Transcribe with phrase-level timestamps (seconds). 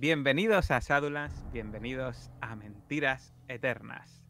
[0.00, 4.24] Bienvenidos a Sádulas, bienvenidos a Mentiras Eternas.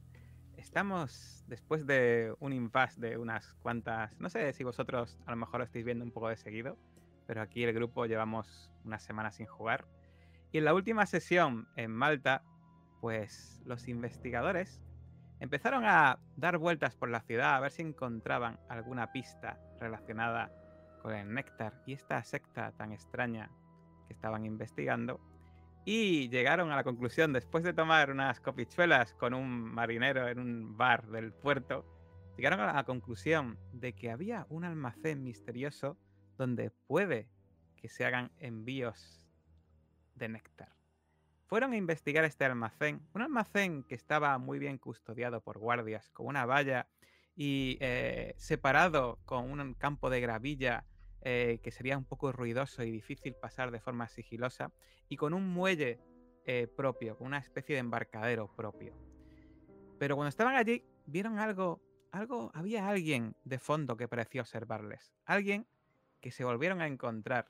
[0.56, 5.60] Estamos después de un impasse de unas cuantas, no sé si vosotros a lo mejor
[5.60, 6.76] lo estáis viendo un poco de seguido,
[7.28, 9.86] pero aquí el grupo llevamos unas semanas sin jugar.
[10.50, 12.42] Y en la última sesión en Malta,
[13.00, 14.82] pues los investigadores
[15.38, 20.50] empezaron a dar vueltas por la ciudad a ver si encontraban alguna pista relacionada
[21.00, 23.52] con el néctar y esta secta tan extraña
[24.08, 25.29] que estaban investigando.
[25.84, 30.76] Y llegaron a la conclusión, después de tomar unas copichuelas con un marinero en un
[30.76, 31.86] bar del puerto,
[32.36, 35.96] llegaron a la conclusión de que había un almacén misterioso
[36.36, 37.28] donde puede
[37.76, 39.26] que se hagan envíos
[40.14, 40.74] de néctar.
[41.46, 46.26] Fueron a investigar este almacén, un almacén que estaba muy bien custodiado por guardias, con
[46.26, 46.86] una valla
[47.34, 50.84] y eh, separado con un campo de gravilla
[51.22, 54.72] eh, que sería un poco ruidoso y difícil pasar de forma sigilosa,
[55.08, 56.00] y con un muelle
[56.44, 58.94] eh, propio, con una especie de embarcadero propio.
[59.98, 65.66] Pero cuando estaban allí, vieron algo, algo, había alguien de fondo que parecía observarles, alguien
[66.20, 67.48] que se volvieron a encontrar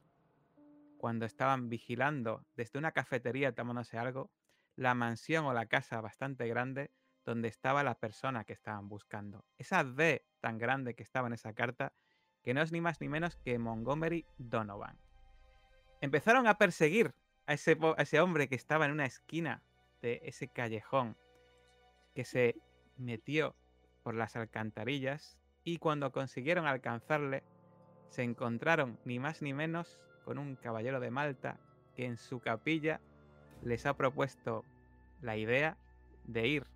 [0.98, 4.30] cuando estaban vigilando desde una cafetería tomándose algo,
[4.76, 6.90] la mansión o la casa bastante grande
[7.24, 9.44] donde estaba la persona que estaban buscando.
[9.58, 11.92] Esa D tan grande que estaba en esa carta,
[12.42, 14.96] que no es ni más ni menos que Montgomery Donovan.
[16.00, 17.14] Empezaron a perseguir
[17.46, 19.62] a ese, hombre que estaba en una esquina
[20.02, 21.16] de ese callejón,
[22.14, 22.56] que se
[22.96, 23.54] metió
[24.02, 27.42] por las alcantarillas y cuando consiguieron alcanzarle,
[28.08, 31.58] se encontraron ni más ni menos con un caballero de Malta
[31.94, 33.00] que en su capilla
[33.62, 34.64] les ha propuesto
[35.20, 35.76] la idea
[36.24, 36.66] de ir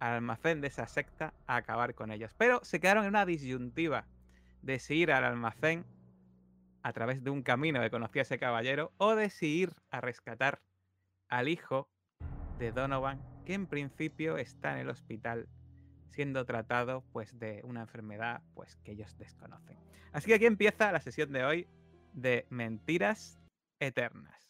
[0.00, 2.34] al almacén de esa secta a acabar con ellos.
[2.38, 4.06] Pero se quedaron en una disyuntiva
[4.64, 5.84] de si ir al almacén
[6.82, 10.60] a través de un camino que conocía ese caballero o de si ir a rescatar
[11.28, 11.88] al hijo
[12.58, 15.48] de Donovan, que en principio está en el hospital
[16.10, 19.78] siendo tratado pues de una enfermedad pues que ellos desconocen.
[20.12, 21.68] Así que aquí empieza la sesión de hoy
[22.12, 23.40] de Mentiras
[23.80, 24.43] Eternas.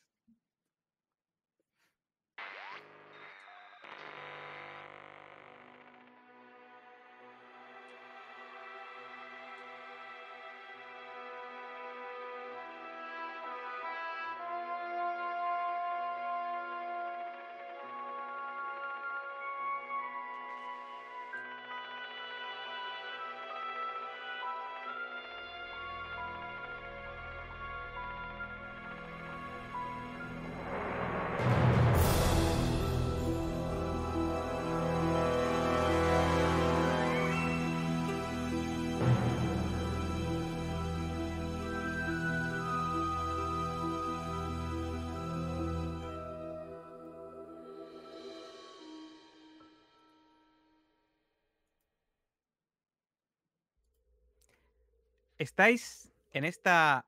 [55.55, 57.07] Estáis en esta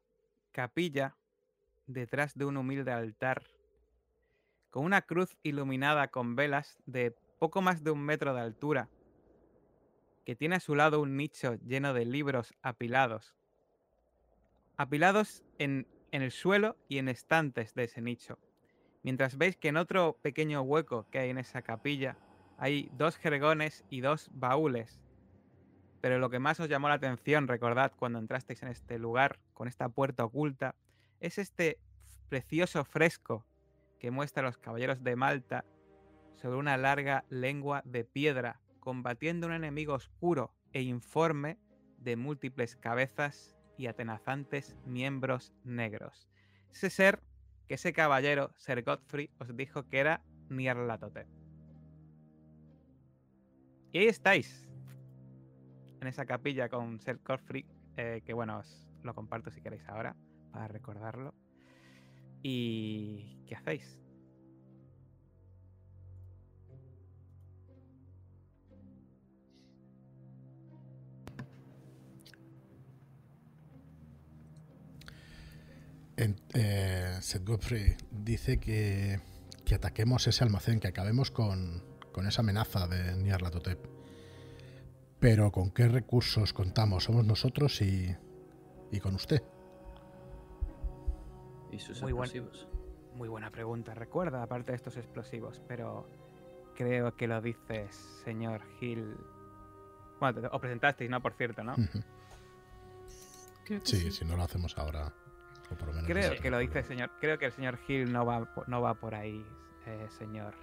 [0.53, 1.17] capilla
[1.89, 3.43] detrás de un humilde altar
[4.71, 8.89] con una cruz iluminada con velas de poco más de un metro de altura
[10.25, 13.34] que tiene a su lado un nicho lleno de libros apilados.
[14.77, 18.39] Apilados en, en el suelo y en estantes de ese nicho.
[19.03, 22.17] Mientras veis que en otro pequeño hueco que hay en esa capilla
[22.59, 25.01] hay dos jergones y dos baúles
[26.01, 29.69] pero lo que más os llamó la atención, recordad, cuando entrasteis en este lugar, con
[29.69, 30.75] esta puerta oculta,
[31.21, 31.79] es este
[32.29, 33.47] precioso fresco
[33.99, 35.65] que muestra a los caballeros de Malta
[36.37, 41.59] sobre una larga lengua de piedra, combatiendo un enemigo oscuro e informe
[41.99, 46.28] de múltiples cabezas y atenazantes miembros negros.
[46.73, 47.23] Ese ser
[47.67, 51.27] que ese caballero, Ser Godfrey, os dijo que era Nierlatote.
[53.93, 54.66] Y ahí estáis,
[56.06, 60.15] en esa capilla con Seth Godfrey, eh, que bueno, os lo comparto si queréis ahora,
[60.53, 61.34] para recordarlo.
[62.42, 63.98] ¿Y qué hacéis?
[76.19, 79.19] Eh, Seth Godfrey dice que,
[79.65, 81.83] que, ataquemos ese almacén, que acabemos con,
[82.13, 84.05] con esa amenaza de Nyarlathotep.
[85.21, 87.04] Pero ¿con qué recursos contamos?
[87.04, 88.15] Somos nosotros y,
[88.91, 89.42] y con usted.
[91.72, 92.68] ¿Y sus Muy explosivos?
[93.15, 93.95] Muy buena pregunta.
[93.95, 96.07] Recuerda, aparte de estos explosivos, pero
[96.74, 99.16] creo que lo dices, señor Hill.
[100.21, 101.21] Bueno, te- os presentasteis, ¿no?
[101.22, 101.72] Por cierto, ¿no?
[101.72, 102.03] Ujú.
[103.65, 105.13] Creo que Sí, si no lo hacemos ahora.
[106.07, 107.10] creo que lo dice el señor.
[107.21, 109.45] Creo que el señor Hill no va, no va por ahí,
[109.86, 110.54] eh, señor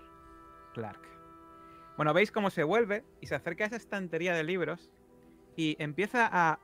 [0.73, 1.01] Clark.
[1.97, 4.91] Bueno, veis cómo se vuelve y se acerca a esa estantería de libros
[5.55, 6.59] y empieza a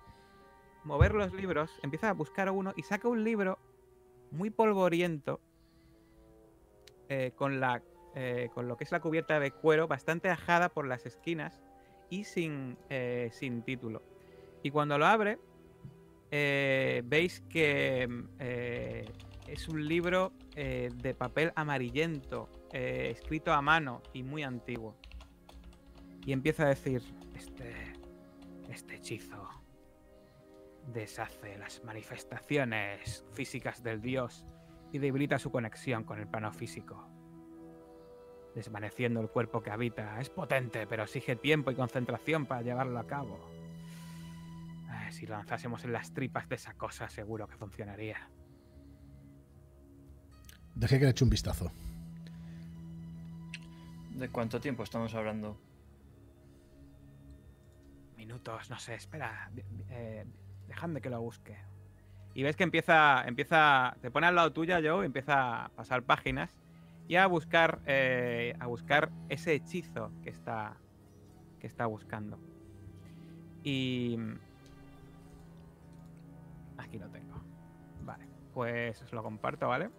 [0.84, 3.60] mover los libros, empieza a buscar uno y saca un libro
[4.32, 5.40] muy polvoriento
[7.10, 7.84] eh, con, la,
[8.16, 11.62] eh, con lo que es la cubierta de cuero bastante ajada por las esquinas
[12.10, 12.78] y sin,
[13.32, 14.02] sin título.
[14.64, 15.38] Y cuando lo abre,
[16.32, 18.08] eh, veis que
[18.40, 19.06] eh,
[19.48, 24.96] es un libro eh, de papel amarillento, escrito a mano y muy antiguo.
[26.26, 27.02] Y empieza a decir,
[27.36, 27.94] este,
[28.70, 29.50] este hechizo
[30.94, 34.46] deshace las manifestaciones físicas del dios
[34.92, 37.08] y debilita su conexión con el plano físico,
[38.56, 40.20] desvaneciendo el cuerpo que habita.
[40.20, 43.60] Es potente, pero exige tiempo y concentración para llevarlo a cabo
[45.12, 48.30] si lanzásemos en las tripas de esa cosa, seguro que funcionaría.
[50.76, 51.72] Deje que le eche un vistazo.
[54.12, 55.58] ¿De cuánto tiempo estamos hablando?
[58.30, 59.50] Minutos, no sé, espera.
[59.90, 60.24] Eh,
[60.68, 61.58] dejadme que lo busque.
[62.36, 66.04] Y ves que empieza, empieza, te pone al lado tuya, yo, y empieza a pasar
[66.04, 66.56] páginas
[67.08, 70.78] y a buscar, eh, a buscar ese hechizo que está,
[71.60, 72.40] que está buscando.
[73.64, 74.16] Y
[76.78, 77.42] Aquí lo tengo.
[78.04, 79.68] Vale, pues os lo comparto.
[79.68, 79.90] Vale.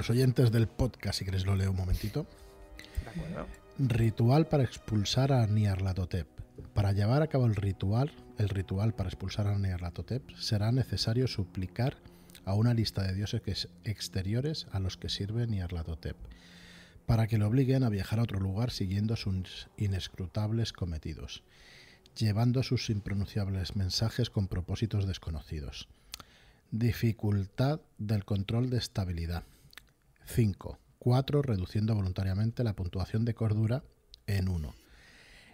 [0.00, 2.26] Los oyentes del podcast, si queréis lo leo un momentito.
[3.04, 3.46] De acuerdo.
[3.78, 6.26] Ritual para expulsar a Niarlatotep.
[6.72, 11.98] Para llevar a cabo el ritual, el ritual para expulsar a Niarlatotep, será necesario suplicar
[12.46, 16.16] a una lista de dioses exteriores a los que sirve Nyarlathotep,
[17.04, 21.42] para que lo obliguen a viajar a otro lugar siguiendo sus inescrutables cometidos,
[22.16, 25.88] llevando sus impronunciables mensajes con propósitos desconocidos.
[26.70, 29.44] Dificultad del control de estabilidad.
[30.26, 30.78] 5.
[30.98, 31.42] 4.
[31.42, 33.82] Reduciendo voluntariamente la puntuación de cordura
[34.26, 34.74] en 1.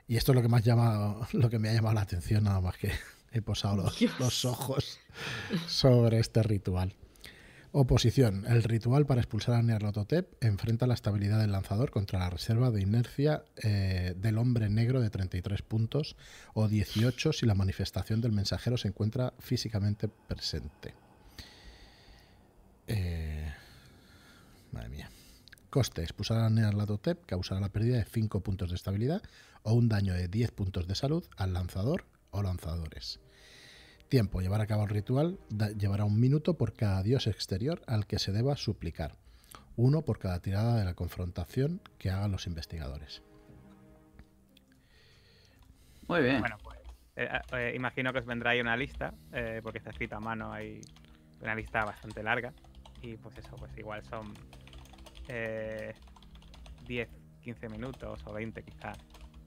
[0.09, 2.61] Y esto es lo que, más llama, lo que me ha llamado la atención, nada
[2.61, 2.93] más que
[3.33, 4.99] he posado los, ojos
[5.67, 6.95] sobre este ritual.
[7.73, 8.47] Oposición.
[8.47, 12.81] El ritual para expulsar a Nerlototep enfrenta la estabilidad del lanzador contra la reserva de
[12.81, 16.17] inercia eh, del hombre negro de 33 puntos
[16.55, 20.95] o 18 si la manifestación del mensajero se encuentra físicamente presente.
[22.87, 23.53] Eh,
[24.77, 25.11] madre mía.
[25.71, 26.03] Coste.
[26.03, 29.23] Expulsar a Nerlatotep causará la pérdida de 5 puntos de estabilidad
[29.63, 33.21] o un daño de 10 puntos de salud al lanzador o lanzadores.
[34.09, 34.41] Tiempo.
[34.41, 35.39] Llevar a cabo el ritual
[35.77, 39.17] llevará un minuto por cada dios exterior al que se deba suplicar.
[39.77, 43.23] Uno por cada tirada de la confrontación que hagan los investigadores.
[46.09, 46.41] Muy bien.
[46.41, 46.79] Bueno, pues
[47.17, 50.53] eh, eh, imagino que os vendrá ahí una lista, eh, porque está escrita a mano,
[50.53, 50.81] hay
[51.41, 52.53] una lista bastante larga.
[53.03, 54.33] Y pues eso, pues igual son
[55.29, 57.09] 10,
[57.41, 58.99] 15 minutos o 20 quizás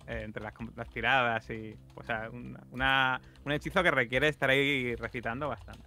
[0.08, 1.76] eh, entre las, tiradas y.
[1.96, 5.86] O sea, un hechizo que requiere estar ahí recitando bastante.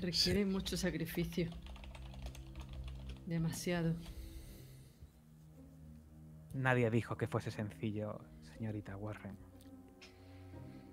[0.00, 1.48] Requiere mucho sacrificio.
[3.26, 3.94] Demasiado.
[6.52, 9.38] Nadie dijo que fuese sencillo, señorita Warren.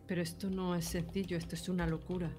[0.08, 2.32] Pero esto no es sencillo, esto es una locura.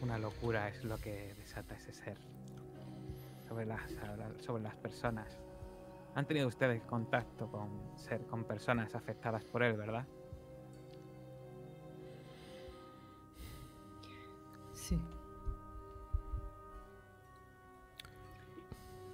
[0.00, 2.31] Una locura es lo que desata ese ser
[3.52, 3.82] sobre las,
[4.38, 5.38] sobre las personas.
[6.14, 7.68] Han tenido ustedes contacto con
[7.98, 10.06] ser con personas afectadas por él, ¿verdad?
[14.72, 14.98] Sí.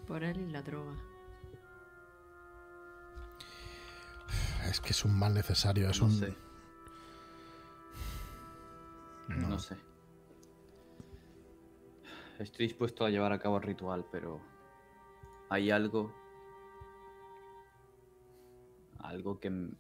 [0.07, 0.95] Por él y la droga.
[4.69, 6.13] Es que es un mal necesario, es no un.
[6.13, 6.37] Sé.
[9.29, 9.49] No.
[9.49, 9.88] no sé.
[12.39, 14.41] Estoy dispuesto a llevar a cabo el ritual, pero
[15.49, 16.15] hay algo
[19.01, 19.71] algo que,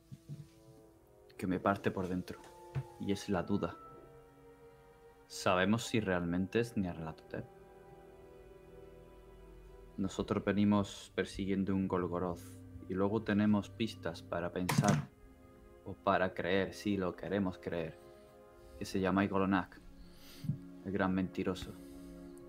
[1.36, 2.40] que me parte por dentro,
[2.98, 3.76] y es la duda.
[5.28, 7.44] ¿Sabemos si realmente es Nyarlathotep?
[9.96, 12.42] Nosotros venimos persiguiendo un Golgoroth
[12.88, 15.08] y luego tenemos pistas para pensar
[15.84, 18.00] o para creer, si lo queremos creer,
[18.78, 19.80] que se llama Igolonak,
[20.84, 21.87] el gran mentiroso.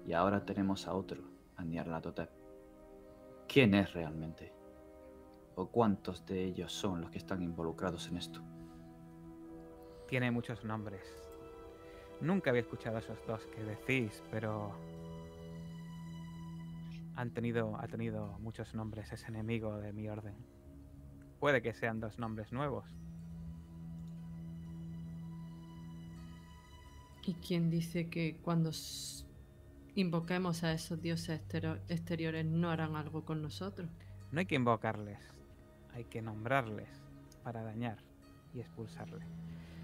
[0.10, 1.22] Y ahora tenemos a otro,
[1.56, 2.32] a Nyarlathotep.
[3.48, 4.52] ¿Quién es realmente?
[5.72, 8.42] cuántos de ellos son los que están involucrados en esto?
[10.08, 11.04] Tiene muchos nombres.
[12.22, 14.74] Nunca había escuchado a esos dos que decís, pero
[17.16, 20.38] han tenido, ha tenido muchos nombres ese enemigo de mi orden.
[21.40, 22.90] Puede que sean dos nombres nuevos.
[27.28, 28.72] ¿Y quién dice que cuando
[30.02, 31.42] invoquemos a esos dioses
[31.88, 33.90] exteriores no harán algo con nosotros?
[34.32, 35.20] No hay que invocarles,
[35.94, 36.90] hay que nombrarles
[37.44, 37.98] para dañar
[38.54, 39.26] y expulsarle.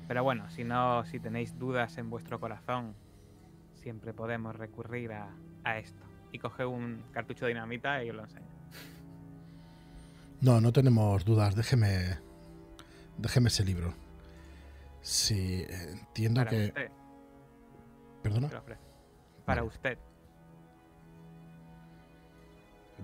[0.08, 2.96] Pero bueno, si no, si tenéis dudas en vuestro corazón,
[3.74, 5.30] siempre podemos recurrir a,
[5.64, 6.06] a esto.
[6.32, 8.46] Y coge un cartucho de dinamita y os lo enseño.
[10.42, 11.56] No, no tenemos dudas.
[11.56, 12.20] Déjeme.
[13.18, 13.94] Déjeme ese libro.
[15.02, 16.66] Sí, eh, entiendo Para que.
[16.66, 16.92] usted,
[18.22, 18.50] ¿Perdona?
[19.46, 19.68] Para Vale.
[19.76, 19.98] usted.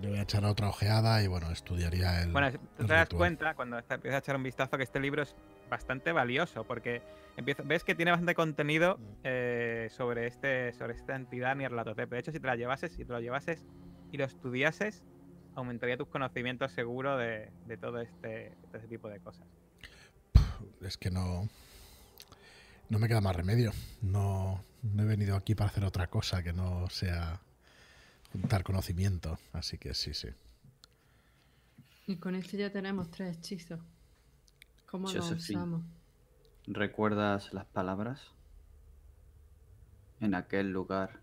[0.00, 2.32] Le voy a echar otra ojeada y bueno, estudiaría el.
[2.32, 3.18] Bueno, tú te das ritual.
[3.18, 5.34] cuenta cuando empiezas a echar un vistazo que este libro es
[5.70, 7.02] bastante valioso porque
[7.36, 9.02] empieza, ves que tiene bastante contenido Mm.
[9.24, 12.10] eh, sobre este sobre esta entidad Nyarlathotep.
[12.10, 13.64] De hecho, si te la llevases, si te lo llevases
[14.10, 15.02] y lo estudiases,
[15.54, 19.46] aumentaría tus conocimientos seguro de, de todo este, de este tipo de cosas.
[20.80, 21.48] Es que no.
[22.88, 23.72] No me queda más remedio.
[24.00, 27.40] No, no he venido aquí para hacer otra cosa que no sea
[28.32, 29.38] juntar conocimiento.
[29.52, 30.28] Así que sí, sí.
[32.06, 33.80] Y con este ya tenemos tres hechizos.
[34.86, 35.58] ¿Cómo los Josephine.
[35.58, 35.82] usamos?
[36.66, 38.20] ¿Recuerdas las palabras?
[40.20, 41.20] En aquel lugar.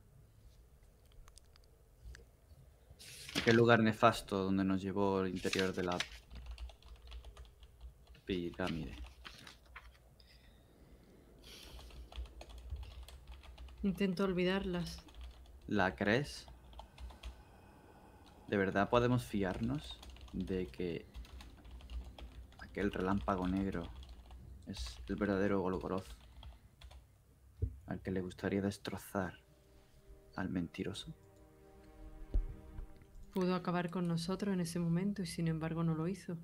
[3.40, 5.98] Aquel lugar nefasto donde nos llevó el interior de la
[8.26, 8.96] pirámide.
[13.82, 14.98] Intento olvidarlas.
[15.68, 16.46] ¿La crees?
[18.48, 20.00] ¿De verdad podemos fiarnos
[20.34, 21.06] de que
[22.60, 23.84] aquel relámpago negro
[24.68, 26.08] es el verdadero Golgoroth
[27.88, 29.40] al que le gustaría destrozar
[30.36, 31.14] al mentiroso?
[33.34, 36.38] Pudo acabar con nosotros en ese momento y sin embargo no lo hizo.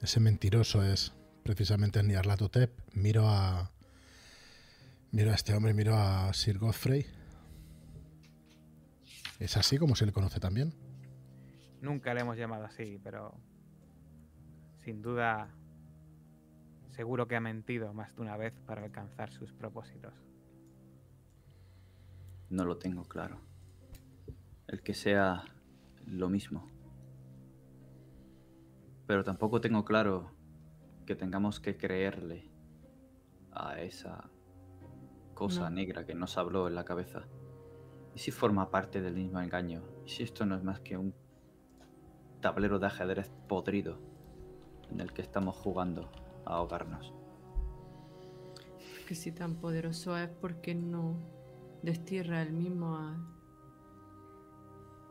[0.00, 2.72] Ese mentiroso es precisamente Nyarlathotep.
[2.94, 3.70] Miro a.
[5.10, 7.06] Miro a este hombre, miro a Sir Godfrey.
[9.38, 10.74] ¿Es así como se le conoce también?
[11.80, 13.34] Nunca le hemos llamado así, pero
[14.84, 15.48] sin duda
[16.90, 20.12] seguro que ha mentido más de una vez para alcanzar sus propósitos.
[22.50, 23.40] No lo tengo claro.
[24.66, 25.42] El que sea
[26.04, 26.68] lo mismo.
[29.06, 30.32] Pero tampoco tengo claro
[31.06, 32.50] que tengamos que creerle
[33.52, 34.30] a esa
[35.38, 35.76] cosa No.
[35.76, 37.22] negra que nos habló en la cabeza.
[38.14, 39.82] ¿Y si forma parte del mismo engaño?
[40.04, 41.14] ¿Y si esto no es más que un
[42.40, 43.98] tablero de ajedrez podrido
[44.90, 46.10] en el que estamos jugando
[46.44, 47.14] a ahogarnos?
[49.06, 51.14] Que si tan poderoso es, ¿por qué no
[51.82, 53.16] destierra el mismo a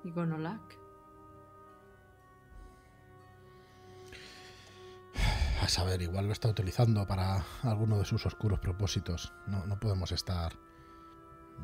[0.04, 0.78] Igonolak?
[5.62, 9.34] A saber, igual lo está utilizando para alguno de sus oscuros propósitos.
[9.48, 10.54] No, no podemos estar.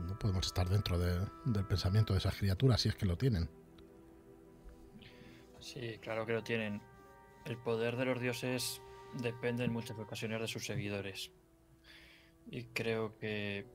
[0.07, 3.49] No podemos estar dentro de- del pensamiento de esas criaturas si es que lo tienen.
[5.59, 6.81] Sí, claro que lo tienen.
[7.45, 8.81] El poder de los dioses
[9.21, 11.31] depende en muchas ocasiones de sus seguidores.
[12.49, 13.65] Y creo que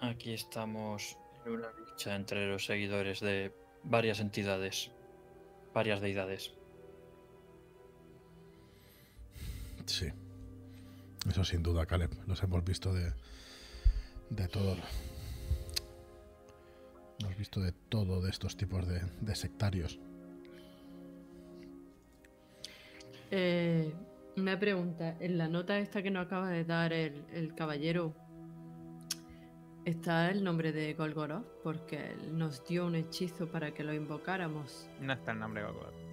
[0.00, 3.52] aquí estamos en una lucha entre los seguidores de
[3.82, 4.92] varias entidades,
[5.74, 6.54] varias deidades.
[9.86, 10.06] Sí.
[11.28, 12.10] Eso sin duda, Caleb.
[12.26, 13.12] Los hemos visto de.
[14.30, 14.76] de todo.
[17.20, 19.98] Hemos visto de todo de estos tipos de, de sectarios.
[23.30, 23.92] Eh,
[24.36, 25.16] una pregunta.
[25.20, 28.14] En la nota esta que nos acaba de dar el, el caballero,
[29.84, 31.46] ¿está el nombre de Golgoroth?
[31.62, 34.88] Porque él nos dio un hechizo para que lo invocáramos.
[35.00, 36.03] No está el nombre de Golgoroth.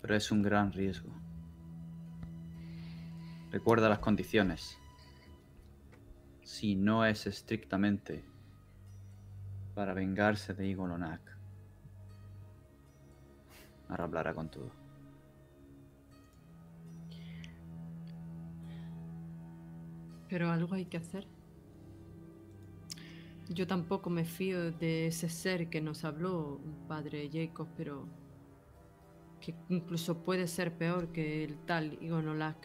[0.00, 1.10] Pero es un gran riesgo.
[3.50, 4.78] Recuerda las condiciones.
[6.42, 8.24] Si no es estrictamente
[9.74, 11.20] para vengarse de Igolonak,
[13.88, 14.70] ahora hablará con todo.
[20.28, 21.26] Pero algo hay que hacer.
[23.48, 28.06] Yo tampoco me fío de ese ser que nos habló, padre Jacob, pero
[29.48, 32.56] que incluso puede ser peor que el tal Igonolak.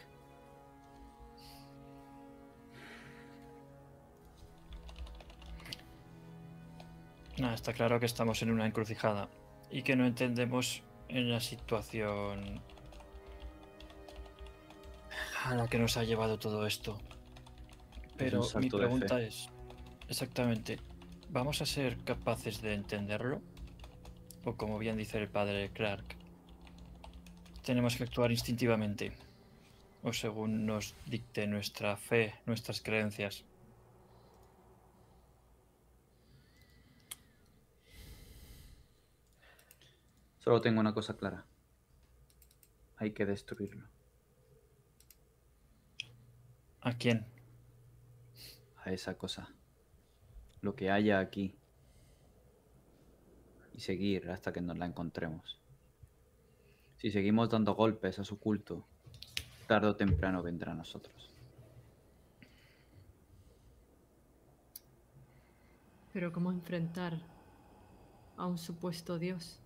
[7.37, 9.29] Nada, está claro que estamos en una encrucijada
[9.71, 12.61] y que no entendemos en la situación
[15.45, 16.99] a la que nos ha llevado todo esto.
[18.17, 19.47] Pero mi pregunta es,
[20.09, 20.79] exactamente,
[21.29, 23.41] ¿vamos a ser capaces de entenderlo?
[24.43, 26.22] O como bien dice el padre Clark,
[27.63, 29.13] tenemos que actuar instintivamente,
[30.03, 33.45] o según nos dicte nuestra fe, nuestras creencias.
[40.39, 41.45] Solo tengo una cosa clara.
[42.97, 43.87] Hay que destruirlo.
[46.81, 47.25] ¿A quién?
[48.83, 49.49] A esa cosa.
[50.61, 51.55] Lo que haya aquí.
[53.73, 55.62] Y seguir hasta que nos la encontremos.
[57.03, 58.87] Si seguimos dando golpes a su culto,
[59.67, 61.33] tarde o temprano vendrá a nosotros.
[66.13, 67.19] Pero ¿cómo enfrentar
[68.37, 69.59] a un supuesto dios?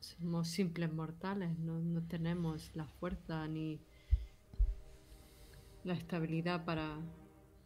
[0.00, 3.78] Somos simples mortales, no, no tenemos la fuerza ni
[5.84, 6.98] la estabilidad para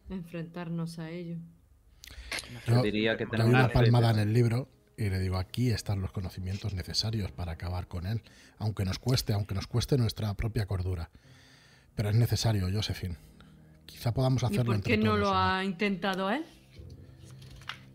[0.09, 1.37] enfrentarnos a ello.
[2.67, 6.11] Yo diría que tenemos una palmada en el libro y le digo, aquí están los
[6.11, 8.21] conocimientos necesarios para acabar con él,
[8.59, 11.09] aunque nos cueste, aunque nos cueste nuestra propia cordura.
[11.95, 13.17] Pero es necesario, Josephine.
[13.85, 16.45] Quizá podamos ¿Y hacerlo por entre qué no todos, lo ¿o ha intentado él?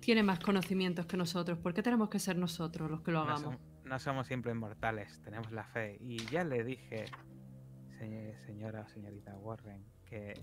[0.00, 1.58] Tiene más conocimientos que nosotros.
[1.58, 3.54] ¿Por qué tenemos que ser nosotros los que lo No, hagamos?
[3.54, 5.96] som- no somos simples mortales, tenemos la fe.
[6.00, 7.06] Y ya le dije,
[7.98, 10.34] se- señora o señorita Warren, que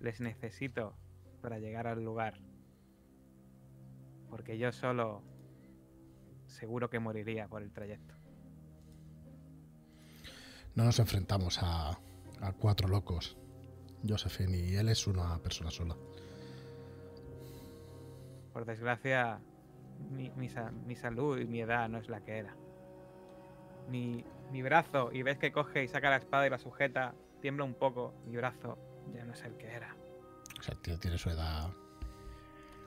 [0.00, 0.94] les necesito
[1.40, 2.38] para llegar al lugar.
[4.32, 5.20] Porque yo solo
[6.46, 8.14] seguro que moriría por el trayecto.
[10.74, 11.90] No nos enfrentamos a,
[12.40, 13.36] a cuatro locos,
[14.08, 15.94] Josephine, y él es una persona sola.
[18.54, 19.38] Por desgracia,
[20.10, 22.56] mi, mi sa- mi salud y mi edad no es la que era.
[23.90, 27.64] Mi, mi brazo, y ves que coge y saca la espada y la sujeta, tiembla
[27.66, 28.78] un poco, mi brazo
[29.12, 29.94] ya no es el que era.
[30.58, 31.70] O sea, tiene, tiene su edad.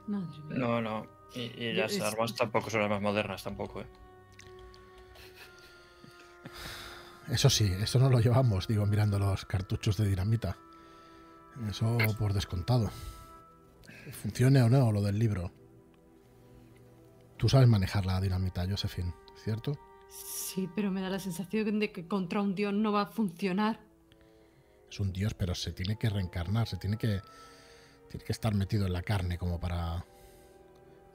[0.07, 0.57] Madre mía.
[0.57, 1.05] No, no.
[1.33, 3.87] Y, las es- armas tampoco son las más modernas, tampoco, ¿eh?
[7.29, 10.57] Eso sí, eso no lo llevamos, digo, mirando los cartuchos de dinamita.
[11.69, 12.91] Eso por descontado.
[14.21, 15.51] Funcione o no lo del libro.
[17.37, 19.77] Tú sabes manejar la dinamita, Josephine, ¿cierto?
[20.09, 23.79] Sí, pero me da la sensación de que contra un dios no va a funcionar.
[24.89, 27.21] Es un dios, pero se tiene que reencarnar, se tiene que,
[28.09, 30.05] tiene que estar metido en la carne como para...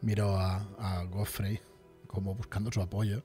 [0.03, 1.61] Miro a, a Godfrey
[2.07, 3.23] como buscando su apoyo.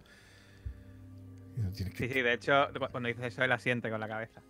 [1.74, 4.42] Sí, sí, de hecho, cu- cuando dices eso, él asiente con la cabeza.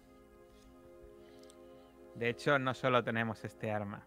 [2.16, 4.06] De hecho, no solo tenemos este arma.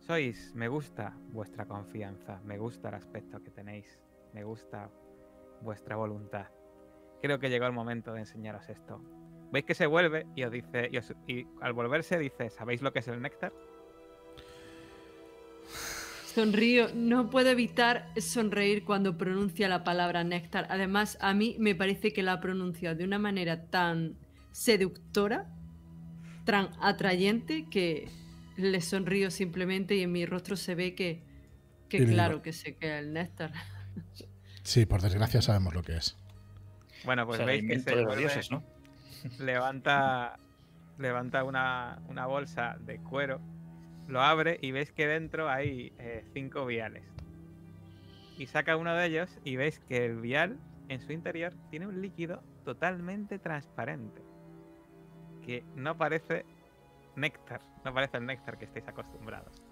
[0.00, 3.98] Sois, me gusta vuestra confianza, me gusta el aspecto que tenéis,
[4.34, 4.90] me gusta
[5.62, 6.48] vuestra voluntad.
[7.22, 9.00] Creo que llegó el momento de enseñaros esto.
[9.50, 10.90] Veis que se vuelve y os dice,
[11.26, 13.52] y, y al volverse dice, ¿sabéis lo que es el néctar?
[16.34, 20.66] Sonrío, no puedo evitar sonreír cuando pronuncia la palabra néctar.
[20.68, 24.16] Además, a mí me parece que la pronuncia de una manera tan
[24.50, 25.46] seductora,
[26.44, 28.08] tan atrayente, que
[28.56, 31.22] le sonrío simplemente y en mi rostro se ve que,
[31.88, 33.52] claro que sé que es el néctar.
[34.64, 36.16] Sí, por desgracia sabemos lo que es.
[37.04, 38.64] Bueno, pues veis que se de los vuelve- dioses, ¿no?
[39.38, 40.38] levanta
[40.98, 43.40] levanta una, una bolsa de cuero,
[44.08, 47.04] lo abre y veis que dentro hay eh, cinco viales.
[48.38, 52.02] Y saca uno de ellos y veis que el vial en su interior tiene un
[52.02, 54.22] líquido totalmente transparente.
[55.44, 56.44] Que no parece
[57.16, 59.62] néctar, no parece el néctar que estáis acostumbrados.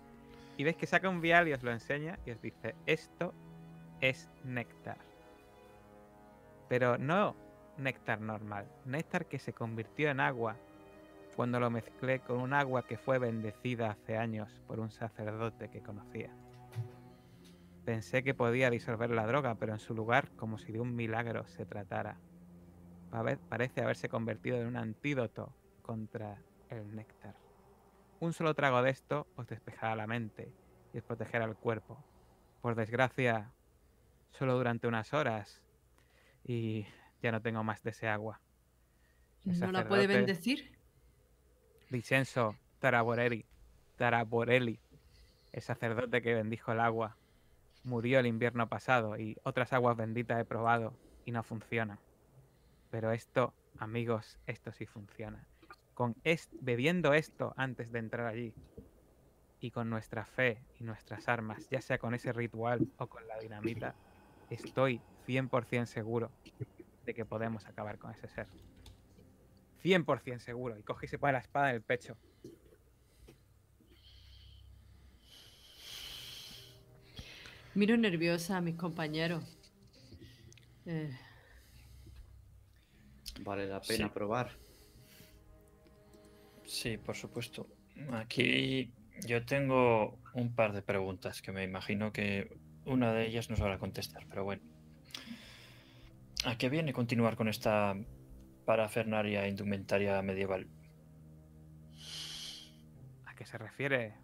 [0.56, 3.34] Y veis que saca un vial y os lo enseña y os dice, esto
[4.00, 4.98] es néctar.
[6.68, 7.34] Pero no
[7.78, 10.56] néctar normal, néctar que se convirtió en agua
[11.36, 15.82] cuando lo mezclé con un agua que fue bendecida hace años por un sacerdote que
[15.82, 16.30] conocía.
[17.84, 21.44] Pensé que podía disolver la droga, pero en su lugar, como si de un milagro
[21.48, 22.16] se tratara,
[23.10, 27.34] pare- parece haberse convertido en un antídoto contra el néctar.
[28.20, 30.52] Un solo trago de esto os despejará la mente
[30.92, 31.98] y os protegerá el cuerpo.
[32.60, 33.50] Por desgracia,
[34.30, 35.60] solo durante unas horas
[36.44, 36.86] y
[37.20, 38.40] ya no tengo más de ese agua.
[39.44, 40.81] El ¿No la puede bendecir?
[41.92, 43.48] Vincenzo Taraborelli,
[43.96, 44.82] Taraborelli,
[45.52, 47.20] el sacerdote que bendijo el agua,
[47.82, 52.00] murió el invierno pasado y otras aguas benditas he probado y no funcionan.
[52.90, 55.50] Pero esto, amigos, esto sí funciona.
[55.94, 58.56] Con es- bebiendo esto antes de entrar allí
[59.58, 63.38] y con nuestra fe y nuestras armas, ya sea con ese ritual o con la
[63.38, 63.98] dinamita,
[64.48, 66.36] estoy 100% seguro
[67.02, 68.48] de que podemos acabar con ese ser.
[69.82, 70.78] 100% seguro.
[70.78, 72.16] Y coge y se pone la espada en el pecho.
[77.74, 79.42] Miro nerviosa a mis compañeros.
[80.86, 81.10] Eh,
[83.40, 84.12] Vale la pena Sí.
[84.12, 84.50] probar.
[86.66, 87.66] Sí, por supuesto.
[88.12, 88.92] Aquí
[89.26, 93.78] yo tengo un par de preguntas que me imagino que una de ellas no sabrá
[93.78, 94.62] contestar, pero bueno.
[96.44, 97.96] ¿A qué viene continuar con esta
[98.64, 100.66] parafernaria indumentaria medieval?
[103.26, 104.14] ¿A qué se refiere?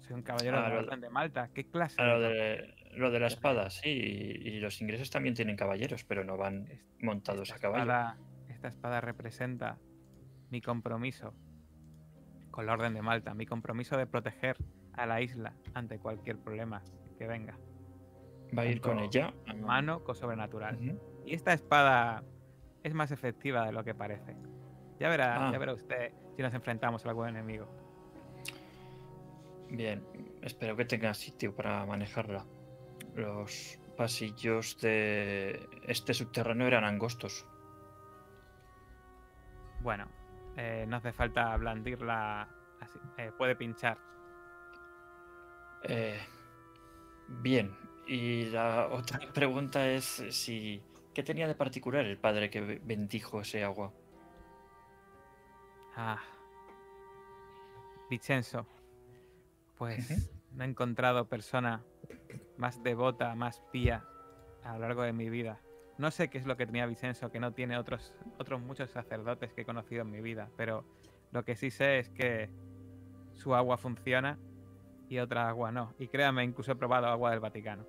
[0.00, 1.48] Soy un caballero Ah, de lo- Orden de Malta.
[1.54, 2.02] ¿Qué clase?
[2.02, 6.24] Lo de- lo de la espada, sí, y, y los ingleses también tienen caballeros, pero
[6.24, 6.66] no van
[7.00, 7.82] montados esta a caballo.
[7.84, 8.18] espada-
[8.48, 9.78] esta espada representa
[10.50, 11.34] mi compromiso
[12.50, 14.56] con la Orden de Malta, mi compromiso de proteger
[14.92, 16.82] a la isla ante cualquier problema
[17.18, 17.58] que venga,
[18.56, 19.32] ¿Va a ir con ella?
[19.54, 20.78] humano o sobrenatural.
[21.24, 22.22] Y esta espada
[22.82, 24.36] es más efectiva de lo que parece.
[24.98, 25.52] Ya verá, Ah.
[25.52, 27.66] ya verá usted si nos enfrentamos a algún enemigo.
[29.70, 30.04] Bien,
[30.42, 32.44] espero que tenga sitio para manejarla.
[33.14, 37.46] Los pasillos de este subterráneo eran angostos.
[39.80, 40.06] Bueno,
[40.56, 42.48] eh, no hace falta blandirla
[42.80, 42.98] así.
[43.18, 43.98] eh, puede pinchar.
[45.84, 46.20] Eh,
[47.28, 47.74] bien,
[48.06, 50.80] y la otra pregunta es si
[51.14, 53.92] ¿qué tenía de particular el padre que be- bendijo ese agua?
[55.96, 56.20] Ah.
[58.08, 58.66] Vincenzo.
[59.76, 61.82] Pues no he encontrado persona
[62.56, 64.04] más devota, más pía
[64.62, 65.60] a lo largo de mi vida.
[65.98, 69.52] No sé qué es lo que tenía Vicenzo, que no tiene otros, otros muchos sacerdotes
[69.52, 70.84] que he conocido en mi vida, pero
[71.32, 72.48] lo que sí sé es que
[73.34, 74.38] su agua funciona
[75.08, 75.94] y otra agua no.
[75.98, 77.86] Y créame, incluso he probado agua del Vaticano.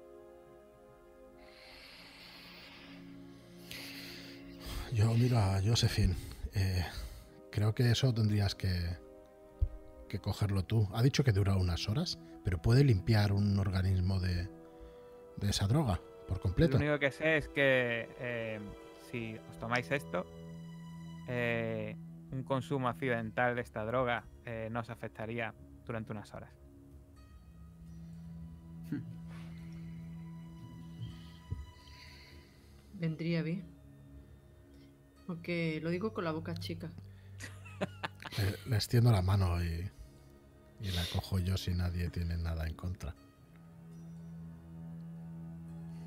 [4.94, 6.16] Yo miro a Josephine.
[6.54, 6.86] eh,
[7.52, 8.70] creo que eso tendrías que,
[10.08, 10.88] que cogerlo tú.
[10.94, 14.48] Ha dicho que dura unas horas, pero puede limpiar un organismo de,
[15.38, 16.78] de esa droga por completo.
[16.78, 18.60] Lo único que sé es que eh,
[19.10, 20.26] si os tomáis esto,
[21.28, 21.96] eh,
[22.32, 25.54] un consumo accidental de esta droga eh, no os afectaría
[25.86, 26.52] durante unas horas.
[32.94, 33.73] vendría bien.
[35.28, 36.92] Aunque lo digo con la boca chica.
[38.38, 39.90] Le, le extiendo la mano y,
[40.82, 43.16] y la cojo yo si nadie tiene nada en contra.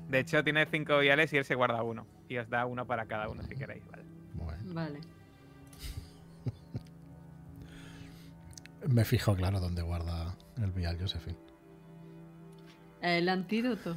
[0.09, 2.05] De hecho, tiene cinco viales y él se guarda uno.
[2.29, 4.03] Y os da uno para cada uno si queréis, ¿vale?
[4.33, 4.99] Bueno, Vale.
[8.87, 11.37] me fijo claro dónde guarda el vial Josephine.
[13.01, 13.95] El antídoto.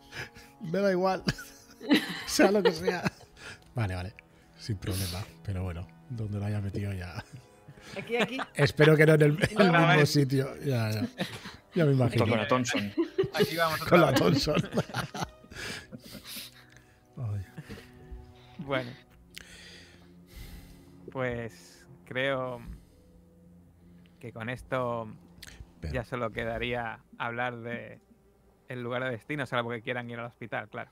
[0.60, 1.22] Me da igual.
[2.26, 3.02] sea lo que sea.
[3.74, 4.14] Vale, vale.
[4.60, 5.24] Sin problema.
[5.44, 7.24] Pero bueno, donde lo haya metido ya.
[7.98, 8.38] Aquí, aquí.
[8.54, 10.06] Espero que no en el, mismo vale.
[10.06, 10.54] sitio.
[10.64, 11.08] Ya, ya.
[11.74, 12.26] Ya me imagino.
[12.26, 12.92] Con la Thompson.
[13.34, 14.12] Aquí vamos Con la.
[14.14, 14.56] Thompson.
[18.58, 18.90] Bueno.
[21.10, 22.60] Pues creo
[24.20, 25.12] que con esto
[25.80, 28.00] pero- ya solo quedaría hablar de
[28.68, 30.90] el lugar de destino, salvo que quieran ir al hospital, claro.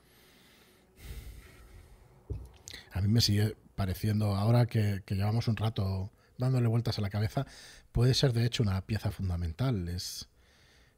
[2.99, 7.45] A mí me sigue pareciendo, ahora que, llevamos un rato dándole vueltas a la cabeza,
[7.93, 9.87] puede ser de hecho una pieza fundamental.
[9.87, 10.27] Es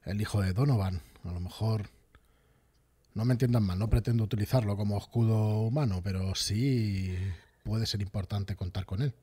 [0.06, 1.04] el hijo de Donovan.
[1.24, 1.92] A lo mejor,
[3.14, 7.16] no me entiendan mal, no pretendo utilizarlo como escudo humano, pero sí
[7.64, 9.14] puede ser importante contar con él.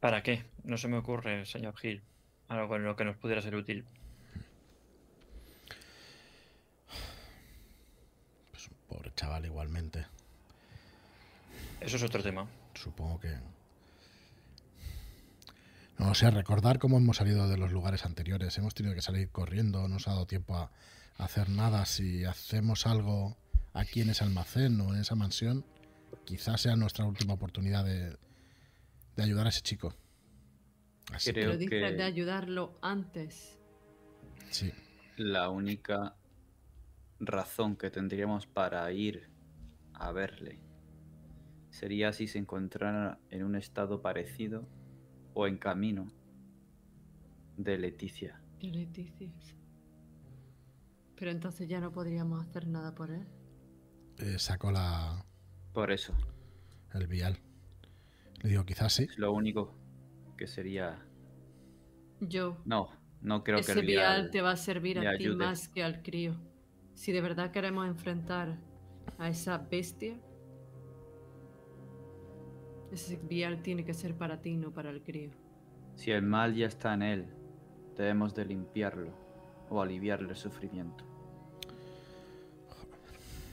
[0.00, 0.44] ¿Para qué?
[0.64, 2.02] No se me ocurre, señor Gil.
[2.48, 3.84] Algo en lo que nos pudiera ser útil.
[8.50, 10.04] Pues un pobre chaval igualmente.
[11.80, 12.46] Eso es otro tema.
[12.74, 13.34] Supongo que...
[15.98, 18.56] No sé, recordar cómo hemos salido de los lugares anteriores.
[18.58, 20.70] Hemos tenido que salir corriendo, no nos ha dado tiempo a,
[21.18, 21.84] hacer nada.
[21.86, 23.36] Si hacemos algo
[23.74, 25.64] aquí en ese almacén o en esa mansión,
[26.24, 28.16] quizás sea nuestra última oportunidad de,
[29.16, 29.94] de ayudar a ese chico.
[31.12, 33.58] Así Creo Pero dices que- de ayudarlo antes.
[34.48, 34.72] que sí.
[35.16, 36.14] La única
[37.20, 39.28] razón que tendríamos para ir
[39.94, 40.58] a verle
[41.70, 44.68] sería si se encontrara en un estado parecido
[45.34, 46.08] o en camino
[47.56, 48.40] de Leticia.
[48.58, 49.56] Y Leticia.
[51.16, 53.26] Pero entonces ya no podríamos hacer nada por él.
[54.18, 55.24] Eh, sacó la,
[55.72, 56.14] Por eso,
[56.94, 57.38] el vial.
[58.42, 59.04] Le digo, quizás sí.
[59.04, 59.74] es lo único
[60.36, 61.06] que sería
[62.20, 62.58] Yo.
[62.64, 65.36] No, no creo que Ese el vial vial te va a servir a ti ayude.
[65.36, 66.34] más que al crío.
[66.94, 68.58] Si de verdad queremos enfrentar
[69.18, 70.18] a esa bestia,
[72.92, 75.30] ese vial tiene que ser para ti, no para el crío.
[75.94, 77.26] Si el mal ya está en él,
[77.96, 79.12] debemos de limpiarlo
[79.68, 81.04] o aliviarle el sufrimiento.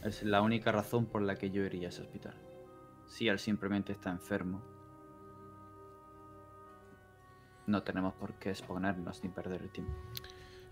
[0.03, 2.35] Es la única razón por la que yo iría a ese hospital.
[3.07, 4.61] Si él simplemente está enfermo,
[7.65, 9.93] no tenemos por qué exponernos ni perder el tiempo.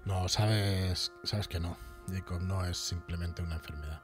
[0.06, 1.78] No, sabes, sabes que no.
[2.12, 4.02] Jacob no es simplemente una enfermedad.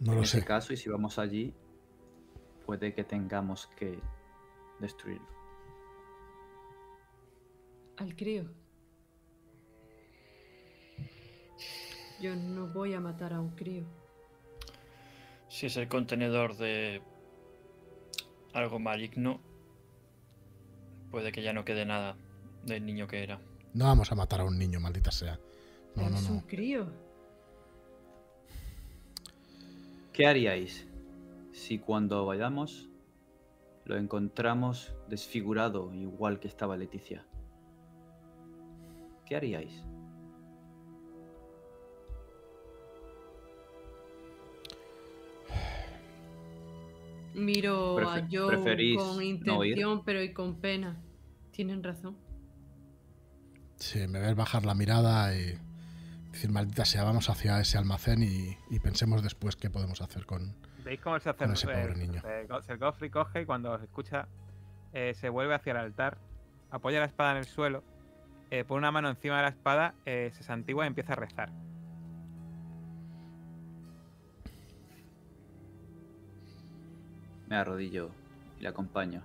[0.00, 0.44] No en lo ese sé.
[0.44, 1.54] caso, y si vamos allí,
[2.66, 4.00] puede que tengamos que
[4.80, 5.26] destruirlo.
[7.98, 8.44] Al crío.
[12.20, 13.84] Yo no voy a matar a un crío.
[15.48, 17.02] Si es el contenedor de
[18.54, 19.40] algo maligno,
[21.10, 22.16] puede que ya no quede nada
[22.64, 23.40] del niño que era.
[23.74, 25.38] No vamos a matar a un niño, maldita sea.
[25.96, 26.46] No, no, es un no.
[26.46, 26.86] crío.
[30.12, 30.86] ¿Qué haríais
[31.52, 32.88] si cuando vayamos
[33.84, 37.26] lo encontramos desfigurado igual que estaba Leticia?
[39.26, 39.82] ¿Qué haríais?
[47.34, 51.02] Miro a Joe ¿preferís con no intención, pero y con pena.
[51.50, 52.16] Tienen razón.
[53.82, 55.58] Sí, me ves bajar la mirada y
[56.30, 60.54] decir, maldita sea, vamos hacia ese almacén y, y pensemos después qué podemos hacer con...
[60.84, 62.22] ¿Veis cómo el Con ese sacerdote, pobre niño.
[62.48, 64.28] Go- el Godfrey coge y cuando os escucha
[64.92, 66.16] eh, se vuelve hacia el altar,
[66.70, 67.82] apoya la espada en el suelo,
[68.52, 71.50] eh, pone una mano encima de la espada, eh, se santigua y empieza a rezar.
[77.48, 78.10] Me arrodillo
[78.60, 79.24] y le acompaño.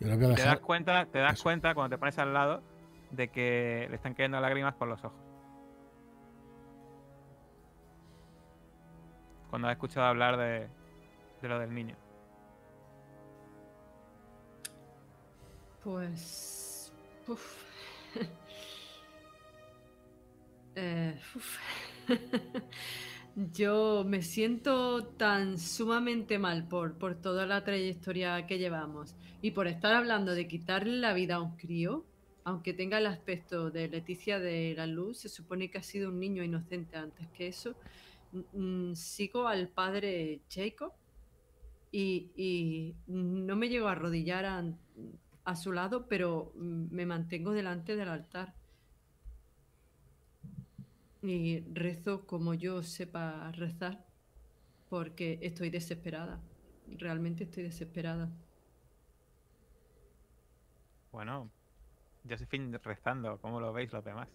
[0.00, 1.42] Yo le voy a Te das cuenta, te das Eso.
[1.44, 2.62] cuenta cuando te pones al lado
[3.10, 5.18] de que le están cayendo lágrimas por los ojos.
[9.50, 10.68] Cuando has escuchado hablar de,
[11.42, 11.96] de lo del niño.
[15.84, 16.92] Pues.
[17.28, 17.64] Uf.
[20.76, 21.58] Eh, uf.
[23.36, 29.68] Yo me siento tan sumamente mal por, por toda la trayectoria que llevamos y por
[29.68, 32.04] estar hablando de quitarle la vida a un crío,
[32.44, 36.18] aunque tenga el aspecto de Leticia de la Luz, se supone que ha sido un
[36.18, 37.76] niño inocente antes que eso.
[38.32, 40.92] Mm, mm, Sigo al padre Jacob
[41.92, 44.44] y, y no me llego a arrodillar
[45.44, 48.54] a, su lado, pero mm, me mantengo delante del altar.
[51.22, 54.04] Y rezo como yo sepa rezar,
[54.88, 56.40] porque estoy desesperada.
[56.98, 58.30] Realmente estoy desesperada.
[61.12, 61.50] Bueno,
[62.28, 64.28] Josephine rezando, ¿cómo lo veis los demás?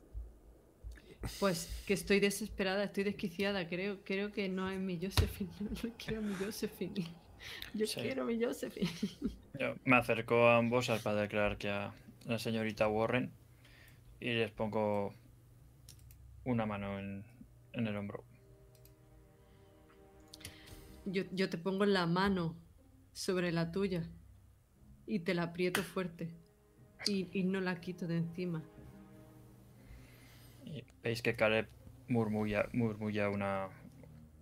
[1.40, 3.68] Pues que estoy desesperada, estoy desquiciada.
[3.68, 5.50] Creo, creo que no es mi Josephine.
[5.84, 7.06] No quiero mi Josephine.
[7.74, 8.00] Yo Sí.
[8.02, 8.90] quiero mi Josephine.
[9.60, 11.94] Yo me acerco a ambos padre Clark y a
[12.26, 13.32] la señorita Warren
[14.20, 15.14] y les pongo
[16.46, 17.26] una mano en,
[17.74, 18.24] en el hombro.
[21.06, 22.56] Yo, yo te pongo la mano
[23.14, 24.10] sobre la tuya
[25.06, 26.34] y te la aprieto fuerte
[27.06, 28.64] y, y no la quito de encima.
[30.66, 31.68] Y veis que Caleb
[32.08, 33.70] murmulla, murmulla una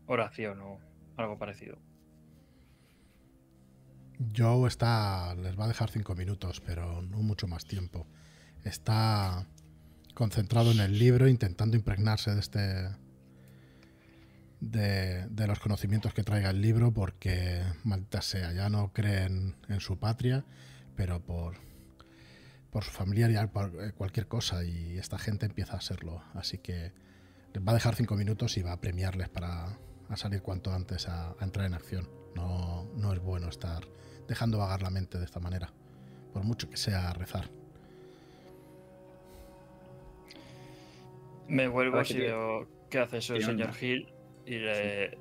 [0.06, 0.80] oración o
[1.18, 1.78] algo parecido.
[4.36, 5.36] Joe está.
[5.36, 8.08] Les va a dejar cinco minutos, pero no mucho más tiempo.
[8.64, 9.46] Está
[10.14, 12.90] concentrado en el libro, intentando impregnarse de este.
[14.60, 19.82] De, de los conocimientos que traiga el libro, porque maldita sea, ya no creen en
[19.82, 20.46] su patria,
[20.96, 21.58] pero por,
[22.72, 26.24] por su familiar y por eh, cualquier cosa, y esta gente empieza a serlo.
[26.34, 26.94] Así que
[27.54, 31.10] les va a dejar cinco minutos y va a premiarles para a salir cuanto antes
[31.10, 32.10] a, a entrar en acción.
[32.34, 33.84] No, no es bueno estar
[34.30, 35.74] dejando vagar la mente de esta manera,
[36.32, 37.50] por mucho que sea rezar.
[41.48, 43.80] Me vuelvo que si veo que hace eso el señor onda.
[43.82, 44.14] Hill
[44.46, 45.18] y le,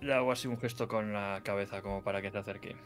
[0.00, 2.76] le hago así un gesto con la cabeza como para que se acerque.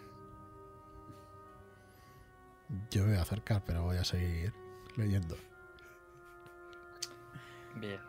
[2.90, 4.52] Yo me voy a acercar, pero voy a seguir
[4.96, 5.36] leyendo.
[7.76, 8.00] Bien.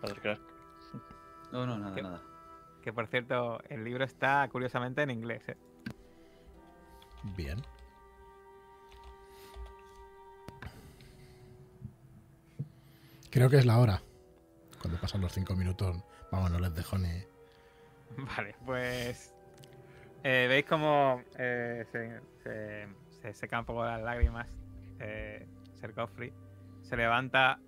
[0.00, 0.40] Padre Clark.
[1.50, 2.02] No, no, nada, ¿Qué?
[2.02, 2.22] nada.
[2.82, 5.48] Que por cierto, el libro está curiosamente en inglés.
[5.48, 5.56] ¿eh?
[7.36, 7.62] Bien.
[13.34, 14.00] Creo que es la hora.
[14.80, 15.96] Cuando pasan los cinco minutos
[16.30, 17.08] Vamos, no les dejo ni.
[18.16, 19.34] Vale, pues.
[20.22, 22.86] eh, Veis como eh, se, se,
[23.20, 24.46] se secan un poco las lágrimas.
[25.00, 25.44] Eh,
[25.80, 26.32] Ser Godfrey
[26.82, 27.58] se levanta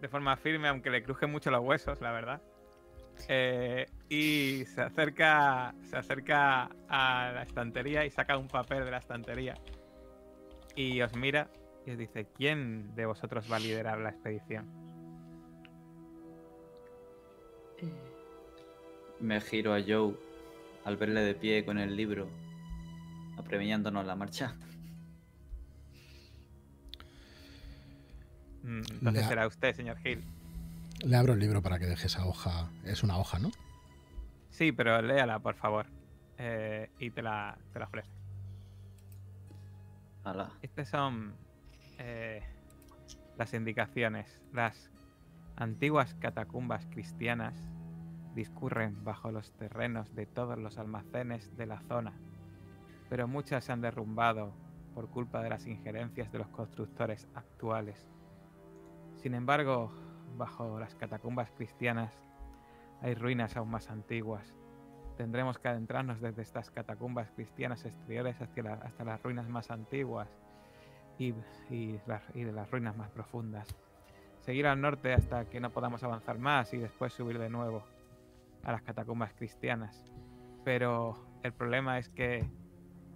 [0.00, 2.42] de forma firme, aunque le crujen mucho los huesos, la verdad.
[3.28, 8.98] Eh, y se acerca, se acerca a la estantería y saca un papel de la
[8.98, 9.54] estantería.
[10.74, 11.48] Y os mira
[11.86, 14.66] y os dice: ¿Quién de vosotros va a liderar la expedición?
[17.78, 17.92] Eh,
[19.20, 20.14] Me giro a Joe
[20.84, 22.28] al verle de pie con el libro,
[23.38, 24.56] apremiándonos la marcha.
[28.62, 30.22] Mm, Entonces será usted, señor Hill.
[31.04, 32.68] Le abro el libro para que deje esa hoja.
[32.84, 33.50] Es una hoja, ¿no?
[34.50, 35.86] Sí, pero léala, por favor.
[36.38, 38.10] Eh, y te la, te la ofrece.
[40.24, 40.52] Ala.
[40.62, 41.34] Estas son
[42.04, 42.42] eh,
[43.38, 44.40] las indicaciones.
[44.52, 44.90] Las
[45.56, 47.54] antiguas catacumbas cristianas
[48.34, 52.12] discurren bajo los terrenos de todos los almacenes de la zona,
[53.08, 54.52] pero muchas se han derrumbado
[54.94, 58.04] por culpa de las injerencias de los constructores actuales.
[59.16, 59.92] Sin embargo,
[60.36, 62.12] bajo las catacumbas cristianas
[63.00, 64.54] hay ruinas aún más antiguas.
[65.16, 70.28] Tendremos que adentrarnos desde estas catacumbas cristianas exteriores hasta las ruinas más antiguas
[71.18, 73.68] y, de las ruinas más profundas.
[74.40, 77.84] Seguir al norte hasta que no podamos avanzar más y después subir de nuevo
[78.64, 80.04] a las catacumbas cristianas.
[80.64, 82.44] Pero el problema es que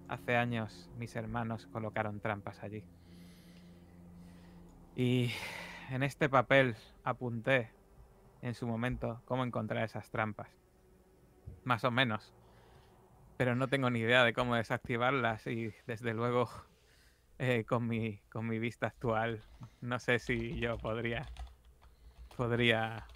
[0.08, 2.84] hace años mis hermanos colocaron trampas allí.
[4.94, 5.30] Y
[5.90, 7.70] en este papel apunté
[8.42, 10.48] en su momento cómo encontrar esas trampas.
[11.64, 12.32] Más o menos.
[13.36, 16.48] Pero no tengo ni idea de cómo desactivarlas y desde luego
[17.38, 19.42] eh, con, mi, con mi vista actual
[19.80, 21.28] no sé si yo podría
[22.36, 23.06] podría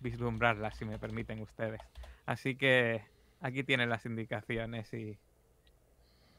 [0.00, 1.80] vislumbrarlas si me permiten ustedes.
[2.26, 3.04] Así que
[3.40, 5.18] aquí tienen las indicaciones y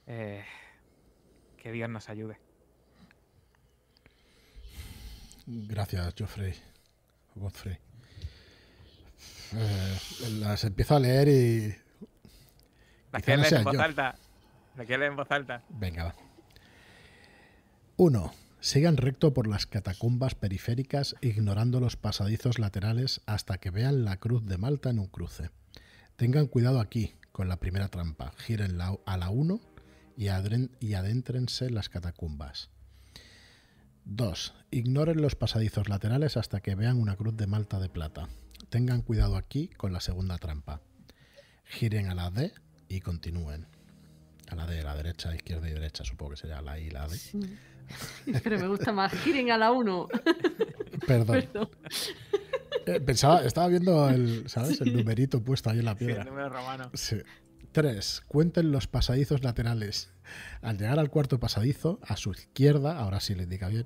[0.08, 0.44] eh,
[1.58, 2.38] que Dios nos ayude.
[5.46, 6.54] Gracias, Geoffrey.
[7.36, 7.78] Godfrey.
[9.54, 10.00] Eh,
[10.40, 11.76] las empiezo a leer y.
[13.12, 14.16] La Quizá que no lees sea en voz alta.
[14.78, 15.64] Lees en voz alta.
[15.70, 16.31] Venga, va.
[18.04, 18.34] 1.
[18.62, 24.44] Sigan recto por las catacumbas periféricas ignorando los pasadizos laterales hasta que vean la cruz
[24.44, 25.52] de Malta en un cruce.
[26.16, 28.34] Tengan cuidado aquí con la primera trampa.
[28.40, 29.62] Giren a la 1
[30.18, 30.30] y,
[30.80, 32.72] y adéntrense en las catacumbas.
[34.06, 34.56] 2.
[34.72, 38.30] Ignoren los pasadizos laterales hasta que vean una cruz de Malta de plata.
[38.70, 40.82] Tengan cuidado aquí con la segunda trampa.
[41.66, 42.52] Giren a la D
[42.90, 43.68] y continúen.
[44.48, 47.08] A la D, la derecha, izquierda y derecha, supongo que sería la I y la
[47.08, 47.16] D.
[47.16, 47.40] sí.
[48.44, 49.12] Pero me gusta más.
[49.14, 50.08] Giren a la 1.
[51.08, 51.28] Perdón.
[51.28, 51.70] Perdón.
[52.86, 54.82] Eh, pensaba, estaba viendo el, ¿sabes?
[54.82, 56.24] El numerito puesto ahí en la Sí, el piedra.
[56.26, 56.90] número romano.
[56.94, 57.18] Sí.
[57.72, 58.24] 3.
[58.28, 60.12] Cuenten los pasadizos laterales.
[60.62, 63.86] Al llegar al cuarto pasadizo, a su izquierda, ahora sí le indica bien,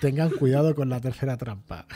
[0.00, 1.86] tengan cuidado con la tercera trampa.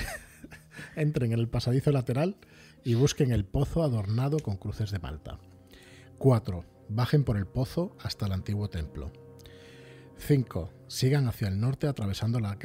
[0.97, 2.37] Entren en el pasadizo lateral
[2.85, 5.39] y busquen el pozo adornado con cruces de Malta.
[6.19, 6.65] 4.
[6.89, 9.13] Bajen por el pozo hasta el antiguo templo.
[10.19, 10.71] 5.
[10.93, 12.59] Sigan hacia el norte atravesando la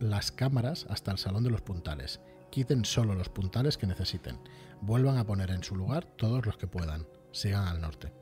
[0.00, 2.20] las cámaras hasta el salón de los puntales.
[2.50, 4.38] Quiten solo los puntales que necesiten.
[4.82, 7.06] Vuelvan a poner en su lugar todos los que puedan.
[7.32, 8.12] Sigan al norte.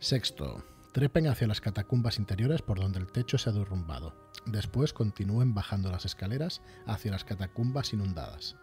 [0.00, 0.62] Sexto.
[0.92, 4.30] Trepen hacia las catacumbas interiores por donde el techo se ha derrumbado.
[4.44, 8.54] Después continúen bajando las escaleras hacia las catacumbas inundadas.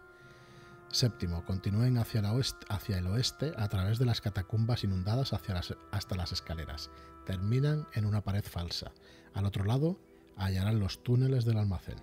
[0.90, 5.54] Séptimo, continúen hacia, la oeste- hacia el oeste a través de las catacumbas inundadas hacia
[5.54, 6.90] las- hasta las escaleras.
[7.26, 8.92] Terminan en una pared falsa.
[9.34, 9.98] Al otro lado
[10.36, 11.96] hallarán los túneles del almacén.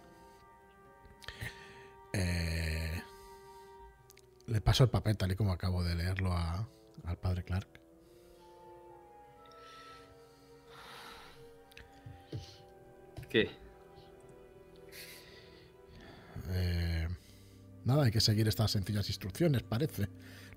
[2.13, 3.02] Eh,
[4.46, 6.67] le paso el papel tal y como acabo de leerlo a-
[7.06, 7.80] al padre Clark.
[13.30, 13.50] ¿Qué?
[16.50, 17.08] Eh,
[17.86, 20.08] nada, hay que seguir estas sencillas instrucciones, parece.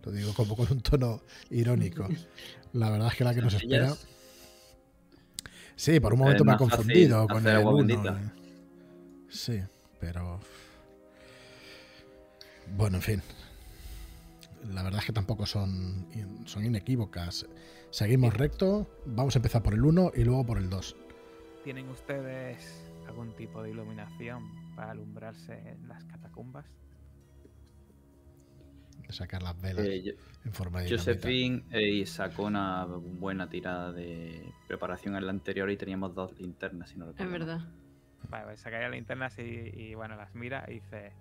[0.04, 2.06] Lo digo como con un tono irónico.
[2.72, 3.94] La verdad es que la que nos espera.
[5.74, 8.32] Sí, por un momento Es me ha confundido con el uno, eh.
[9.28, 9.60] Sí,
[10.00, 10.40] pero.
[12.76, 13.22] Bueno, en fin.
[14.72, 16.06] La verdad es que tampoco son,
[16.46, 17.46] son inequívocas.
[17.90, 20.96] Seguimos recto, vamos a empezar por el 1 y luego por el 2.
[21.62, 22.58] ¿Tienen ustedes
[23.06, 26.66] algún tipo de iluminación para alumbrarse en las catacumbas?
[29.10, 30.12] Sacar las velas Eh, yo-
[30.44, 30.90] en forma de.
[30.90, 36.90] Josephine eh, sacó una buena tirada de preparación en la anterior y teníamos dos linternas,
[36.90, 37.38] si no Es recuerdo mal.
[37.40, 37.68] verdad.
[38.28, 41.12] Vale, pues sacaría linternas y, y, bueno, las mira y dice,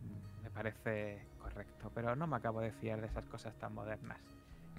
[0.00, 1.90] "Mm, me parece correcto.
[1.94, 4.18] pero no me acabo de fiar de esas cosas tan modernas.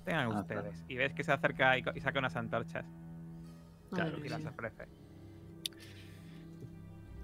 [0.04, 0.84] Tengan Ah, ustedes.
[0.88, 2.86] Y ves que se acerca y, saca unas antorchas
[3.92, 4.88] Claro, y las ofrece.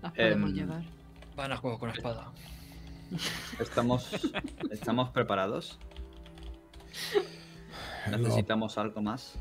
[0.02, 0.84] Las podemos Em, llevar.
[1.36, 2.32] Van a juego con espada.
[3.60, 4.12] ¿Estamos,
[4.72, 5.80] ¿estamos preparados?
[8.10, 9.38] ¿Necesitamos algo más?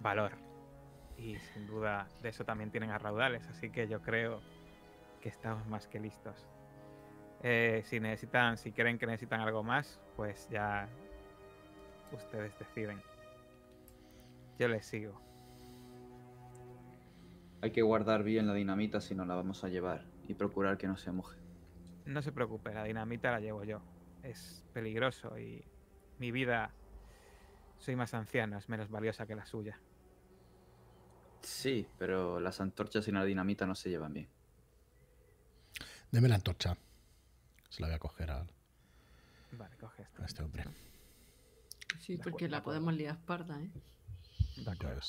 [0.00, 0.32] Valor.
[1.18, 4.40] Y sin duda de eso también tienen a raudales, así que yo creo
[5.20, 6.36] que estamos más que listos.
[7.42, 10.88] Eh, si necesitan, si creen que necesitan algo más, pues ya
[12.12, 13.00] ustedes deciden.
[14.58, 15.20] Yo les sigo.
[17.60, 20.86] Hay que guardar bien la dinamita si no la vamos a llevar y procurar que
[20.86, 21.38] no se moje.
[22.06, 23.80] No se preocupe, la dinamita la llevo yo.
[24.22, 25.64] Es peligroso y
[26.18, 26.70] mi vida,
[27.78, 29.78] soy más anciano, es menos valiosa que la suya.
[31.42, 34.28] Sí, pero las antorchas y la dinamita no se llevan bien.
[36.10, 36.76] Deme la antorcha.
[37.68, 38.46] Se la voy a coger a,
[39.52, 40.22] Vale, coge esto.
[40.22, 40.64] a este hombre.
[42.00, 43.70] Sí, porque la de podemos liar parda, ¿eh?
[44.56, 45.00] De acuerdo.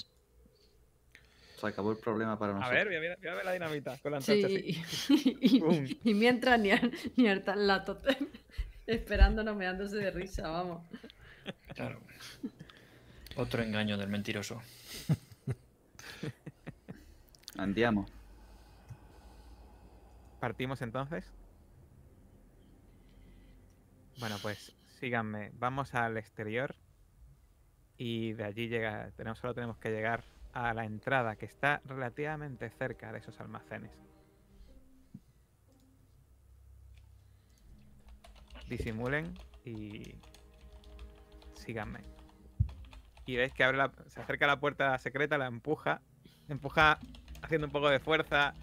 [1.60, 2.78] Se acabó el problema para A nosotros.
[2.78, 4.22] ver, voy a, ver- voy a ver la dinamita con la.
[4.22, 4.84] Sí,
[6.04, 6.70] y, mientras ni,
[7.16, 8.28] ni la totem
[8.88, 10.86] esperándonos meándose de risa, vamos.
[11.74, 12.00] Claro.
[13.38, 14.62] Otro engaño del mentiroso.
[17.58, 18.06] Andiamo.
[20.40, 21.26] Partimos entonces.
[24.20, 25.52] Bueno, pues síganme.
[25.56, 26.76] Vamos al exterior.
[27.98, 29.12] Y de allí llega.
[29.16, 30.24] Tenemos, solo tenemos que llegar
[30.56, 33.92] a la entrada que está relativamente cerca de esos almacenes.
[38.68, 39.34] Disimulen
[39.66, 40.16] y
[41.54, 42.00] síganme.
[43.26, 43.64] Y veis que
[44.08, 46.02] se acerca a la puerta secreta, la empuja,
[46.48, 47.00] empuja
[47.42, 48.54] haciendo un poco de fuerza,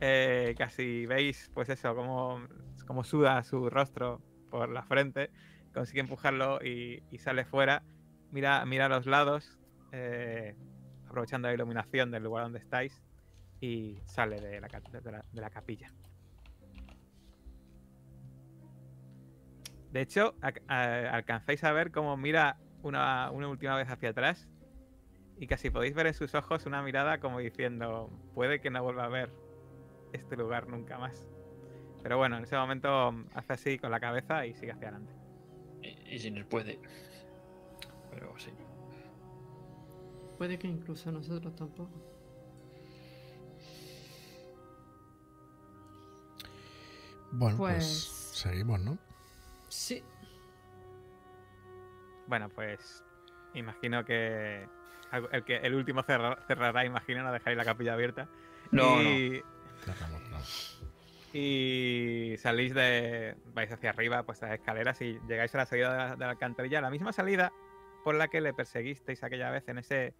[0.00, 2.40] eh, casi veis, pues eso, como,
[2.86, 4.20] como suda su rostro
[4.50, 5.30] por la frente,
[5.72, 7.84] consigue empujarlo y, y sale fuera,
[8.32, 9.58] mira, mira a los lados,
[9.92, 10.56] eh,
[11.16, 13.02] aprovechando la iluminación del lugar donde estáis,
[13.58, 15.90] y sale de la, capilla.
[19.92, 24.46] De hecho, ac- a- alcanzáis a ver cómo mira una, una última vez hacia atrás
[25.38, 29.04] y casi podéis ver en sus ojos una mirada como diciendo, puede que no vuelva
[29.04, 29.30] a ver
[30.12, 31.26] este lugar nunca más.
[32.02, 35.14] Pero bueno, en ese momento mm, hace así con la cabeza y sigue hacia adelante.
[35.80, 36.78] Y, y sin él puede.
[38.10, 38.50] Pero sí.
[40.38, 41.90] Puede que incluso nosotros tampoco.
[47.32, 47.92] bueno, pues, Pues-
[48.38, 48.98] seguimos, ¿no?
[49.68, 50.02] Sí.
[52.26, 53.02] Bueno, pues
[53.54, 54.66] imagino que
[55.32, 58.28] el, que el último cerra- cerrará, imagino, no dejaréis la capilla abierta.
[58.72, 59.42] No, y,
[59.84, 60.82] Cerramos, vamos.
[61.32, 63.36] y salís de.
[63.54, 66.30] vais hacia arriba, pues las escaleras y llegáis a la salida de la, de la
[66.30, 67.52] alcantarilla, la misma salida
[68.02, 70.14] por la que le perseguisteis aquella vez en ese.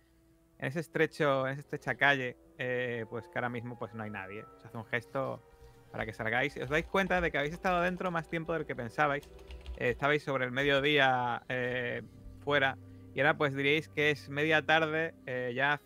[0.59, 4.11] En ese estrecho, en esa estrecha calle, eh, pues que ahora mismo pues no hay
[4.11, 4.45] nadie.
[4.57, 5.43] Os hace un gesto
[5.91, 6.57] para que salgáis.
[6.57, 9.29] Os dais cuenta de que habéis estado dentro más tiempo del que pensabais.
[9.77, 12.03] Eh, estabais sobre el mediodía eh,
[12.43, 12.79] fuera
[13.15, 15.81] y ahora pues diríais que es media tarde, eh, ya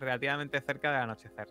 [0.00, 1.48] relativamente cerca del anochecer.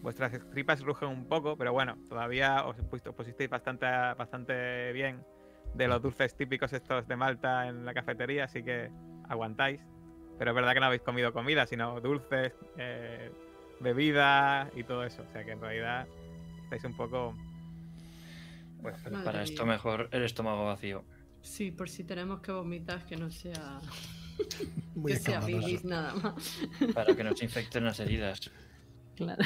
[0.00, 5.22] Vuestras tripas rugen un poco, pero bueno, todavía os, os pusisteis bastante, bastante bien
[5.78, 8.90] de los dulces típicos estos de Malta en la cafetería, así que
[9.28, 9.80] aguantáis.
[10.36, 13.30] Pero es verdad que no habéis comido comida, sino dulces, eh,
[13.80, 15.22] bebida y todo eso.
[15.22, 16.06] O sea que en realidad
[16.64, 17.34] estáis un poco...
[18.82, 19.74] Pues, Madre para esto mía.
[19.74, 21.04] mejor el estómago vacío.
[21.42, 23.80] Sí, por si tenemos que vomitar, que no sea,
[24.94, 26.58] Muy que sea bilis nada más.
[26.92, 28.50] Para que no se infecten las heridas.
[29.16, 29.44] Claro.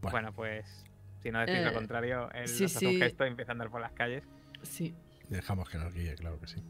[0.00, 0.87] Bueno, bueno, pues
[1.22, 2.98] si no decís Eh, lo contrario, él sí, os hace un sí.
[3.00, 4.24] gesto y empieza a andar por las calles.
[4.62, 4.94] Sí.
[5.28, 6.62] dejamos que nos guíe, claro que sí.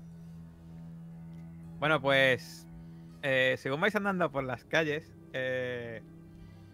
[1.79, 2.67] Bueno, pues
[3.23, 6.03] eh, según vais andando por las calles, eh,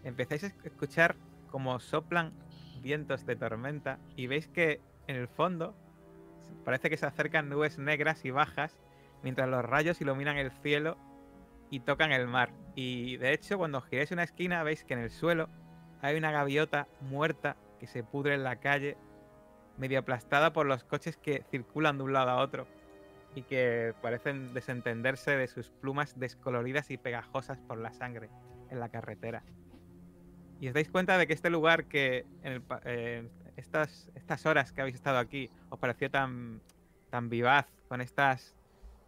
[0.03, 1.15] empezáis a esc- escuchar
[1.51, 2.33] como soplan
[2.81, 5.75] vientos de tormenta y veis que en el fondo
[6.63, 8.77] parece que se acercan nubes negras y bajas
[9.23, 10.97] mientras los rayos iluminan el cielo
[11.69, 12.51] y tocan el mar.
[12.75, 15.49] Y de hecho, cuando giráis una esquina veis que en el suelo
[16.01, 18.97] hay una gaviota muerta que se pudre en la calle,
[19.77, 22.67] medio aplastada por los coches que circulan de un lado a otro
[23.35, 28.29] y que parecen desentenderse de sus plumas descoloridas y pegajosas por la sangre
[28.69, 29.43] en la carretera.
[30.59, 34.81] Y os dais cuenta de que este lugar que en eh, estas, estas horas que
[34.81, 36.61] habéis estado aquí os pareció tan,
[37.09, 38.55] tan vivaz, con estas,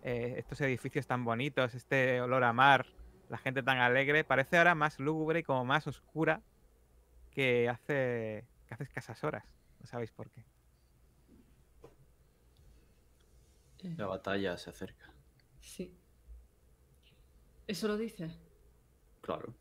[0.04, 2.86] eh, estos edificios tan bonitos, este olor a mar,
[3.30, 6.42] la gente tan alegre, parece ahora más lúgubre y como más oscura
[7.32, 9.44] que hace, hace escasas horas.
[9.80, 10.44] No sabéis por qué.
[13.84, 15.12] Eh, La batalla se acerca.
[15.60, 15.94] sí.
[17.68, 18.32] ¿Eso lo dice?
[19.22, 19.54] Claro.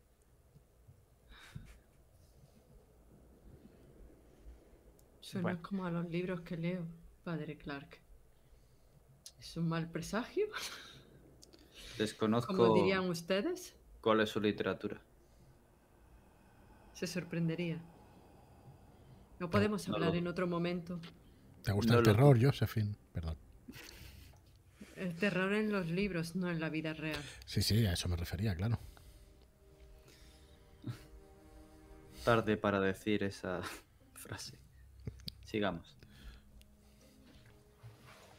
[5.21, 5.59] Suena Bueno.
[5.61, 6.85] como a los libros que leo,
[7.23, 7.99] padre Clark.
[9.39, 10.47] ¿Es un mal presagio?
[11.97, 15.01] Desconozco Como dirían ustedes, cuál es su literatura.
[16.93, 17.79] se sorprendería.
[19.39, 20.99] No podemos no hablar en otro momento.
[21.63, 22.95] ¿Te gusta No el lo- terror, Josephine?
[23.13, 23.37] Perdón.
[24.95, 27.21] El terror en los libros, no en la vida real.
[27.45, 28.79] Sí, sí, a eso me refería, claro.
[32.25, 33.61] Tarde para decir esa
[34.13, 34.57] frase.
[35.43, 35.95] Sigamos.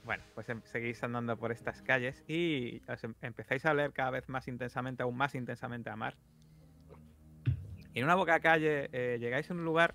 [0.05, 4.11] Bueno, pues em- seguís andando por estas calles y os em- empezáis a oler cada
[4.11, 6.16] vez más intensamente, aún más intensamente a mar.
[7.94, 9.94] Y en una boca calle eh, llegáis a un lugar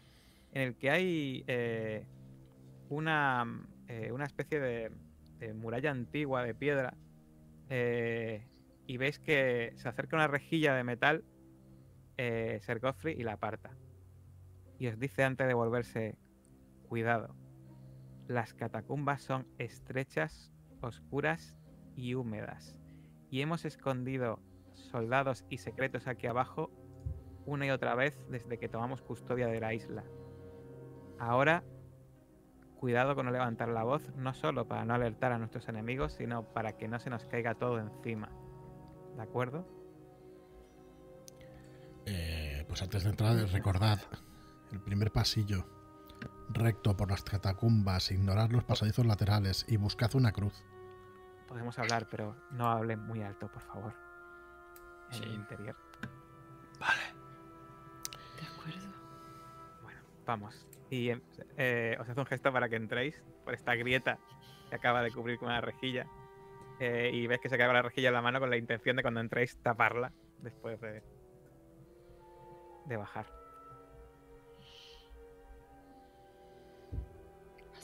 [0.54, 2.06] en el que hay eh,
[2.90, 3.46] una,
[3.88, 4.92] eh, una especie de,
[5.56, 6.96] muralla antigua de piedra
[7.70, 8.48] eh,
[8.88, 11.26] y veis que se acerca una rejilla de metal
[12.18, 13.76] eh, Ser Godfrey y la aparta.
[14.80, 16.18] Y os dice antes de volverse,
[16.88, 17.36] cuidado.
[18.28, 21.58] Las catacumbas son estrechas, oscuras
[21.96, 22.80] y húmedas.
[23.30, 24.40] Y hemos escondido
[24.72, 26.72] soldados y secretos aquí abajo
[27.46, 30.06] una y otra vez desde que tomamos custodia de la isla.
[31.20, 31.64] Ahora,
[32.78, 36.44] cuidado con no levantar la voz, no solo para no alertar a nuestros enemigos, sino
[36.44, 38.30] para que no se nos caiga todo encima.
[39.16, 39.66] ¿De acuerdo?
[42.06, 44.00] Eh, pues antes de entrar, recordad
[44.72, 45.66] el primer pasillo
[46.50, 50.64] recto por las catacumbas, ignorad los pasadizos laterales y buscad una cruz.
[51.48, 53.94] Podemos hablar, pero no hablen muy alto, por favor.
[55.12, 55.24] En Sí.
[55.24, 55.76] el interior.
[58.40, 58.88] De acuerdo.
[59.84, 60.68] Bueno, vamos.
[60.94, 61.22] Y em,
[61.58, 64.20] eh, os hace un gesto para que entréis por esta grieta
[64.70, 66.06] que acaba de cubrir con una rejilla.
[66.80, 69.02] Eh, y ves que se con la rejilla en la mano con la intención de
[69.02, 70.12] cuando entréis taparla
[70.44, 71.02] después de,
[72.86, 73.26] de bajar.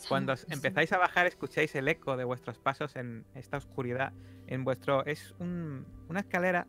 [0.08, 4.14] Cuando empezáis a bajar escucháis el eco de vuestros pasos en esta oscuridad.
[4.46, 6.68] En vuestro es un- una escalera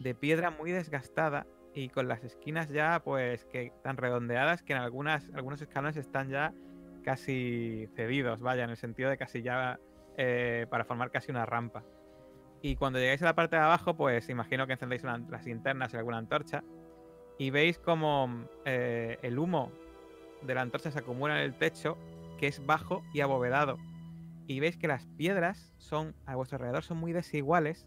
[0.00, 4.80] de piedra muy desgastada y con las esquinas ya pues que tan redondeadas que en
[4.80, 6.52] algunas algunos escalones están ya
[7.04, 9.78] casi cedidos, vaya, en el sentido de casi ya
[10.16, 11.84] eh, para formar casi una rampa.
[12.60, 15.94] Y cuando llegáis a la parte de abajo, pues imagino que encendéis una- las linternas
[15.94, 16.64] y alguna antorcha
[17.38, 19.70] y veis como eh, el humo
[20.42, 21.96] de la antorcha se acumula en el techo
[22.38, 23.78] que es bajo y abovedado.
[24.48, 27.86] Y veis que las piedras son a vuestro alrededor son muy desiguales,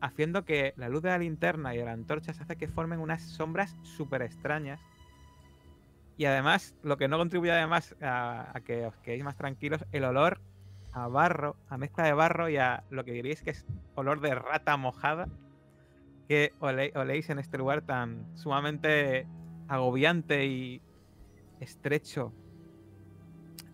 [0.00, 3.00] haciendo que la luz de la linterna y de la antorcha se hace que formen
[3.00, 4.80] unas sombras súper extrañas.
[6.16, 10.40] Y además, lo que no contribuye además a, que os quedéis más tranquilos, el olor
[10.92, 14.34] a barro, a mezcla de barro y a lo que diréis que es olor de
[14.34, 15.28] rata mojada
[16.26, 19.26] que ole- oléis en este lugar tan sumamente
[19.68, 20.80] agobiante y
[21.60, 22.32] estrecho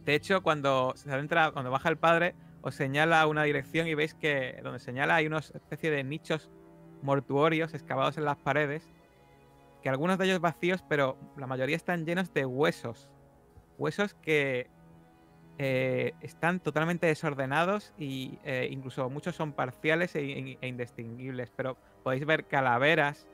[0.05, 4.15] de hecho, cuando se adentra, cuando baja el padre, os señala una dirección y veis
[4.15, 6.51] que donde señala hay una especie de nichos
[7.03, 8.89] mortuorios excavados en las paredes,
[9.83, 13.11] que algunos de ellos vacíos, pero la mayoría están llenos de huesos.
[13.79, 14.71] Huesos que
[15.59, 22.25] eh, están totalmente desordenados y eh, incluso muchos son parciales e, e indistinguibles, pero podéis
[22.25, 23.27] ver calaveras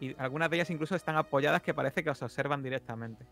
[0.00, 3.26] y algunas de ellas incluso están apoyadas que parece que os observan directamente.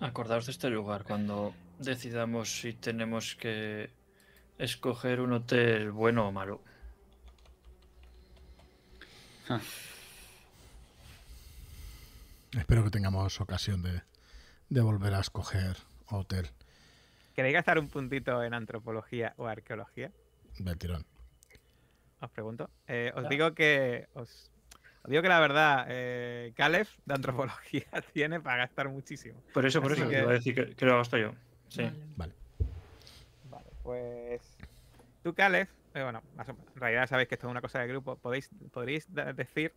[0.00, 3.90] Acordaos de este lugar cuando decidamos si tenemos que
[4.58, 6.60] escoger un hotel bueno o malo.
[12.56, 14.02] Espero que tengamos ocasión de,
[14.68, 15.76] de volver a escoger
[16.08, 16.50] hotel
[17.36, 20.10] ¿Queréis gastar un puntito en antropología o arqueología?
[20.58, 21.04] del tirón.
[22.18, 22.70] Os pregunto.
[22.88, 24.50] Eh, os digo que os
[25.08, 29.42] digo que la verdad, eh, Caleb de antropología tiene para gastar muchísimo.
[29.52, 31.32] Por eso, por Así eso, que- iba a decir que, que lo gasto yo.
[31.68, 31.82] Sí.
[32.16, 32.34] Vale.
[33.44, 34.56] Vale, pues
[35.22, 37.80] tú, Caleb, eh, bueno, más o menos, en realidad sabéis que esto es una cosa
[37.80, 39.74] de grupo, podéis, podréis da- decir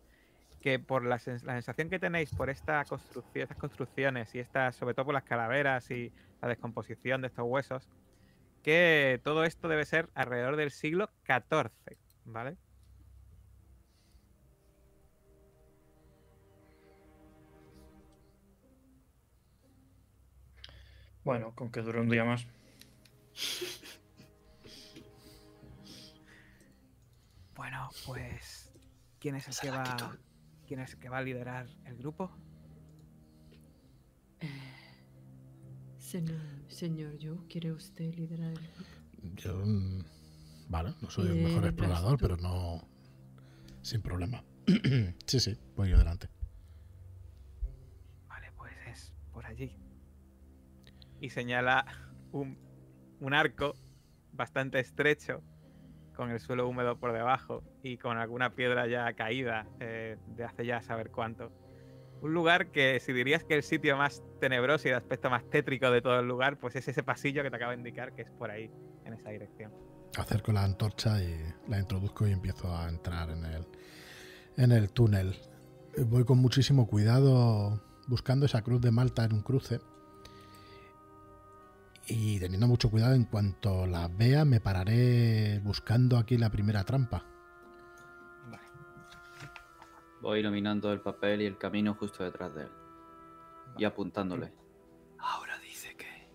[0.60, 4.76] que por la, sens- la sensación que tenéis por esta construcción, estas construcciones y estas,
[4.76, 6.12] sobre todo por las calaveras y
[6.42, 7.88] la descomposición de estos huesos,
[8.62, 11.70] que todo esto debe ser alrededor del siglo XIV,
[12.24, 12.58] ¿vale?
[21.24, 22.46] Bueno, con que dure un día más.
[27.54, 28.72] Bueno, pues.
[29.18, 30.18] ¿Quién es el que va.
[30.66, 32.30] ¿Quién es el que va a liderar el grupo?
[34.40, 34.48] Eh,
[35.98, 38.90] señor, señor, yo, ¿quiere usted liderar el grupo?
[39.34, 39.62] Yo.
[39.66, 40.04] Mm,
[40.68, 42.88] vale, no soy el mejor explorador, pero no.
[43.82, 44.42] Sin problema.
[45.26, 46.28] sí, sí, voy yo delante.
[51.20, 51.84] Y señala
[52.32, 52.58] un,
[53.20, 53.74] un arco
[54.32, 55.42] bastante estrecho,
[56.20, 60.66] con el suelo húmedo por debajo y con alguna piedra ya caída eh, de hace
[60.66, 61.50] ya saber cuánto.
[62.20, 65.90] Un lugar que si dirías que el sitio más tenebroso y de aspecto más tétrico
[65.90, 68.30] de todo el lugar, pues es ese pasillo que te acabo de indicar que es
[68.32, 68.70] por ahí,
[69.06, 69.72] en esa dirección.
[70.18, 73.66] Acerco la antorcha y la introduzco y empiezo a entrar en el,
[74.58, 75.34] en el túnel.
[76.06, 79.80] Voy con muchísimo cuidado buscando esa cruz de Malta en un cruce.
[82.06, 87.24] Y teniendo mucho cuidado en cuanto la vea, me pararé buscando aquí la primera trampa.
[88.46, 88.62] Vale.
[90.20, 92.70] Voy iluminando el papel y el camino justo detrás de él.
[93.78, 94.52] Y apuntándole.
[95.18, 96.28] Ahora dice que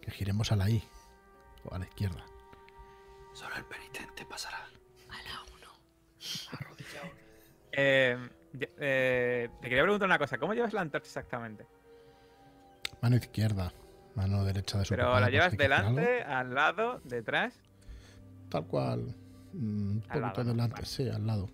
[0.00, 0.82] Que giremos a la I
[1.64, 2.24] o a la izquierda.
[3.34, 4.58] solo el penitente pasará.
[7.74, 8.18] Eh,
[8.52, 11.66] ya- eh, te quería preguntar una cosa, ¿cómo llevas la antorcha exactamente?
[13.00, 13.72] Mano izquierda,
[14.14, 17.54] mano derecha de su Pero la llevas delante, al lado, detrás.
[18.48, 19.14] Tal cual.
[19.54, 20.86] mm, Un poquito lado, delante, Vale.
[20.86, 21.48] sí, al lado.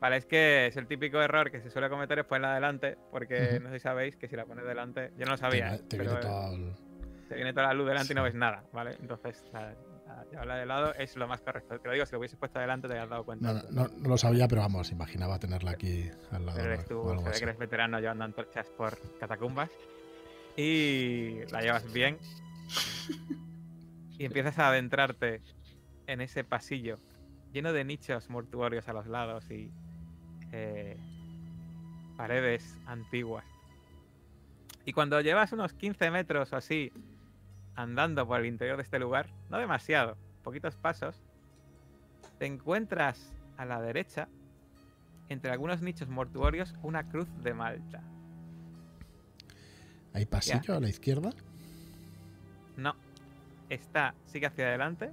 [0.00, 3.50] Vale, es que es el típico error que se suele cometer es ponerla delante, porque
[3.54, 3.62] Ujú.
[3.64, 5.78] no sé si sabéis que si la pones delante, yo no lo Te, sabía, ¿eh?
[5.88, 6.74] te pero viene todo el-
[7.28, 8.24] te viene toda la luz delante y no Sí.
[8.24, 8.96] ves nada, ¿vale?
[9.00, 9.72] Entonces, la-
[10.06, 11.78] la- llevarla de lado es lo más correcto.
[11.78, 13.52] Te lo digo, si lo hubieses puesto delante te habías dado cuenta.
[13.52, 16.58] No, no, no lo sabía, pero vamos, imaginaba tenerla aquí al lado.
[16.58, 17.38] Pero eres o tú, algo se ve así.
[17.38, 19.70] que eres veterano llevando antorchas por catacumbas.
[20.56, 22.18] Y la llevas bien.
[24.18, 25.40] y empiezas a adentrarte
[26.06, 26.96] en ese pasillo
[27.52, 29.70] lleno de nichos mortuorios a los lados y
[30.52, 30.96] eh,
[32.16, 33.44] paredes antiguas.
[34.84, 36.92] Y cuando llevas unos 15 metros o así
[37.74, 41.22] andando por el interior de este lugar, no demasiado, poquitos pasos,
[42.38, 44.28] te encuentras a la derecha
[45.28, 48.02] entre algunos nichos mortuorios una cruz de Malta.
[50.14, 51.30] ¿Hay pasillo a la izquierda?
[52.76, 52.94] No,
[53.68, 55.10] está, sigue hacia adelante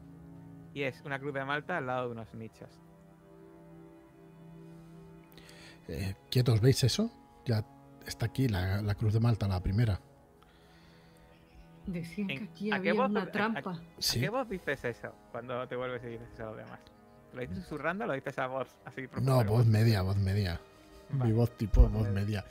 [0.74, 2.70] y es una cruz de Malta al lado de unos nichos.
[5.88, 7.10] Eh, ¿Quietos veis eso?
[7.45, 7.66] Ya
[8.06, 10.00] está aquí la, la cruz de Malta, la primera.
[11.88, 13.72] Decían que ¿En- aquí a qué había voz- una a- a- trampa.
[13.72, 14.20] ¿A Sí.
[14.20, 16.80] qué voz dices eso cuando te vuelves y dices eso a los demás?
[17.34, 19.08] ¿Lo dices susurrando o lo dices a voz así?
[19.22, 20.60] No, voz media, voz media.
[21.12, 22.45] Mi voz tipo Voz media.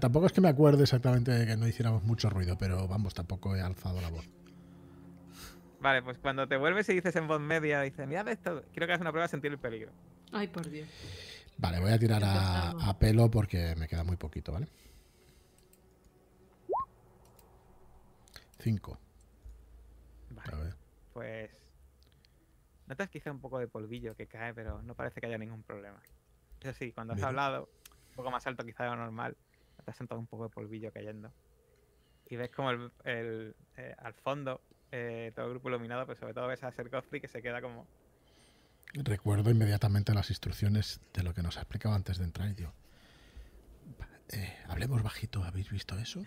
[0.00, 3.56] tampoco es que me acuerde exactamente de que no hiciéramos mucho ruido, pero vamos, tampoco
[3.56, 4.28] he alzado la voz.
[5.80, 8.92] Vale, pues cuando te vuelves y dices en voz media, dices, mirad esto, quiero que
[8.92, 9.92] hagas una prueba de sentir el peligro.
[10.32, 10.88] Ay, por Dios.
[11.58, 14.66] Vale, voy a tirar a, pelo porque me queda muy poquito, ¿vale?
[18.58, 18.98] Cinco.
[20.30, 20.52] Vale.
[20.52, 20.74] A ver.
[21.12, 21.50] Pues.
[22.86, 26.00] Notas quizá un poco de polvillo que cae, pero no parece que haya ningún problema.
[26.60, 27.68] Eso sí, cuando has hablado,
[28.14, 29.36] un poco más alto quizá de lo normal,
[29.78, 31.32] notas sentado un poco de polvillo cayendo.
[32.30, 34.60] Y ves como el, el, eh, al fondo
[34.92, 37.60] eh, todo el grupo iluminado, pero sobre todo ves a Ser Godfrey que se queda
[37.60, 37.86] como.
[38.94, 42.72] Recuerdo inmediatamente las instrucciones de lo que nos ha explicado antes de entrar y digo,
[44.28, 46.24] eh, hablemos bajito, ¿habéis visto eso?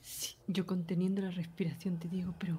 [0.00, 2.58] Sí, yo conteniendo la respiración te digo, pero.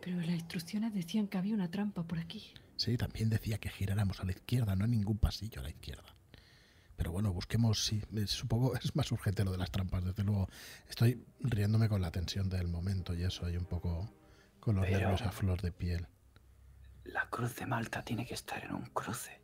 [0.00, 2.54] Pero las instrucciones decían que había una trampa por aquí.
[2.76, 6.16] Sí, también decía que giráramos a la izquierda, no hay ningún pasillo a la izquierda.
[7.02, 10.48] Pero bueno, busquemos, sí, supongo es más urgente lo de las trampas, desde luego.
[10.88, 14.08] Estoy riéndome con la tensión del momento y eso, y un poco
[14.60, 16.06] con los Pero- nervios a flor de piel.
[17.02, 19.42] La cruz de Malta tiene que estar en un cruce.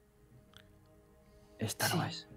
[1.59, 2.29] Esta no es.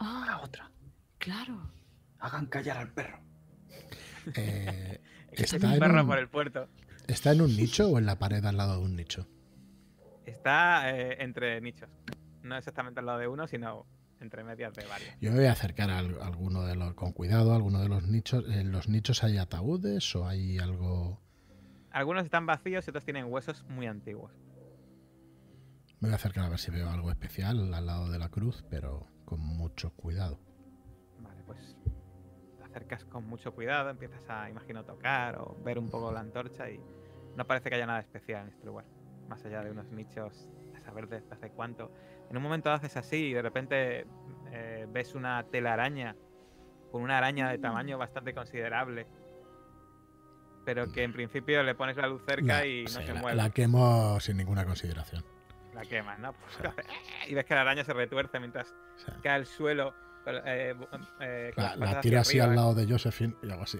[0.00, 0.72] La Ah, otra.
[1.18, 1.70] claro.
[2.18, 3.20] Hagan callar al perro.
[4.34, 5.00] Eh,
[5.30, 6.68] Es ¿está, un en perro un, por el puerto.
[7.06, 9.28] ¿Está en un nicho o en la pared al lado de un nicho?
[10.26, 11.88] Está eh, entre nichos.
[12.44, 13.86] No exactamente al lado de uno, sino
[14.20, 15.10] entre medias de varios.
[15.20, 17.88] Yo me voy a acercar a al- alguno de los, con cuidado, a alguno de
[17.88, 18.44] los nichos.
[18.48, 21.20] ¿En los nichos hay ataúdes o hay algo...?
[21.90, 24.32] Algunos están vacíos y otros tienen huesos muy antiguos.
[26.00, 28.64] Me voy a acercar a ver si veo algo especial al lado de la cruz,
[28.68, 30.38] pero con mucho cuidado.
[31.20, 31.76] Vale, pues
[32.58, 36.68] te acercas con mucho cuidado, empiezas a, imagino, tocar o ver un poco la antorcha
[36.68, 36.80] y
[37.36, 38.84] no parece que haya nada especial en este lugar.
[39.28, 40.50] Más allá de unos nichos,
[40.84, 41.90] saber desde hace cuánto.
[42.30, 44.06] En un momento haces así y de repente
[44.52, 46.16] eh, ves una telaraña
[46.90, 49.06] con una araña de tamaño bastante considerable
[50.64, 53.20] pero que en principio le pones la luz cerca La- y no sí, se la,
[53.20, 53.36] mueve.
[53.36, 55.22] la quemo sin ninguna consideración.
[55.74, 56.32] La quemas, ¿no?
[56.32, 56.74] Pues,
[57.28, 59.92] y ves que la araña se retuerce mientras O sea, cae al suelo.
[60.26, 60.74] eh,
[61.20, 62.50] eh, la, la tiro así arriba.
[62.52, 63.78] al lado de Josephine y hago así.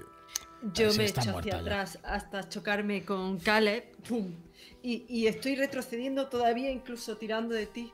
[0.72, 1.58] Yo me echo hacia ya.
[1.58, 3.96] atrás hasta chocarme con Caleb.
[4.08, 4.34] ¡pum!
[4.82, 7.92] Y, y estoy retrocediendo todavía, incluso tirando de ti.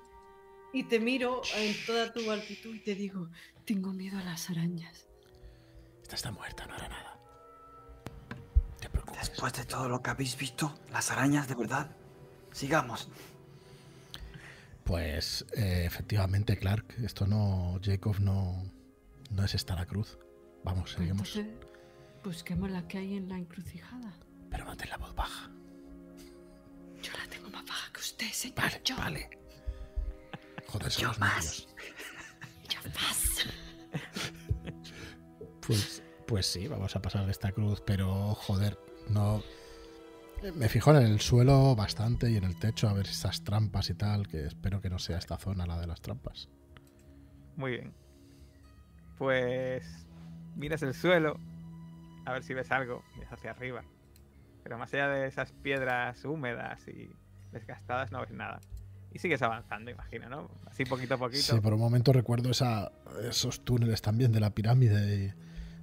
[0.73, 3.29] Y te miro en toda tu altitud y te digo,
[3.65, 5.07] tengo miedo a las arañas.
[6.03, 7.19] Esta está muerta, no hará nada.
[8.81, 9.29] Te preocupes.
[9.29, 11.91] Después de todo lo que habéis visto, las arañas de verdad.
[12.53, 13.09] Sigamos.
[14.85, 17.79] Pues eh, efectivamente, Clark, esto no.
[17.83, 18.65] Jacob no.
[19.31, 20.19] No es esta la cruz.
[20.65, 21.37] Vamos, seguimos.
[21.37, 21.70] entonces,
[22.25, 24.13] busquemos la que hay en la encrucijada.
[24.51, 25.51] Pero mantén la voz baja.
[27.03, 28.57] Yo la tengo más baja que usted, señor.
[28.57, 28.97] Vale, Yo.
[28.97, 29.31] vale.
[30.67, 31.69] Joder, son Yo los más.
[32.69, 33.47] Yo más.
[35.67, 39.43] Pues, pues sí, vamos a pasar de esta cruz, pero joder, no.
[40.55, 43.95] Me fijo en el suelo bastante y en el techo a ver esas trampas y
[43.95, 46.49] tal, que espero que no sea esta zona la de las trampas.
[47.57, 47.95] Muy bien.
[49.19, 50.07] Pues
[50.57, 51.39] miras el suelo,
[52.25, 53.83] a ver si ves algo, miras hacia arriba.
[54.63, 57.11] Pero más allá de esas piedras húmedas y
[57.53, 58.61] desgastadas no ves nada.
[59.13, 60.51] Y sigues avanzando, imagino, ¿no?
[60.67, 61.43] Así poquito a poquito.
[61.43, 62.93] Sí, por un momento recuerdo esa,
[63.29, 65.33] esos túneles también de la pirámide y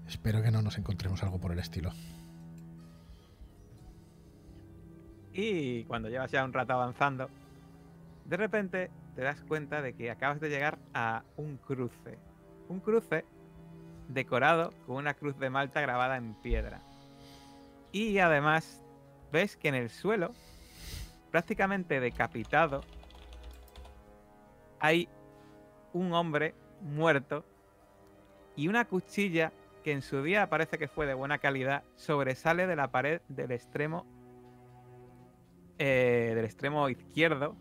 [0.07, 1.91] espero que no nos encontremos algo por el estilo.
[5.33, 7.29] Y cuando llevas ya un rato avanzando,
[8.25, 12.17] de repente te das cuenta de que acabas de llegar a un cruce.
[12.69, 13.25] Un cruce
[14.07, 16.81] decorado con una cruz de Malta grabada en piedra.
[17.91, 18.83] Y además
[19.31, 20.33] ves que en el suelo,
[21.31, 22.81] prácticamente decapitado,
[24.79, 25.09] hay
[25.93, 27.45] un hombre muerto
[28.55, 29.51] y una cuchilla
[29.83, 33.51] que en su día parece que fue de buena calidad sobresale de la pared del
[33.51, 34.05] extremo
[35.79, 37.55] eh, del extremo izquierdo,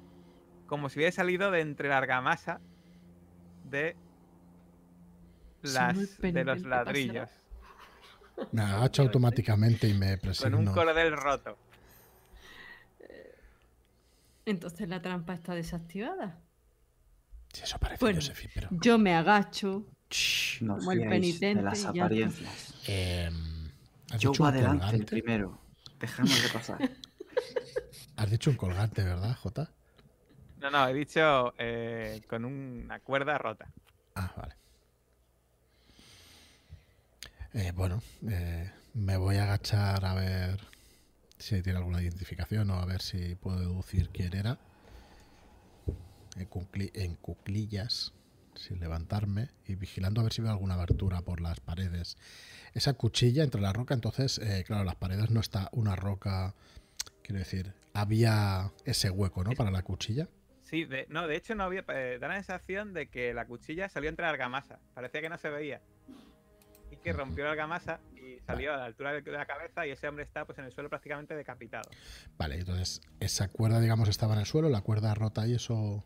[0.66, 2.60] como si hubiera salido de entre la argamasa
[3.64, 3.94] de,
[5.62, 7.30] las, de los ladrillos.
[8.52, 11.58] Me agacho automáticamente y me Con un cordel roto.
[14.44, 16.38] Entonces la trampa está desactivada.
[17.52, 18.20] Si eso parece Bueno.
[18.20, 18.68] Josephine, pero.
[18.70, 19.86] Yo me agacho.
[20.10, 20.62] Shh.
[20.62, 22.74] No Como el penitente de las apariencias.
[22.86, 23.70] Em,
[24.12, 25.06] ¿has, Yo voy adelante el colgante?
[25.06, 25.60] primero.
[25.98, 26.78] Dejemos de pasar.
[28.16, 29.72] has dicho un colgante, ¿verdad, Jota?
[30.60, 33.68] No, no, he dicho eh, con una cuerda rota.
[34.14, 34.54] Ah, vale.
[37.58, 40.60] Eh, bueno, eh, me voy a agachar a ver
[41.38, 44.58] si tiene alguna identificación o a ver si puedo deducir quién era.
[46.36, 48.12] En, cucli- en cuclillas,
[48.54, 52.18] sin levantarme y vigilando a ver si veo alguna abertura por las paredes.
[52.74, 56.54] Esa cuchilla entre la roca, entonces, eh, claro, las paredes no está una roca,
[57.22, 59.52] quiero decir, había ese hueco, ¿no?
[59.52, 60.28] Para la cuchilla.
[60.62, 61.86] Sí, de, no, de hecho no había.
[61.88, 64.78] eh, da la sensación de que la cuchilla salió entre la argamasa.
[64.92, 65.80] Parecía que no se veía.
[66.96, 70.08] Y que rompió la argamasa y salió a la altura de la cabeza y ese
[70.08, 71.88] hombre está pues en el suelo prácticamente decapitado.
[72.38, 76.04] Vale, entonces esa cuerda, digamos, estaba en el suelo, la cuerda rota y eso.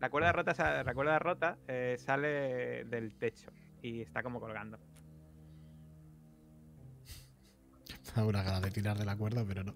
[0.00, 3.50] La cuerda rota, la cuerda rota eh, sale del techo
[3.82, 4.78] y está como colgando.
[8.16, 9.74] Una gana de tirar de la cuerda, pero no.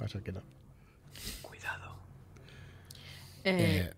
[0.00, 0.42] Va a ser que no.
[1.42, 1.96] Cuidado.
[3.44, 3.94] Eh, Eh,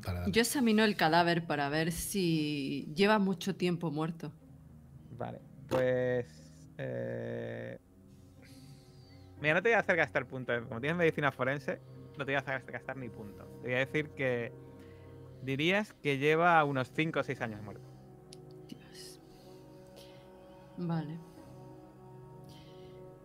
[0.00, 0.32] dale, dale.
[0.32, 4.32] Yo examino el cadáver para ver si lleva mucho tiempo muerto.
[5.68, 6.26] Pues.
[6.78, 7.78] eh,
[9.40, 10.66] Mira, no te voy a hacer gastar puntos.
[10.66, 11.80] Como tienes medicina forense,
[12.16, 13.44] no te voy a hacer gastar ni punto.
[13.62, 14.52] Te voy a decir que.
[15.42, 17.86] Dirías que lleva unos 5 o 6 años muerto.
[18.66, 19.20] Dios.
[20.78, 21.18] Vale.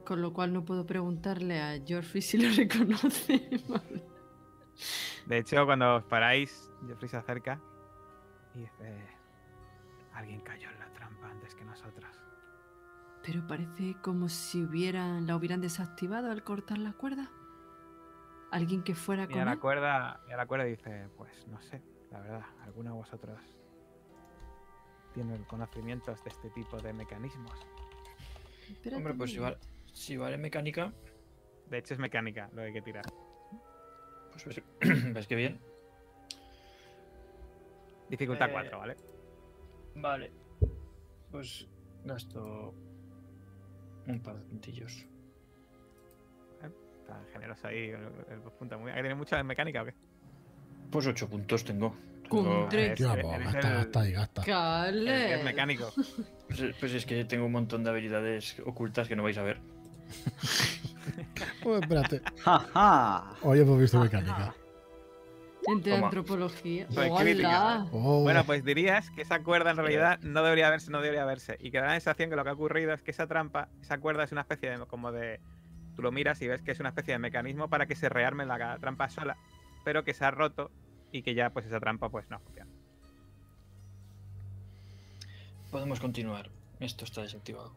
[0.06, 3.50] Con lo cual no puedo preguntarle a Geoffrey si lo reconoce.
[3.70, 4.04] Vale.
[5.28, 7.62] De hecho, cuando os paráis, Jeffrey se acerca
[8.56, 8.98] y dice:
[10.14, 10.79] Alguien cayó en
[13.32, 17.30] Pero parece como si hubieran, la hubieran desactivado al cortar la cuerda.
[18.50, 21.62] Alguien que fuera Y con a la cuerda, y a la cuerda dice: Pues no
[21.62, 23.40] sé, la verdad, alguno de vosotros
[25.14, 27.54] tiene conocimientos de este tipo de mecanismos.
[28.68, 29.58] Espérate Hombre, pues si vale,
[29.94, 30.92] si vale mecánica,
[31.70, 33.06] De hecho, es mecánica lo que hay que tirar.
[34.32, 35.60] pues ves, ves que bien.
[38.10, 38.96] Dificultad Eh, 4, ¿vale?
[39.94, 40.32] Vale.
[41.30, 41.68] Pues
[42.04, 42.74] gasto
[44.12, 45.06] un par de puntillos.
[46.62, 48.02] Está generoso ahí el,
[48.32, 48.92] el punto muy.
[48.92, 49.94] ¿Tiene mucho en mecánica o qué?
[50.92, 51.96] Pues ocho puntos tengo.
[52.28, 53.00] Con tres.
[53.00, 54.42] Es- pues, gasta, y gasta.
[54.42, 55.34] eres Cale.
[55.40, 55.92] el mecánico.
[56.48, 59.60] Pues, pues es que tengo un montón de habilidades ocultas que no vais a ver.
[61.66, 62.22] Oh, espérate.
[62.44, 63.34] ¡Ja, ja!
[63.42, 64.54] Hoy hemos visto mecánica.
[65.72, 66.08] Entre Toma.
[66.08, 66.88] antropología.
[66.92, 67.22] Soy ¡Hola!
[67.22, 71.26] crítica, Oh, Bueno, pues dirías que esa cuerda en realidad no debería verse, no debería
[71.26, 71.58] verse.
[71.60, 73.98] Y que da la sensación que lo que ha ocurrido es que esa trampa, esa
[74.00, 75.40] cuerda es una especie de como de.
[75.96, 78.46] Tú lo miras y ves que es una especie de mecanismo para que se rearme
[78.46, 79.38] la trampa sola,
[79.84, 80.72] pero que se ha roto
[81.12, 82.72] y que ya pues esa trampa pues no funciona.
[85.72, 86.50] Podemos continuar.
[86.80, 87.74] Esto está desactivado.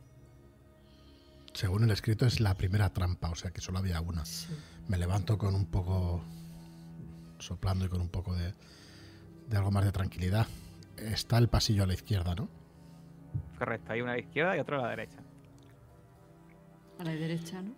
[1.52, 4.24] según el escrito es la primera trampa, o sea que solo había una.
[4.24, 4.56] Sí.
[4.88, 6.22] Me levanto con un poco
[7.42, 8.54] soplando y con un poco de,
[9.48, 10.46] de algo más de tranquilidad.
[10.96, 12.48] Está el pasillo a la izquierda, ¿no?
[13.58, 15.18] Correcto, hay una a la izquierda y otra a la derecha.
[16.98, 17.74] A la derecha, ¿no?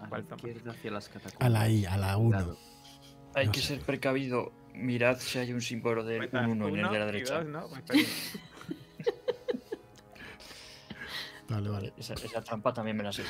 [0.00, 1.46] A la izquierda hacia las catacumbas.
[1.46, 2.28] A la I, a la 1.
[2.36, 2.58] Cuidado.
[3.34, 3.66] Hay No que sé.
[3.76, 4.52] ser precavido.
[4.74, 7.34] Mirad si hay un símbolo de Pues, un 1 en el de la derecha.
[7.42, 7.66] dos, ¿no?
[7.86, 8.38] Pues,
[11.48, 11.92] Vale, vale.
[11.96, 13.22] Esa, esa trampa también me la sé.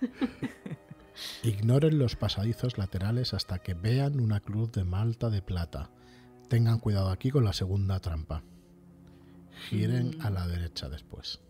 [1.44, 5.90] Ignoren los pasadizos laterales hasta que vean una cruz de malta de plata.
[6.48, 8.42] Tengan cuidado aquí con la segunda trampa.
[9.68, 10.22] Giren Mm.
[10.26, 11.40] a la derecha después.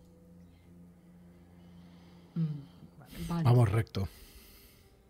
[2.35, 3.43] Mm, Vale.
[3.43, 4.07] Vamos recto.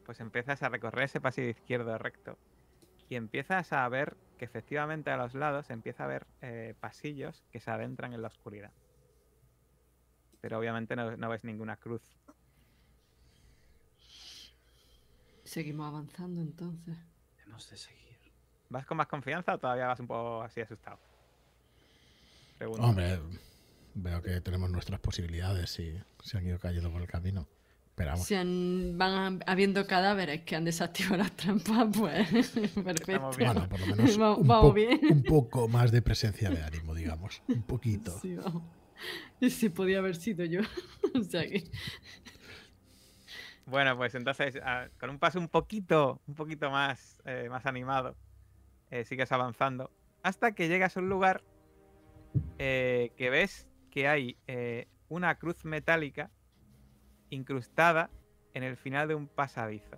[0.06, 2.38] pues empiezas a recorrer ese pasillo izquierdo recto
[3.10, 7.60] y empiezas a ver que efectivamente a los lados empieza a haber eh, pasillos que
[7.60, 8.72] se adentran en la oscuridad.
[10.42, 12.04] Pero obviamente no, no ves ninguna cruz.
[15.46, 16.96] Seguimos avanzando entonces.
[17.46, 18.02] Hemos de seguir.
[18.70, 21.00] ¿Vas con más confianza o todavía vas un poco así asustado?
[22.58, 22.84] Pregunto.
[22.84, 23.20] Hombre,
[23.94, 25.94] veo que tenemos nuestras posibilidades y
[26.24, 27.48] se han ido cayendo por el camino.
[27.90, 28.26] Esperamos.
[28.26, 32.28] Si han- van habiendo cadáveres que han desactivado las trampas, pues
[32.84, 33.30] perfecto.
[33.38, 33.54] bien.
[33.54, 35.00] Bueno, por lo menos Vamos- un, vamos po- bien.
[35.12, 37.42] un poco más de presencia de ánimo, digamos.
[37.48, 38.18] Un poquito.
[38.20, 38.64] Sí, vamos.
[39.40, 40.62] Ese podía haber sido yo.
[41.16, 41.64] o sea que.
[43.66, 48.16] Bueno, pues entonces, ah, con un paso un poquito, un poquito más, eh, más animado,
[48.92, 49.92] eh, sigues avanzando
[50.22, 51.44] hasta que llegas a un lugar
[52.58, 56.32] eh, que ves que hay eh, una cruz metálica
[57.30, 58.10] incrustada
[58.54, 59.98] en el final de un pasadizo.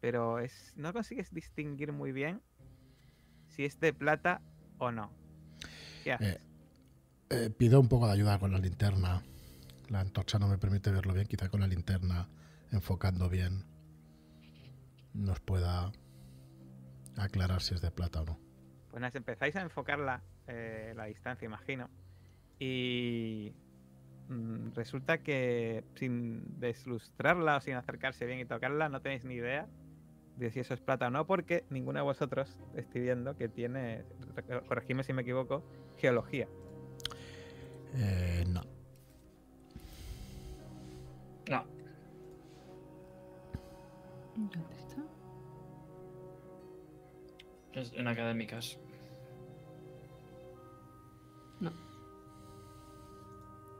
[0.00, 2.42] Pero es, no consigues distinguir muy bien
[3.48, 4.40] si es de plata
[4.78, 5.10] o no.
[6.04, 6.40] ¿Qué haces?
[7.58, 9.22] Pido un poco de ayuda con la linterna.
[9.88, 11.26] La antorcha no me permite verlo bien.
[11.26, 12.28] Quizá con la linterna,
[12.72, 13.64] enfocando bien,
[15.14, 15.92] nos pueda
[17.16, 18.38] aclarar si es de plata o no.
[18.90, 21.88] Pues nada, empezáis a enfocarla eh, la distancia, imagino.
[22.58, 23.52] Y
[24.28, 29.68] mm, resulta que sin deslustrarla o sin acercarse bien y tocarla, no tenéis ni idea
[30.36, 34.04] de si eso es plata o no, porque ninguno de vosotros estoy viendo que tiene,
[34.34, 35.64] re- corregidme si me equivoco,
[35.96, 36.48] geología.
[37.94, 38.44] Eh.
[38.48, 38.62] No,
[44.36, 45.02] ¿Dónde está?
[47.72, 48.78] es en académicas.
[51.60, 51.70] No.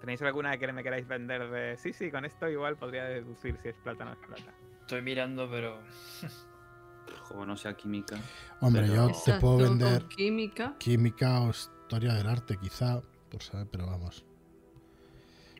[0.00, 3.68] ¿Tenéis alguna que me queráis vender de sí, sí, con esto igual podría deducir si
[3.68, 4.54] es plata o no es plata?
[4.82, 5.78] Estoy mirando, pero
[7.28, 8.16] Como no sea química.
[8.60, 10.74] Hombre, Pero- yo te puedo vender química.
[10.78, 13.00] química o historia del arte, quizá,
[13.30, 14.25] por saber, pero vamos.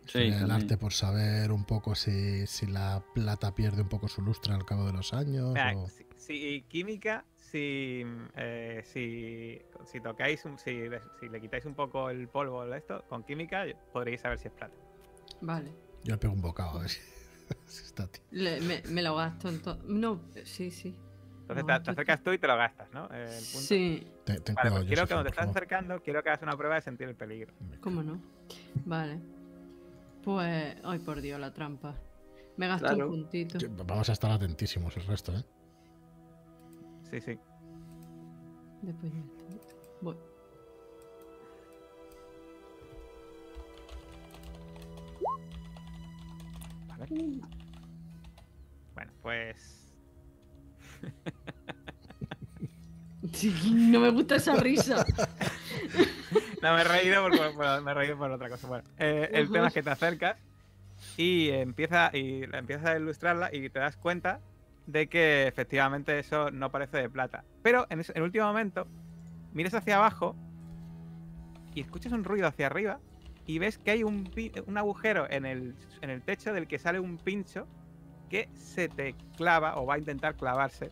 [0.07, 0.50] Sí, también.
[0.52, 4.64] arte por saber un poco si, si la plata pierde un poco su lustre al
[4.64, 5.50] cabo de los años.
[5.52, 8.02] Mira, o- si, si química, si,
[8.36, 12.78] eh, si, si tocáis, un- si, le- si le quitáis un poco el polvo de
[12.78, 14.74] esto, con química podréis saber si es plata.
[15.40, 15.72] Vale.
[16.04, 17.00] Yo le pego un bocado a ver si,
[17.66, 18.22] si está tío.
[18.30, 19.84] Le- me, me lo gasto entonces.
[19.88, 20.96] No, sí, sí.
[21.42, 23.04] Entonces No, te, acercas tú y te lo gastas, ¿no?
[23.04, 23.61] El punto.
[23.61, 26.74] Sí, Te- Vale, pues quiero que cuando te estás acercando, quiero que hagas una prueba
[26.74, 27.54] de sentir el peligro.
[27.80, 28.20] cómo no.
[28.84, 29.20] Vale.
[30.26, 30.76] Pues.
[30.82, 31.94] Ay, por Dios, la trampa.
[32.56, 33.10] Me gasto Claro.
[33.10, 33.58] un puntito.
[33.86, 35.44] Vamos a estar atentísimos el resto, ¿eh?
[37.08, 37.38] Sí, sí.
[38.82, 39.22] Después ya.
[40.00, 40.16] Voy.
[46.88, 47.06] Vale.
[48.94, 49.82] Bueno, pues.
[53.32, 55.04] Sí, no me gusta esa risa.
[56.62, 58.66] No, me he reído por, por- por- me he reído por otra cosa.
[58.66, 60.36] Bueno, eh, el tema es que te acercas
[61.16, 64.40] y empieza y empiezas a ilustrarla y te das cuenta
[64.86, 67.44] de que efectivamente eso no parece de plata.
[67.62, 68.86] Pero en, el último momento
[69.52, 70.36] miras hacia abajo
[71.74, 73.00] y escuchas un ruido hacia arriba
[73.46, 74.30] y ves que hay un,
[74.66, 77.66] un agujero en el, en el techo del que sale un pincho
[78.30, 80.90] que se te clava o va a intentar clavarse.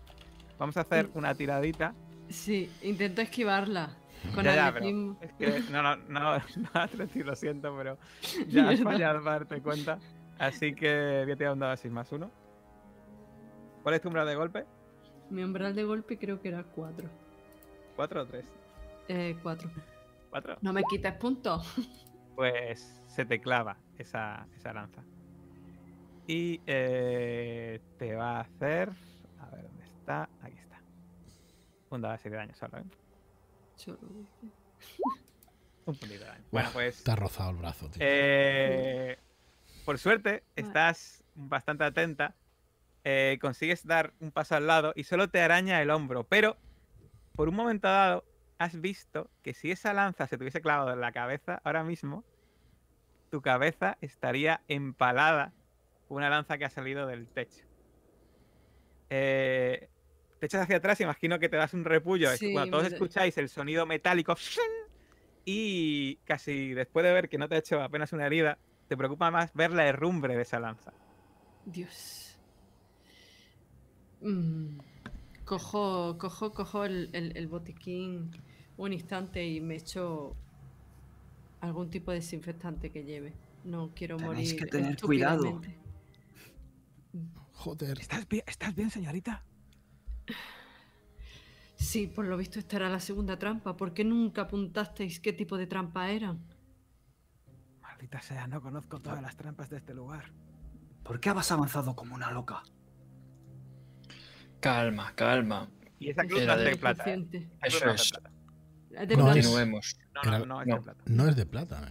[0.59, 1.95] Vamos a hacer una tiradita.
[2.29, 3.91] Sí, intento esquivarla.
[4.33, 6.39] Con Ya, ya, pero es que no, no, no,
[6.75, 7.99] no, lo siento, pero
[8.49, 9.99] ya has fallado para darte cuenta.
[10.39, 12.31] Así que voy a tirar un dado de 6 más 1.
[13.83, 14.65] ¿Cuál es tu umbral de golpe?
[15.31, 17.09] Mi umbral de golpe creo que era 4.
[17.97, 18.45] ¿4 o 3?
[19.09, 19.71] Eh, 4.
[20.33, 20.59] ¿4?
[20.61, 21.75] No me quites puntos.
[22.35, 25.05] Pues se te clava esa, esa lanza.
[26.27, 28.91] Y eh, te va a hacer.
[29.39, 30.29] A ver dónde está.
[30.43, 30.81] Aquí está.
[31.91, 33.04] Un dado de 7 de daño solo, ¿eh?
[33.93, 34.27] Un
[35.85, 36.45] puntito de daño.
[36.51, 37.05] Bueno, pues.
[37.05, 37.99] Te ha rozado el brazo, tío.
[38.01, 39.19] Eh,
[39.85, 40.45] por suerte, Vale.
[40.69, 42.35] estás bastante atenta.
[43.07, 46.25] eh, consigues dar un paso al lado y solo te araña el hombro.
[46.25, 46.57] Pero,
[47.37, 48.25] por un momento dado,
[48.57, 52.25] has visto que si esa lanza se te hubiese clavado en la cabeza ahora mismo,
[53.31, 55.53] tu cabeza estaría empalada
[56.09, 57.67] por una lanza que ha salido del techo.
[59.11, 59.91] Eh,
[60.45, 62.31] te echas hacia atrás, imagino que te das un repullo.
[62.31, 64.35] Es Sí, cuando todos me escucháis el sonido metálico
[65.47, 69.31] y casi después de ver que no te ha hecho apenas una herida, te preocupa
[69.31, 70.93] más ver la herrumbre de esa lanza.
[71.65, 72.39] Dios.
[74.21, 74.79] Mm,
[75.45, 78.31] Cojo, cojo, cojo el, el- el botiquín
[78.79, 80.35] un instante y me echo
[81.61, 83.33] algún tipo de desinfectante que lleve.
[83.65, 84.57] No quiero Tenéis morir.
[84.57, 85.61] que tener cuidado.
[87.53, 87.99] Joder.
[88.01, 89.45] ¿Estás bien, ¿Estás bien, señorita?
[91.77, 93.77] Sí, por lo visto esta era la segunda trampa.
[93.77, 96.41] ¿Por qué nunca apuntasteis qué tipo de trampa eran?
[97.83, 100.33] Maldita sea, no conozco todas las trampas de este lugar.
[101.03, 102.63] ¿Por qué has avanzado como una loca?
[104.61, 105.69] Calma, calma.
[105.99, 107.05] Y esa cruz no es de- de plata.
[107.11, 107.49] ¿eh?
[107.63, 108.31] Eso no es de plata.
[109.03, 109.97] ¿Es de No, es-.
[110.15, 110.77] No, no, no es no.
[110.77, 111.03] de plata.
[111.07, 111.91] No es de plata.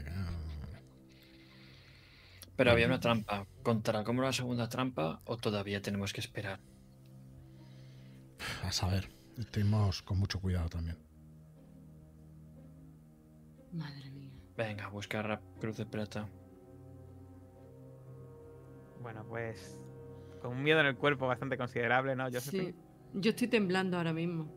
[2.55, 3.45] Pero había una trampa.
[3.63, 6.59] ¿Contará como la segunda trampa o todavía tenemos que esperar?
[8.63, 9.09] A saber.
[9.37, 10.97] Estuvimos con mucho cuidado también.
[13.71, 14.31] Madre mía.
[14.55, 16.27] Venga, buscar la cruz de plata.
[19.01, 19.79] Bueno, pues.
[20.41, 22.71] Con un miedo en el cuerpo bastante considerable, ¿no, Josephine?
[22.71, 22.75] Sí,
[23.13, 24.51] yo estoy temblando ahora mismo.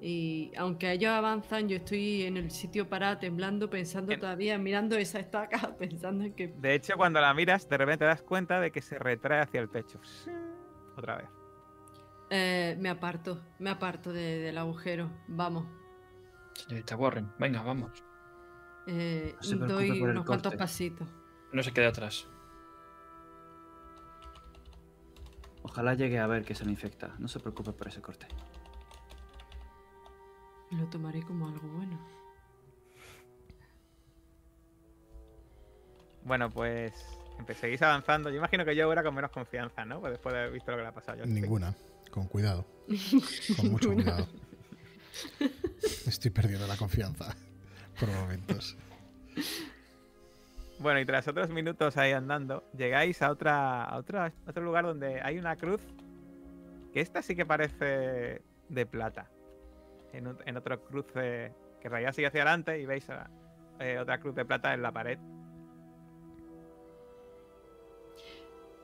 [0.00, 4.96] Y aunque ellos avanzan, yo estoy en el sitio parada temblando, pensando En- todavía, mirando
[4.96, 6.48] esa estaca, pensando en que...
[6.48, 9.60] De hecho, cuando la miras, de repente te das cuenta de que se retrae hacia
[9.60, 10.00] el pecho.
[10.96, 11.28] Otra vez.
[12.30, 15.10] Eh, me aparto, me aparto de- del agujero.
[15.28, 15.66] Vamos.
[16.54, 17.90] Señorita Warren, venga, vamos.
[18.86, 21.08] Eh, No doy unos cuantos pasitos.
[21.52, 22.26] No se quede atrás.
[25.62, 27.14] Ojalá llegue a ver que se le infecta.
[27.18, 28.26] No se preocupe por ese corte.
[30.70, 31.98] Lo tomaré como algo bueno.
[36.24, 36.92] Bueno, pues.
[37.38, 38.28] empe- Seguís avanzando.
[38.30, 40.00] Yo imagino que yo era con menos confianza, ¿no?
[40.00, 41.40] Pues después de haber visto lo que le ha pasado Josephine.
[41.40, 41.74] Ninguna.
[42.10, 42.66] Con cuidado.
[43.56, 44.26] Con mucho cuidado.
[46.06, 47.34] Estoy perdiendo la confianza.
[47.98, 48.76] Por momentos.
[50.78, 54.84] Bueno, y tras otros minutos ahí andando, llegáis a otra, a otra- a otro lugar
[54.84, 55.80] donde hay una cruz.
[56.92, 59.28] Que esta sí que parece de plata.
[60.12, 61.52] En, ot- en otro cruce
[61.82, 63.28] que realidad sigue hacia adelante y veis a-
[63.80, 65.18] eh, otra cruz de plata en la pared.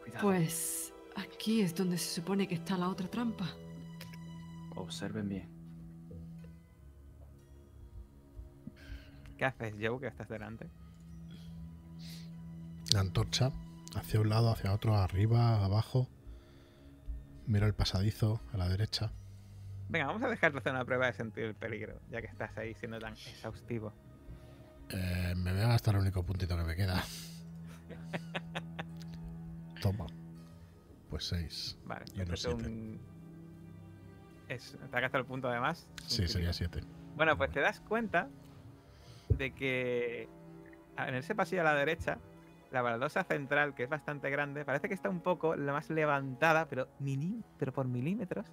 [0.03, 0.23] Cuidado.
[0.23, 0.84] Pues
[1.45, 3.47] aquí es donde se supone que está la otra trampa.
[4.77, 5.47] Observen bien.
[9.37, 10.71] ¿Qué haces, Joe, que estás delante?
[12.95, 13.53] La antorcha.
[13.95, 16.09] Hacia un lado, hacia otro, arriba, abajo.
[17.47, 19.13] Miro el pasadizo a la derecha.
[19.91, 22.73] Venga, vamos a dejarte hacer una prueba de sentir el peligro, ya que estás ahí
[22.73, 23.93] siendo tan exhaustivo.
[24.89, 27.05] Eh, me voy a gastar el único puntito que me queda.
[29.83, 30.07] Toma.
[31.15, 31.79] Pues 6.
[31.85, 32.67] Vale, Y uno este es siete.
[32.69, 33.01] un...
[34.49, 35.87] Es, te ha el punto de más.
[35.99, 36.81] es un Sí, sería crítico.
[36.81, 36.87] 7.
[37.15, 38.29] Bueno, pues te das cuenta
[39.29, 40.29] de que
[40.99, 42.19] en ese pasillo a la derecha,
[42.73, 46.67] la baldosa central, que es bastante grande, parece que está un poco la más levantada,
[46.67, 48.47] pero, mini, pero por milímetros,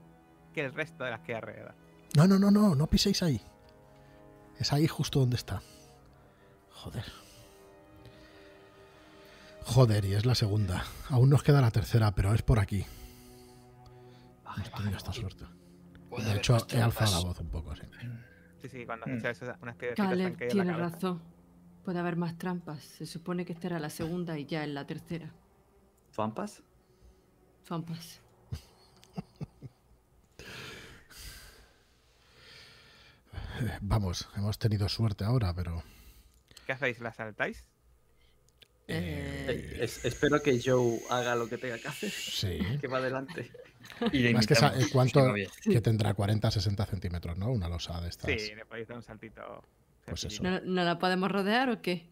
[0.54, 1.74] que el resto de las que hay alrededor.
[2.16, 3.42] No, no, no, no, no piséis ahí.
[4.60, 5.64] Es ahí justo donde está.
[6.70, 7.06] Joder.
[9.74, 10.84] Joder, y es la segunda.
[11.10, 12.86] Aún nos queda la tercera, pero es por aquí.
[14.44, 15.46] Baje, baje, esta suerte.
[16.10, 17.84] Puede De hecho, he alzado la voz un poco, sí.
[18.62, 19.26] Sí, sí, cuando Mm.
[19.26, 21.22] eso, unas han Caleb tiene razón.
[21.86, 22.84] Puede haber más trampas.
[22.84, 25.32] Se supone que esta era la segunda y ya en la tercera.
[26.14, 26.62] ¿Trampas?
[27.64, 28.20] Trampas.
[33.62, 35.84] Eh, Vamos, hemos tenido suerte ahora, pero.
[36.66, 37.00] ¿Qué hacéis?
[37.00, 37.64] ¿La saltáis?
[38.92, 42.10] Eh, Eh, es- espero que Joe haga lo que tenga que hacer.
[42.12, 42.60] Sí.
[42.82, 43.52] Que va adelante.
[44.12, 45.34] Y Más que eh, ¿cuánto-.
[45.64, 47.52] Que tendrá 40-60 centímetros, ¿no?
[47.52, 48.30] Una losa de estas.
[48.42, 49.64] Sí, le podéis dar un saltito.
[50.06, 50.42] Pues eso.
[50.44, 52.10] ¿no, no la podemos rodear o qué?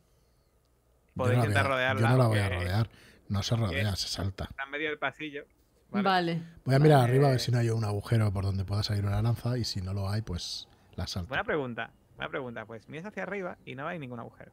[1.15, 2.01] Podéis intentar voy a- rodearla.
[2.01, 2.89] Yo no la voy a rodear.
[3.29, 4.45] No se rodea, se salta.
[4.45, 5.45] Está en medio del pasillo.
[5.91, 6.03] Vale.
[6.03, 6.43] Vale.
[6.65, 7.11] Voy a mirar Vale.
[7.11, 9.63] arriba a ver si no hay un agujero por donde pueda salir una lanza y
[9.63, 11.29] si no lo hay, pues la salto.
[11.29, 11.91] Buena pregunta.
[12.15, 12.65] Buena pregunta.
[12.65, 14.51] Pues miras hacia arriba y no hay ningún agujero.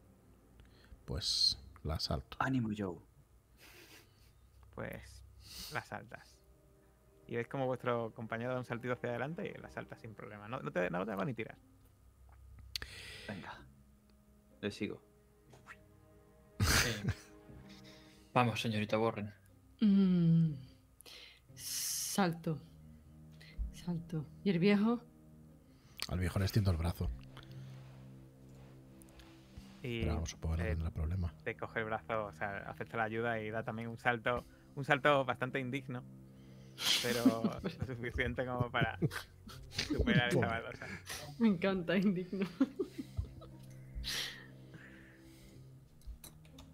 [1.04, 2.36] Pues la salto.
[2.40, 2.98] Ánimo, Joe.
[4.74, 5.22] Pues
[5.72, 6.36] la saltas.
[7.28, 10.48] Y veis como vuestro compañero da un saltito hacia adelante y la salta sin problema.
[10.48, 11.56] No, no te, no te ni tirar.
[13.28, 13.58] Venga.
[14.60, 15.02] Le sigo.
[18.34, 19.32] Vamos, señorita Warren.
[19.80, 20.52] Mm,
[21.54, 22.58] salto.
[23.72, 24.26] Salto.
[24.44, 25.02] ¿Y el viejo?
[26.08, 27.10] Al viejo le extiendo el brazo.
[29.86, 31.32] Y Pero vamos, supongo que no tendrá problema.
[31.44, 34.84] te coge el brazo, o sea, acepta la ayuda y da también un salto, un
[34.84, 36.02] salto bastante indigno,
[37.04, 37.24] pero
[37.62, 38.98] lo suficiente como para
[39.68, 40.86] superar esa baldosa.
[41.38, 42.48] Me encanta, indigno.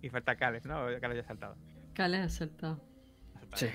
[0.01, 0.87] Y falta Cales, ¿no?
[0.99, 1.57] Cales ya ha saltado.
[1.93, 2.81] Cale ha saltado.
[3.55, 3.67] Sí.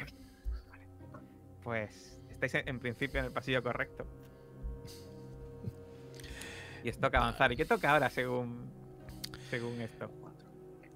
[1.64, 4.08] Pues estáis en, en principio en el pasillo correcto.
[6.84, 7.52] Y os toca avanzar.
[7.52, 8.72] ¿Y qué toca ahora según,
[9.50, 10.10] según esto?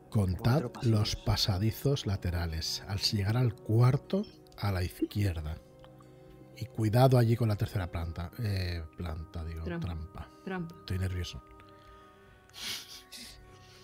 [0.10, 2.84] Contad los pasadizos laterales.
[2.88, 4.24] Al llegar al cuarto,
[4.58, 5.58] a la izquierda.
[6.58, 8.30] Y cuidado allí con la tercera planta.
[8.40, 9.88] Eh, planta, digo, Trampa.
[9.88, 10.30] trampa.
[10.44, 10.76] Trampa.
[10.80, 11.42] Estoy nervioso.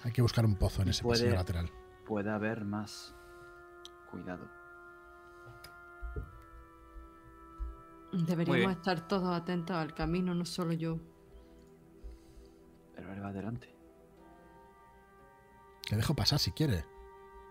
[0.03, 1.71] Hay que buscar un pozo en ese puede- pasillo lateral.
[2.05, 3.15] Puede haber más.
[4.11, 4.47] Cuidado.
[8.11, 10.97] Deberíamos estar todos atentos al camino, no solo yo.
[12.95, 13.73] Pero él va adelante.
[15.89, 16.83] Le dejo pasar si quiere.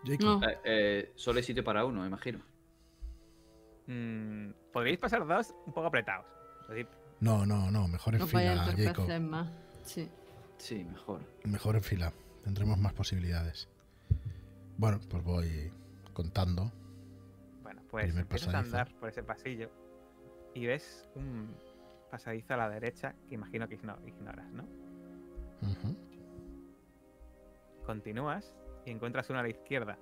[0.05, 0.41] Jacob.
[0.41, 0.49] No.
[0.49, 2.41] Eh, eh, solo hay sitio para uno, me imagino.
[3.87, 6.26] Mm, Podríais pasar dos un poco apretados.
[6.62, 6.89] Es decir,
[7.20, 7.89] No, no, no.
[7.89, 9.20] Mejor en No fila, a Jacob.
[9.20, 9.51] más.
[9.84, 10.09] Sí.
[10.59, 11.20] Sí, mejor.
[11.45, 12.12] Mejor en fila.
[12.43, 13.68] Tendremos más posibilidades.
[14.76, 15.72] Bueno, pues voy
[16.12, 16.70] contando.
[17.62, 19.70] Bueno, pues Primer empiezas a andar por ese pasillo
[20.55, 21.55] y ves un
[22.11, 24.64] pasadizo a la derecha que imagino que igno- ignoras, ¿no?
[25.62, 25.97] Ujú.
[27.87, 28.53] Continúas
[28.84, 29.99] y encuentras uno a la izquierda.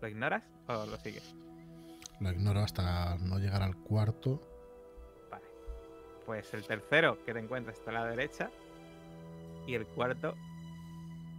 [0.00, 1.34] ¿Lo ignoras o lo sigues?
[2.20, 4.40] Lo ignoro hasta no llegar al cuarto.
[5.30, 5.44] Vale.
[6.26, 8.50] Pues el tercero que te encuentras está a la derecha
[9.66, 10.34] y el cuarto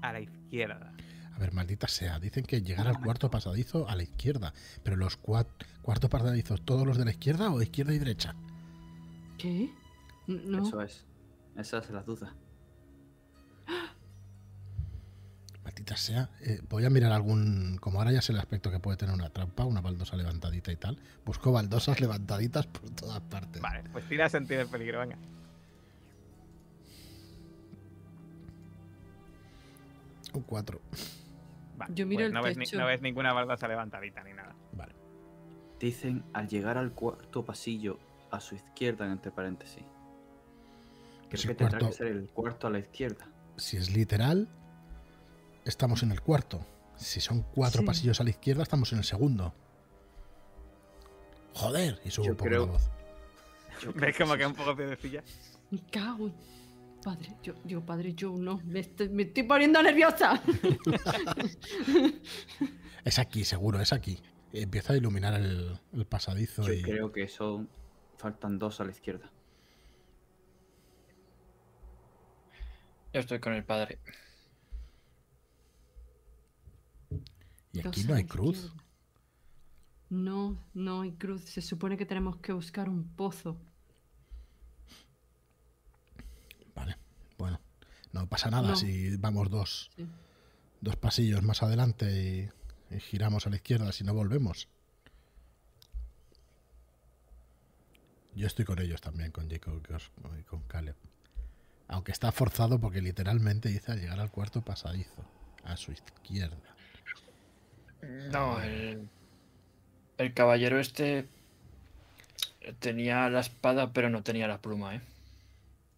[0.01, 0.93] a la izquierda.
[1.35, 2.19] A ver, maldita sea.
[2.19, 4.53] Dicen que llegar al cuarto pasadizo a la izquierda.
[4.83, 5.47] Pero los cua-
[5.81, 8.35] cuartos pasadizos, ¿todos los de la izquierda o izquierda y derecha?
[9.37, 9.69] ¿Qué?
[10.27, 10.67] No.
[10.67, 11.05] Eso es.
[11.57, 12.33] Esa es la duda.
[15.91, 16.29] Maldita sea.
[16.41, 17.77] Eh, voy a mirar algún.
[17.79, 20.75] Como ahora ya sé el aspecto que puede tener una trampa, una baldosa levantadita y
[20.77, 20.97] tal.
[21.25, 23.61] Busco baldosas levantaditas por todas partes.
[23.61, 25.17] Vale, pues tira sentido del peligro, venga.
[30.33, 30.79] Un 4.
[31.77, 32.77] Vale, Yo miro pues el no, ves ni- techo.
[32.79, 34.55] no ves ninguna baldosa levantadita ni nada.
[34.73, 34.93] Vale.
[35.79, 39.83] Dicen al llegar al cuarto pasillo a su izquierda, entre paréntesis.
[39.83, 43.27] Creo Pues que el tendrá cuarto- que ser el cuarto a la izquierda.
[43.57, 44.47] Si es literal,
[45.65, 46.65] estamos en el cuarto.
[46.95, 47.85] Si son cuatro Sí.
[47.87, 49.53] pasillos a la izquierda, estamos en el segundo.
[51.53, 52.89] Joder, y subo Yo un poco creo- la voz.
[53.95, 54.39] ¿Ves como sí.
[54.39, 55.23] que un poco piedecilla?
[55.71, 56.31] Me cago
[57.03, 58.61] Padre, yo, yo, padre, yo no.
[58.63, 60.39] Me estoy, me estoy poniendo nerviosa.
[63.03, 64.19] Es aquí, seguro, es aquí.
[64.53, 66.83] Empieza a iluminar el, el pasadizo Yo y.
[66.83, 67.67] creo que son.
[68.17, 69.31] Faltan dos a la izquierda.
[73.13, 73.97] Yo estoy con el padre.
[77.73, 78.57] Y aquí no hay cruz.
[78.57, 78.83] izquierda.
[80.09, 81.45] No, no hay cruz.
[81.45, 83.57] Se supone que tenemos que buscar un pozo.
[86.75, 86.97] Vale,
[87.37, 87.59] bueno.
[88.11, 88.75] No pasa nada No.
[88.75, 90.05] si vamos dos, Sí.
[90.81, 92.49] dos pasillos más adelante
[92.91, 94.67] y, y giramos a la izquierda si no volvemos.
[98.35, 99.81] Yo estoy con ellos también, con Jacob
[100.39, 100.95] y con Caleb.
[101.87, 105.25] Aunque está forzado porque literalmente dice al llegar al cuarto pasadizo,
[105.63, 106.70] a su izquierda.
[108.31, 109.07] No, el,
[110.17, 111.27] el caballero este
[112.79, 115.01] tenía la espada, pero no tenía la pluma, ¿eh?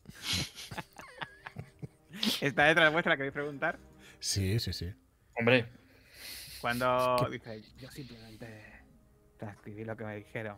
[2.42, 3.16] ¿Está detrás vuestra?
[3.16, 3.78] ¿Queréis preguntar?
[4.20, 4.94] Sí, sí, sí.
[5.38, 5.68] Hombre,
[6.62, 8.64] Cuando dice, yo simplemente
[9.38, 10.58] transcribí lo que me dijeron,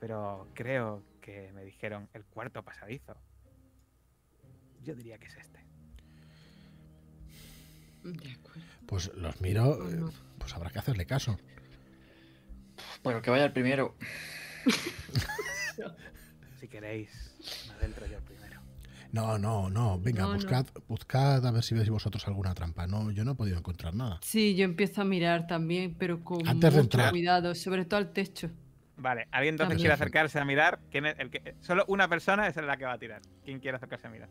[0.00, 3.16] pero creo que me dijeron el cuarto pasadizo.
[4.82, 5.60] Yo diría que es este.
[8.02, 8.62] De acuerdo.
[8.86, 10.12] Pues los miro, Oh, no.
[10.40, 11.38] Pues habrá que hacerle caso.
[13.04, 13.94] bueno, que vaya el primero.
[16.60, 17.08] Si queréis,
[17.68, 18.60] me adentro yo primero.
[19.12, 19.98] No, no, no.
[19.98, 20.34] Venga, No, no.
[20.34, 22.86] buscad, buscad a ver si veis vosotros alguna trampa.
[22.86, 24.18] No, yo no he podido encontrar nada.
[24.22, 27.10] Sí, yo empiezo a mirar también, pero con Antes de mucho entrar.
[27.12, 28.50] cuidado, sobre todo al techo.
[28.98, 30.80] Vale, alguien entonces quiere acercarse a mirar.
[30.90, 31.54] ¿Quién es el que...
[31.60, 33.22] Solo una persona es la que va a tirar.
[33.42, 34.28] ¿Quién quiere acercarse a mirar?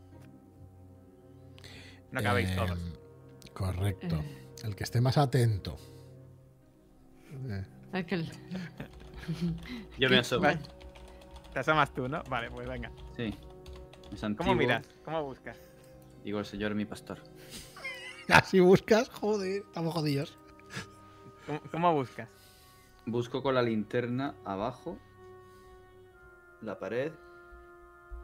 [2.11, 2.79] No cabéis Eh, todos.
[3.53, 4.17] Correcto.
[4.17, 4.45] Eh.
[4.65, 5.77] El que esté más atento.
[7.31, 8.31] Eh, Aquel-
[9.97, 10.43] Yo me asomo.
[10.43, 10.59] Vale.
[11.53, 12.23] Te asomas tú, ¿no?
[12.29, 12.91] Vale, pues venga.
[13.15, 13.35] Sí.
[14.11, 14.87] Es ¿Cómo miras?
[15.03, 15.59] ¿Cómo buscas?
[16.23, 17.19] Digo, el señor mi pastor.
[18.29, 20.37] Así buscas, joder, estamos jodidos.
[21.45, 22.29] ¿Cómo, cómo buscas?
[23.05, 24.99] Busco con la linterna abajo,
[26.61, 27.11] la pared,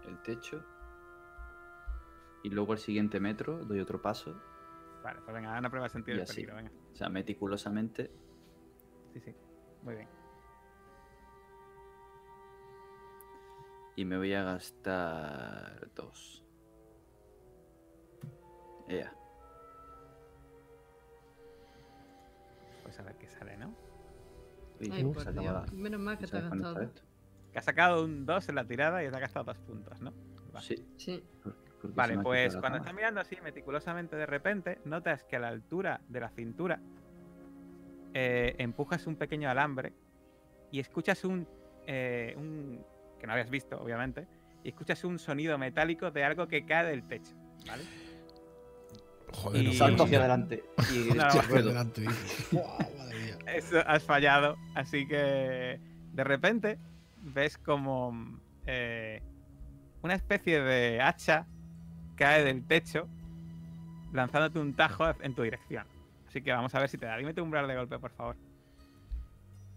[0.08, 0.64] el techo.
[2.44, 4.40] Y luego el siguiente metro, doy otro paso.
[5.04, 6.36] Vale, pues venga, una prueba de sentir Y el así.
[6.36, 6.72] peligro, venga.
[6.94, 8.12] O sea, meticulosamente.
[9.16, 9.34] Sí, sí.
[9.84, 10.08] Muy bien.
[13.96, 16.44] Y me voy a gastar dos.
[18.90, 19.14] Ea.
[22.84, 23.74] Pues a ver qué sale, ¿no?
[24.82, 25.54] Uy, Ay, se por acaba Dios.
[25.54, 26.82] la- Menos mal que te ¿sabes has gastado.
[26.82, 27.02] esto?
[27.54, 30.12] Que ha sacado un 2 en la tirada y te ha gastado dos puntos, ¿no?
[30.52, 30.66] Vale.
[30.66, 30.86] Sí.
[30.98, 31.24] Sí.
[31.84, 36.20] Vale, pues cuando estás mirando así meticulosamente de repente, notas que a la altura de
[36.20, 36.82] la cintura
[38.18, 39.92] eh, empujas un pequeño alambre
[40.72, 41.46] y escuchas un,
[41.86, 42.82] eh, un-
[43.20, 44.26] que no habías visto, obviamente,
[44.64, 47.34] y escuchas un sonido metálico de algo que cae del techo,
[47.68, 47.84] ¿vale?
[49.34, 51.70] Joder, Y- no Salto hacia adelante y Una Hacia ruedo.
[51.72, 52.02] adelante,
[52.98, 53.38] madre mía.
[53.54, 55.78] Eso has fallado, así que
[56.14, 56.80] de repente
[57.22, 59.22] ves como eh,
[60.04, 61.48] una especie de hacha
[62.16, 63.10] cae del techo
[64.14, 65.86] lanzándote un tajo en tu dirección.
[66.36, 67.16] Así que vamos a ver si te da.
[67.16, 68.36] Dime tu umbral de golpe, por favor.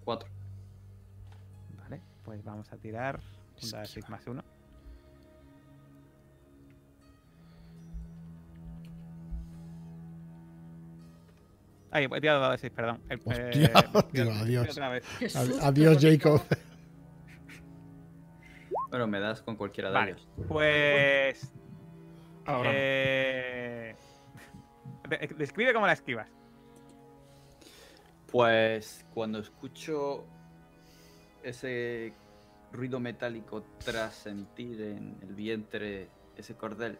[0.04, 0.28] Cuatro.
[1.76, 3.20] Vale, pues vamos a tirar
[3.62, 4.08] un dado de 6 Esquiva.
[4.08, 4.42] más 1.
[11.90, 13.00] Ay, he tirado dado de 6, perdón.
[13.08, 13.72] El- Hostia, eh,
[14.12, 14.78] digo, adiós.
[15.62, 15.98] Adiós.
[16.00, 16.42] Jacob.
[18.90, 20.28] Bueno, me das con cualquiera de Vale, ellos.
[20.48, 21.52] pues.
[22.46, 22.70] Ahora.
[22.72, 23.96] eh,
[25.08, 26.28] de- Describe cómo la esquivas.
[28.30, 30.26] Pues cuando escucho
[31.42, 32.12] ese
[32.72, 36.98] ruido metálico tras sentir en el vientre ese cordel,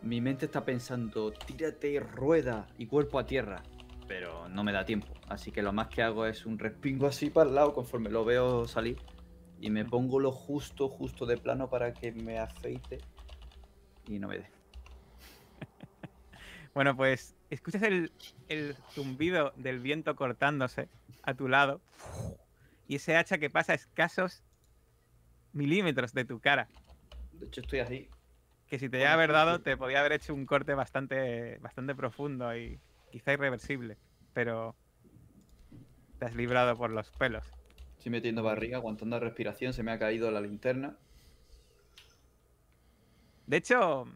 [0.00, 3.62] mi mente está pensando, tírate, rueda y cuerpo a tierra.
[4.08, 5.08] Pero no me da tiempo.
[5.28, 8.24] Así que lo más que hago es un respingo así para el lado conforme lo
[8.24, 8.98] veo salir.
[9.60, 12.98] Y me pongo lo justo, justo de plano para que me afeite
[14.06, 14.53] y no me dé.
[16.74, 18.12] Bueno, pues escuchas el,
[18.48, 20.88] el zumbido del viento cortándose
[21.22, 21.80] a tu lado
[22.88, 24.42] y ese hacha que pasa a escasos
[25.52, 26.68] milímetros de tu cara.
[27.32, 28.08] De hecho, estoy así.
[28.68, 32.56] Que si te llega haber dado, te podía haber hecho un corte bastante, bastante profundo
[32.56, 32.80] y
[33.12, 33.96] quizá irreversible.
[34.32, 34.74] Pero
[36.18, 37.44] te has librado por los pelos.
[37.98, 40.96] Estoy metiendo barriga, aguantando respiración, se me ha caído la linterna.
[43.46, 44.06] De hecho,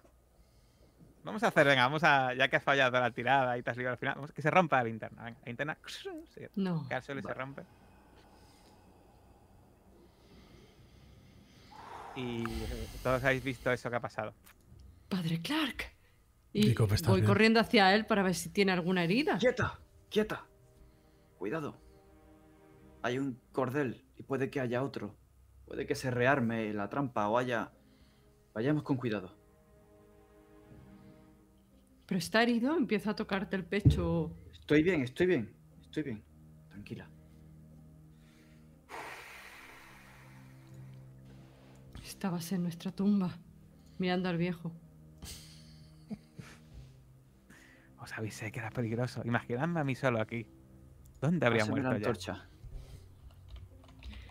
[1.24, 3.76] vamos a hacer, venga, vamos a, ya que has fallado la tirada y te has
[3.76, 5.24] librado al final, vamos, que se rompa la linterna.
[5.24, 6.86] Venga, la linterna se No.
[6.88, 7.62] cae al suelo y se rompe.
[12.16, 12.44] Y
[13.02, 14.34] todos habéis visto eso que ha pasado.
[15.08, 15.84] Padre Clark.
[16.52, 17.28] Y Jacob, ¿estás voy bien?
[17.28, 19.38] corriendo hacia él para ver si tiene alguna herida.
[19.38, 19.78] ¡Quieta!
[20.08, 20.44] ¡Quieta!
[21.38, 21.76] Cuidado.
[23.02, 25.14] Hay un cordel y puede que haya otro.
[25.66, 27.70] Puede que se rearme la trampa o haya...
[28.54, 29.37] Vayamos con cuidado.
[32.08, 34.32] Pero está herido, empieza a tocarte el pecho.
[34.50, 35.54] Estoy bien, estoy bien.
[35.82, 36.22] Estoy bien.
[36.70, 37.06] Tranquila.
[42.02, 43.36] Estabas en nuestra tumba,
[43.98, 44.72] mirando al viejo.
[48.00, 49.20] Os avisé que era peligroso.
[49.26, 50.46] Imaginadme a mí solo aquí.
[51.20, 52.08] ¿Dónde habría Pásame la muerto ya?
[52.08, 52.48] antorcha.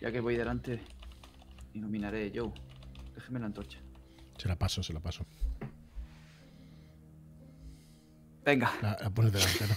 [0.01, 0.81] Ya que voy delante,
[1.75, 2.51] iluminaré Joe.
[3.13, 3.79] Déjeme la antorcha.
[4.35, 5.27] Se la paso, se la paso.
[8.47, 9.75] Venga, La, la pones delante, ¿no?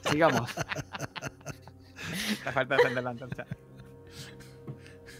[0.12, 0.54] sigamos.
[2.44, 3.44] La falta de la antorcha.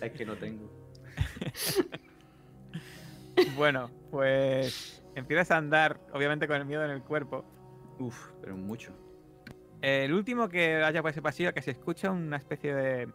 [0.01, 0.70] es que no tengo.
[3.57, 7.45] Bueno, pues empiezas a andar, obviamente con el miedo en el cuerpo.
[7.99, 8.93] Uf, pero mucho.
[9.81, 13.09] El último que haya por ese pasillo, que se escucha una especie de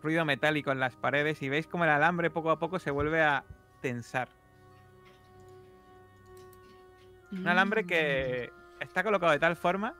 [0.00, 3.20] ruido metálico en las paredes y veis como el alambre poco a poco se vuelve
[3.20, 3.44] a
[3.82, 4.28] tensar.
[7.32, 9.94] Un alambre que está colocado de tal forma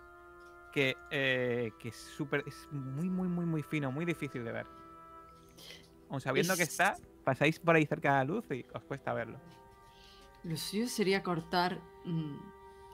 [0.72, 4.66] que, eh, que es, súper- es muy, muy, muy, muy fino, muy difícil de ver.
[6.10, 9.12] Aun sabiendo que Es- está, pasáis por ahí cerca de la luz y os cuesta
[9.12, 9.38] verlo.
[10.44, 12.36] Lo suyo sería cortar mm,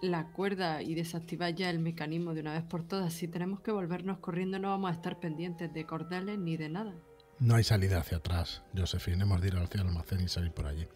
[0.03, 3.13] la cuerda y desactivar ya el mecanismo de una vez por todas.
[3.13, 6.95] Si tenemos que volvernos corriendo no vamos a estar pendientes de cordales ni de nada.
[7.39, 9.23] No hay salida hacia atrás, Josephine.
[9.23, 10.87] Hemos de ir hacia el almacén y salir por allí.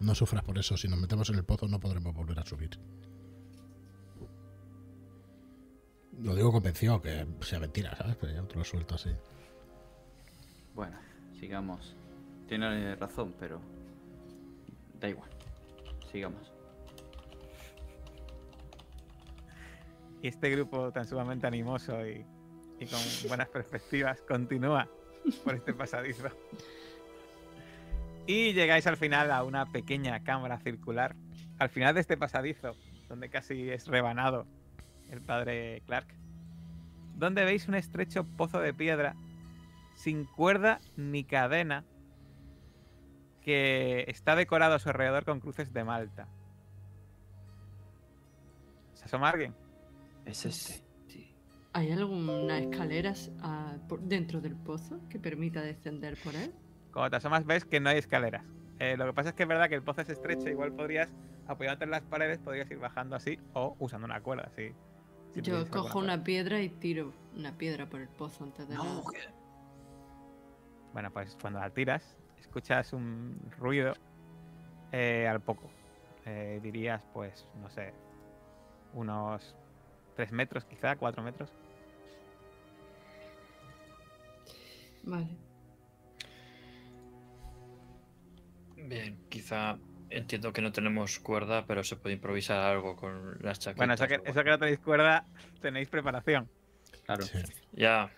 [0.00, 0.76] No sufras por eso.
[0.76, 2.70] Si nos metemos en el pozo no podremos volver a subir.
[6.22, 8.16] Lo digo convencido, que sea mentira, ¿sabes?
[8.16, 9.10] Pero ya otro lo suelto así.
[10.74, 10.98] Bueno,
[11.38, 11.94] sigamos.
[12.48, 13.60] Tiene razón, pero
[14.98, 15.28] da igual.
[16.10, 16.52] Sigamos.
[20.22, 22.24] Y este grupo tan sumamente animoso y,
[22.80, 24.88] y con buenas perspectivas continúa
[25.44, 26.28] por este pasadizo.
[28.26, 31.14] Y llegáis al final a una pequeña cámara circular.
[31.58, 32.74] Al final de este pasadizo,
[33.08, 34.46] donde casi es rebanado
[35.10, 36.06] el padre Clark,
[37.16, 39.14] donde veis un estrecho pozo de piedra
[39.94, 41.84] sin cuerda ni cadena
[43.40, 46.28] que está decorado a su alrededor con cruces de malta.
[48.94, 49.54] ¿Se asoma alguien?
[50.24, 50.84] Es este.
[51.72, 56.50] ¿Hay algunas escaleras ah, por- dentro del pozo que permita descender por él?
[56.90, 58.44] Cuando te asomas ves que no hay escaleras.
[58.78, 61.10] Eh, lo que pasa es que es verdad que el pozo es estrecho, igual podrías,
[61.46, 64.72] apoyándote en las paredes, podrías ir bajando así o usando una cuerda, así.
[65.42, 68.74] Yo cojo una piedra y tiro una piedra por el pozo antes de.
[68.74, 69.18] No, que-.
[70.92, 73.94] Bueno, pues cuando la tiras, escuchas un ruido
[74.92, 75.70] eh, al poco.
[76.24, 77.92] Eh, dirías, pues, no sé,
[78.94, 79.54] unos
[80.16, 81.52] 3 metros, quizá, 4 metros.
[85.02, 85.28] Vale.
[88.76, 89.78] Bien, quizá
[90.10, 93.76] entiendo que no tenemos cuerda, pero se puede improvisar algo con las chaquetas.
[93.76, 95.24] Bueno, eso que, eso que no tenéis cuerda,
[95.60, 96.48] tenéis preparación.
[97.04, 97.22] Claro.
[97.24, 97.38] Sí.
[97.72, 98.10] Ya,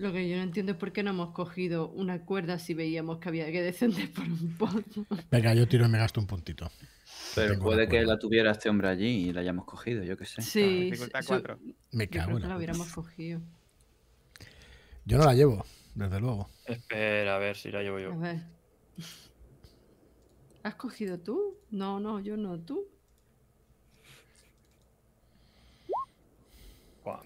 [0.00, 3.18] Lo que yo no entiendo es por qué no hemos cogido una cuerda si veíamos
[3.18, 5.06] que había que descender por un pozo.
[5.30, 6.70] Venga, yo tiro y me gasto un puntito.
[7.34, 10.24] Pero Tengo puede que la tuviera este hombre allí y la hayamos cogido, yo qué
[10.24, 10.40] sé.
[10.40, 11.58] Sí, sí, cuatro.
[11.92, 12.56] Me cago en la la puta.
[12.56, 13.42] hubiéramos cogido.
[15.04, 16.48] Yo no la llevo, desde luego.
[16.72, 18.18] Espera a ver si la llevo A yo.
[18.18, 18.40] ver.
[20.62, 21.56] ¿Has cogido tú?
[21.70, 22.86] No, no, yo no, tú.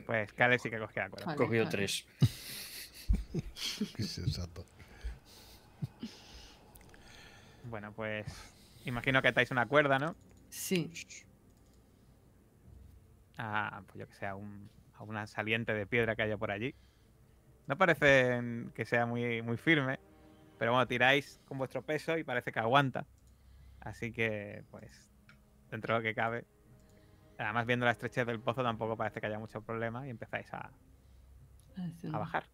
[0.06, 1.26] Pues Kale sí que cogía la cuerda.
[1.26, 1.76] Vale, cogido vale.
[1.76, 2.06] tres.
[3.96, 4.64] Qué sensato.
[7.64, 8.26] Bueno, pues
[8.84, 10.14] imagino que atáis una cuerda, ¿no?
[10.50, 10.92] Sí.
[13.36, 16.50] A, pues yo que sé, a, un- a una saliente de piedra que haya por
[16.50, 16.74] allí.
[17.66, 18.40] No parece
[18.74, 19.98] que sea muy, muy firme,
[20.58, 23.06] pero bueno, tiráis con vuestro peso y parece que aguanta.
[23.80, 25.10] Así que, pues,
[25.70, 26.44] dentro de lo que cabe.
[27.38, 30.70] Además, viendo la estrechez del pozo, tampoco parece que haya mucho problema y empezáis a,
[32.12, 32.44] a bajar.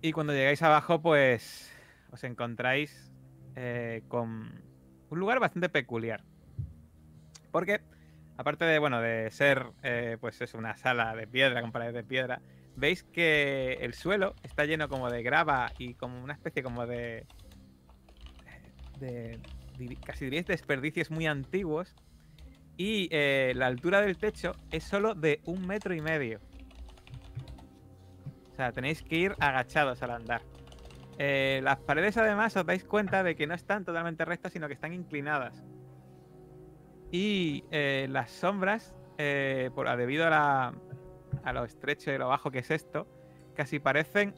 [0.00, 1.70] Y cuando llegáis abajo, pues
[2.10, 3.12] os encontráis
[3.56, 4.62] eh, con
[5.10, 6.22] un lugar bastante peculiar.
[7.50, 7.80] Porque,
[8.38, 12.04] aparte de, bueno, de ser, eh, pues es una sala de piedra con paredes de
[12.04, 12.40] piedra,
[12.76, 17.26] veis que el suelo está lleno como de grava y como una especie como de...
[19.00, 19.38] de
[20.06, 21.94] casi diríais desperdicios muy antiguos.
[22.76, 26.38] Y eh, la altura del techo es solo de un metro y medio.
[28.52, 30.42] O sea, tenéis que ir agachados al andar.
[31.18, 34.74] Eh, las paredes además os dais cuenta de que no están totalmente rectas, sino que
[34.74, 35.64] están inclinadas.
[37.10, 40.74] Y eh, las sombras, eh, por, debido a, la-
[41.42, 43.06] a lo estrecho y lo bajo que es esto,
[43.54, 44.34] casi parecen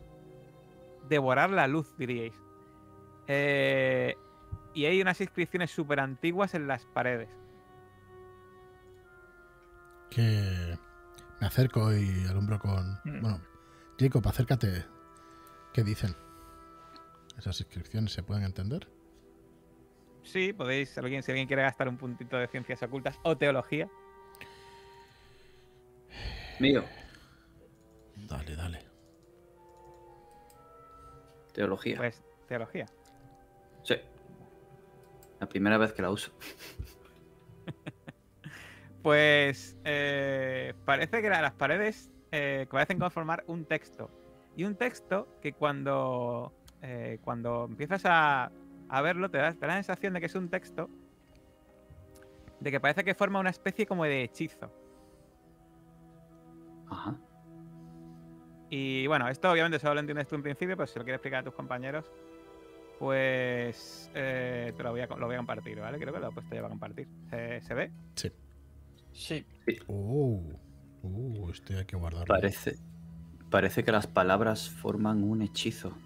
[1.09, 2.35] devorar la luz, diríais.
[3.27, 4.15] Eh,
[4.75, 7.29] y hay unas inscripciones súper antiguas en las paredes.
[10.11, 10.77] Que
[11.41, 12.93] me acerco y alumbro con.
[13.05, 13.21] Mm.
[13.21, 13.41] Bueno,
[13.99, 14.85] Jacob, acércate.
[15.73, 16.15] ¿Qué dicen?
[17.39, 18.89] ¿Esas inscripciones se pueden entender?
[20.32, 23.89] Sí, podéis, alguien, si alguien quiere gastar un puntito de ciencias ocultas o teología,
[26.61, 26.85] Mío,
[28.28, 28.78] Dale, dale.
[31.52, 31.97] teología.
[31.97, 32.86] pues teología.
[33.82, 33.94] Sí.
[35.40, 36.32] La primera vez que la uso.
[39.02, 44.11] Pues eh, parece que la- las paredes eh, parecen conformar un texto.
[44.57, 46.52] Y un texto que cuando,
[46.82, 48.52] eh, cuando empiezas a,
[48.91, 50.91] a verlo te da, te da la sensación de que es un texto
[52.61, 54.71] de que parece que forma una especie como de hechizo.
[56.91, 57.17] Ajá.
[58.69, 61.41] Y bueno, esto obviamente solo lo entiendes tú en principio, pero si lo quieres explicar
[61.41, 62.11] a tus compañeros,
[62.99, 65.99] pues eh, te lo voy, a, lo voy a compartir, ¿vale?
[65.99, 67.09] Creo que lo he puesto ya para compartir.
[67.31, 67.91] ¿Se, se ve?
[68.15, 68.31] Sí.
[69.12, 69.45] Sí,
[69.89, 70.41] Oh,
[71.03, 72.27] uh, este hay que guardarlo.
[72.27, 72.77] Parece.
[73.51, 75.97] Parece que las palabras forman un hechizo.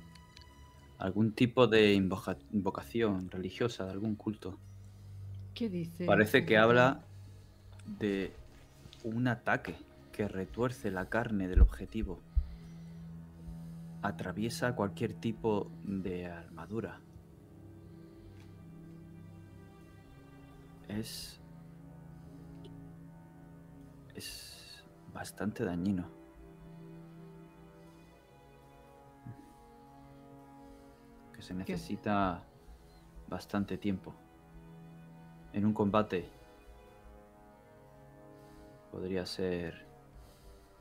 [1.05, 4.59] Algún tipo de invoca- invocación religiosa, de algún culto.
[5.55, 6.06] ¿Qué dice?
[6.06, 7.02] Parece que habla
[7.98, 8.32] de
[9.02, 9.76] un ataque
[10.12, 12.20] que retuerce la carne del objetivo.
[14.01, 16.98] Atraviesa cualquier tipo de armadura.
[20.89, 21.39] Es...
[24.14, 24.82] Es
[25.12, 26.09] bastante dañino.
[31.45, 32.43] Se necesita
[33.29, 34.15] bastante tiempo.
[35.53, 36.27] En un combate
[38.91, 39.85] podría ser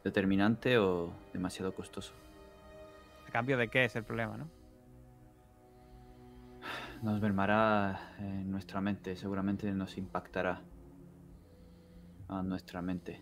[0.05, 2.13] determinante o demasiado costoso.
[3.27, 4.47] ¿A cambio de qué es el problema, no?
[7.01, 10.61] Nos mermará en nuestra mente, seguramente nos impactará
[12.29, 13.19] a nuestra mente.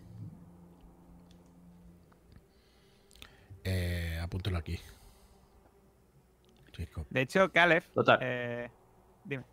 [3.64, 4.78] Eh, apúntelo aquí.
[7.10, 7.84] De hecho, Caleb.
[7.94, 8.18] Total.
[8.22, 8.70] eh,
[9.24, 9.44] dime.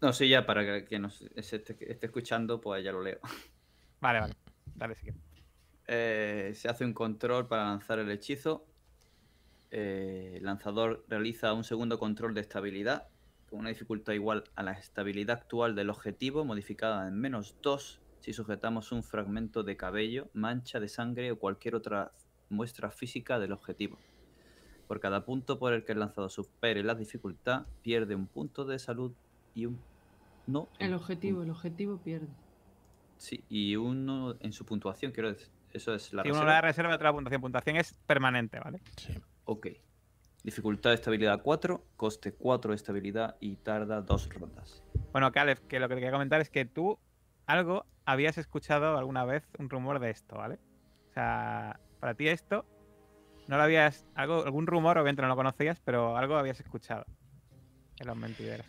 [0.00, 3.18] No, sí, ya para que, que nos esté, esté escuchando, pues ya lo leo.
[4.00, 4.34] Vale, vale.
[4.76, 5.20] Dale, si quieres.
[5.88, 8.64] Eh, se hace un control para lanzar el hechizo.
[9.70, 13.08] Eh, el lanzador realiza un segundo control de estabilidad
[13.50, 18.32] con una dificultad igual a la estabilidad actual del objetivo, modificada en menos 2 si
[18.32, 22.12] sujetamos un fragmento de cabello, mancha de sangre o cualquier otra
[22.50, 23.98] muestra física del objetivo.
[24.88, 28.78] Por cada punto por el que el lanzador supere la dificultad, pierde un punto de
[28.80, 29.12] salud
[29.54, 29.78] y un...
[30.46, 32.26] No, El un- objetivo, el objetivo pierde.
[33.18, 35.48] Sí, y uno en su puntuación, quiero decir.
[35.72, 36.52] Eso es la Si uno reserva.
[36.54, 37.40] la reserva, otra la puntuación.
[37.42, 38.80] Puntuación es permanente, ¿vale?
[38.96, 39.12] Sí.
[39.44, 39.66] Ok.
[40.42, 44.82] Dificultad de estabilidad 4, coste 4 de estabilidad y tarda 2 rondas.
[45.12, 46.98] Bueno, Caleb, que lo que te quería comentar es que tú
[47.46, 50.58] algo habías escuchado alguna vez un rumor de esto, ¿vale?
[51.10, 52.64] O sea, para ti esto
[53.48, 54.06] no lo habías.
[54.14, 57.04] Algo, algún rumor, obviamente no lo conocías, pero algo habías escuchado
[57.98, 58.66] en los mentideros.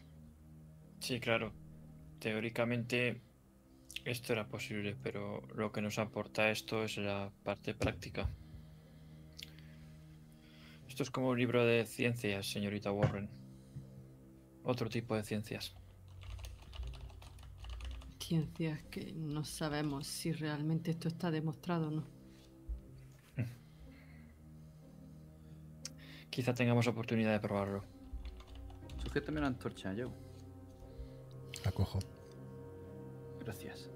[1.00, 1.52] Sí, claro.
[2.20, 3.22] Teóricamente
[4.06, 8.30] esto era posible, pero lo que nos aporta esto es la parte práctica.
[10.88, 13.30] Esto es como un libro de ciencias, señorita Warren.
[14.64, 15.76] Otro tipo de ciencias.
[18.20, 22.19] Ciencias que no sabemos si realmente esto está demostrado o no.
[26.40, 27.84] Quizá tengamos oportunidad de probarlo.
[29.04, 30.10] Sujétame la antorcha, yo.
[31.66, 32.00] La cojo.
[33.42, 33.90] Gracias.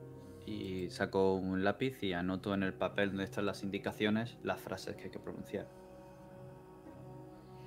[0.46, 4.98] Y saco un lápiz y anoto en el papel donde están las indicaciones las frases
[4.98, 5.70] que hay que pronunciar.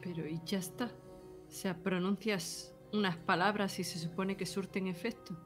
[0.03, 0.91] Pero y ya está.
[1.49, 5.39] O sea, pronuncias unas palabras y se supone que surten efecto.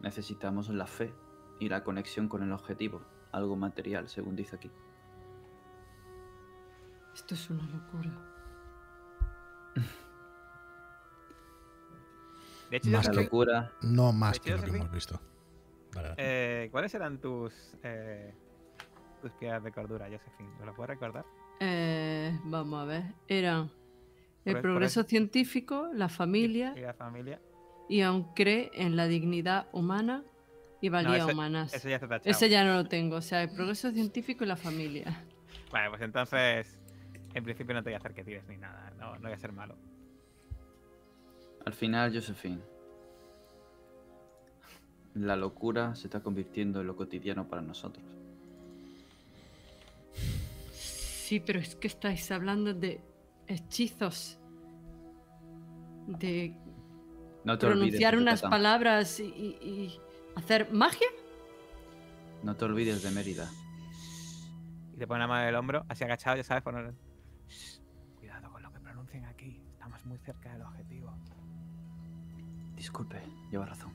[0.00, 1.12] Necesitamos la fe
[1.60, 3.02] y la conexión con el objetivo.
[3.32, 4.70] Algo material, según dice aquí.
[7.14, 8.32] Esto es una locura.
[12.70, 13.72] De hecho, Más que- locura.
[13.82, 15.20] No más De que hecho, lo que hemos visto.
[15.94, 18.34] Vale, eh, ¿cuáles eran tus eh,
[19.22, 20.50] tus piedras de cordura, Josephine?
[20.58, 21.24] ¿Me lo puedes recordar?
[21.60, 23.02] Eh, vamos a ver.
[23.28, 23.70] Eran
[24.44, 27.40] el por progreso eso- científico, la familia Y la familia.
[27.88, 30.22] y aún cree en la dignidad humana
[30.80, 31.72] y valía ese- humanas.
[31.72, 32.16] Ese ya está.
[32.24, 33.16] Ese ya no lo tengo.
[33.16, 35.24] O sea, el progreso científico y la familia.
[35.72, 36.78] Vale, pues entonces.
[37.36, 38.90] En principio no te voy a hacer que tires ni nada.
[38.98, 39.76] No, no voy a ser malo.
[41.66, 42.62] Al final, Josephine.
[45.14, 48.02] La locura se está convirtiendo en lo cotidiano para nosotros.
[50.72, 53.02] Sí, pero es que estáis hablando de
[53.48, 54.38] hechizos.
[56.06, 56.54] De
[57.44, 57.78] No te olvides.
[57.82, 60.00] pronunciar unas palabras y, y- y
[60.36, 61.08] hacer magia.
[62.42, 63.50] No te olvides de Mérida.
[64.94, 66.94] Y te pone la mano en el hombro, así agachado, ya sabes, poner.
[67.48, 67.80] Shh,
[68.18, 69.62] Cuidado con lo que pronuncien aquí.
[69.72, 71.12] Estamos muy cerca del objetivo.
[72.74, 73.92] Disculpe, lleva razón.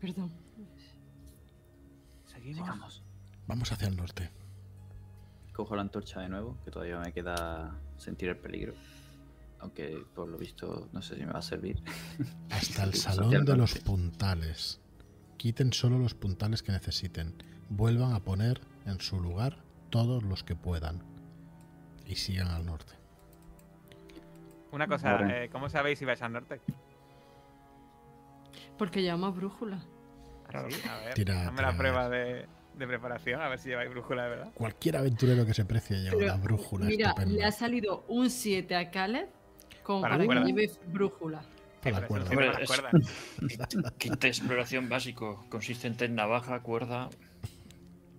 [0.00, 0.32] Perdón.
[2.24, 2.66] Seguimos.
[2.66, 3.02] Sigamos.
[3.46, 4.30] Vamos hacia el norte.
[5.52, 8.74] Cojo la antorcha de nuevo, que todavía me queda sentir el peligro.
[9.60, 11.82] Aunque por lo visto no sé si me va a servir.
[12.50, 14.80] Hasta el salón de los puntales.
[15.36, 17.34] Quiten solo los puntales que necesiten.
[17.68, 21.11] Vuelvan a poner en su lugar todos los que puedan.
[22.06, 22.92] Y sigan al norte.
[24.70, 26.60] Una cosa, eh, ¿cómo sabéis si vais al norte?
[28.78, 29.84] Porque llevamos brújula.
[30.48, 32.46] Así, a ver, Tira- dame la prueba de,
[32.76, 34.52] de preparación, a ver si lleváis brújula de verdad.
[34.54, 37.34] Cualquier aventurero que se precie lleva Pero, una brújula Mira, estupenda.
[37.34, 39.28] le ha salido un 7 a Caleb
[39.82, 41.42] como Para para, la que lleve brújula.
[41.82, 42.30] Para la Sí, cuerda.
[42.30, 43.94] Hombre, es-.
[43.98, 47.08] Kit de exploración básico, consistente en navaja, cuerda,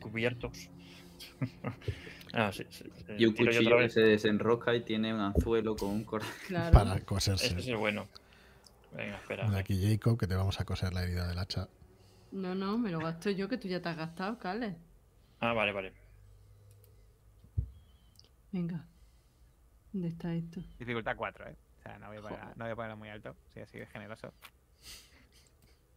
[0.02, 0.70] cubiertos.
[2.34, 2.66] Ah, sí.
[2.70, 3.94] sí, sí, Y un tiro cuchillo otra que vez.
[3.94, 6.28] se desenrosca y tiene un anzuelo con un corte.
[6.48, 6.74] Claro.
[6.74, 7.48] Para coserse.
[7.58, 8.08] es el bueno.
[8.92, 9.50] Venga, espera.
[9.50, 11.68] De aquí, Jacob, que te vamos a coser la herida del hacha.
[12.32, 14.76] No, no, me lo gasto yo, que tú ya te has gastado, Cale.
[15.40, 15.94] Ah, vale, vale.
[18.52, 18.86] Venga.
[19.92, 20.62] ¿Dónde está esto?
[20.80, 21.56] Dificultad 4, ¿eh?
[21.80, 23.36] O sea, no voy a, poner, no voy a ponerlo muy alto.
[23.54, 24.34] Soy así de generoso.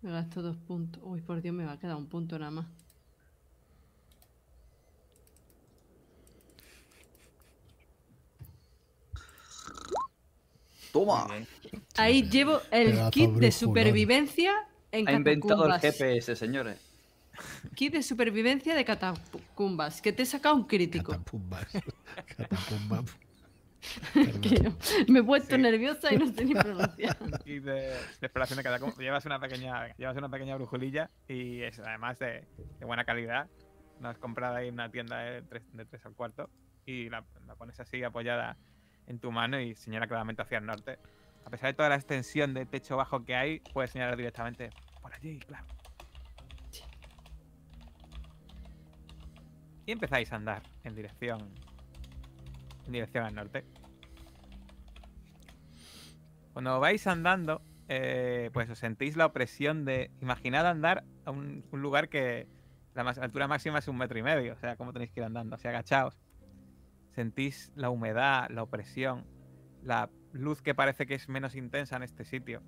[0.02, 1.02] Me gasto dos puntos.
[1.04, 2.66] Uy, por Dios, me va a quedar un punto nada más.
[10.98, 11.26] ¡Toma!
[11.96, 14.52] Ahí llevo el Pedazo kit de supervivencia
[14.92, 15.82] en Ha inventado el catacumbas.
[15.98, 16.78] GPS, señores.
[17.74, 20.00] Kit de supervivencia de catacumbas.
[20.00, 21.14] Que te he sacado un crítico.
[24.42, 24.76] Que no-
[25.08, 25.62] me he puesto Sí.
[25.62, 27.16] nerviosa y no sé ni pronunciar.
[27.44, 28.96] Y de, de exploración de catacumba.
[28.98, 32.44] Llevas una pequeña, llevas una pequeña brujulilla y es además de,
[32.80, 33.46] de buena calidad.
[34.00, 36.50] La has comprado ahí en una tienda de 3, de tres al cuarto
[36.84, 38.56] y la, la pones así apoyada
[39.06, 40.98] en tu mano y señala claramente hacia el norte.
[41.44, 44.70] A pesar de toda la extensión de techo bajo que hay, puedes señalar directamente
[45.00, 45.66] por allí, claro.
[49.86, 51.54] Y empezáis a andar en dirección
[52.86, 53.64] en dirección al norte.
[56.52, 60.10] Cuando vais andando, eh, pues os sentís la opresión de.
[60.20, 62.48] Imaginad andar a un, lugar que
[62.94, 64.54] la altura máxima es un metro y medio.
[64.54, 66.18] O sea, cómo tenéis que ir andando, así agachaos.
[67.16, 69.24] Sentís la humedad, la opresión,
[69.82, 72.60] la luz que parece que es menos intensa en este sitio.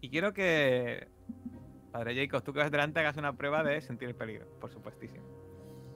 [0.00, 1.08] Y quiero que.
[1.90, 5.24] Padre Jacob, tú que vas delante hagas una prueba de sentir el peligro, por supuestísimo.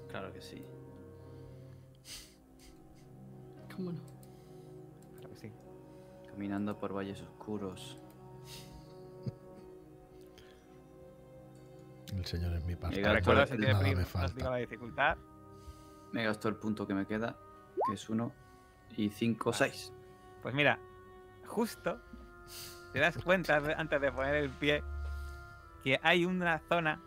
[0.09, 0.66] Claro que sí.
[3.73, 4.01] ¿Cómo no?
[5.15, 5.52] Claro que sí.
[6.27, 8.01] Caminando por valles oscuros.
[12.12, 12.97] El señor es mi pastor.
[12.97, 14.05] Llega Recuerda sentir el peligro.
[14.12, 15.16] me No la dificultad.
[16.15, 17.36] Me gasto el punto que me queda,
[17.89, 18.32] que es uno.
[18.97, 19.93] Y cinco, seis.
[20.43, 20.78] Pues mira,
[21.45, 22.01] justo
[22.93, 24.85] te das cuenta antes de poner el pie
[25.82, 27.03] que hay una zona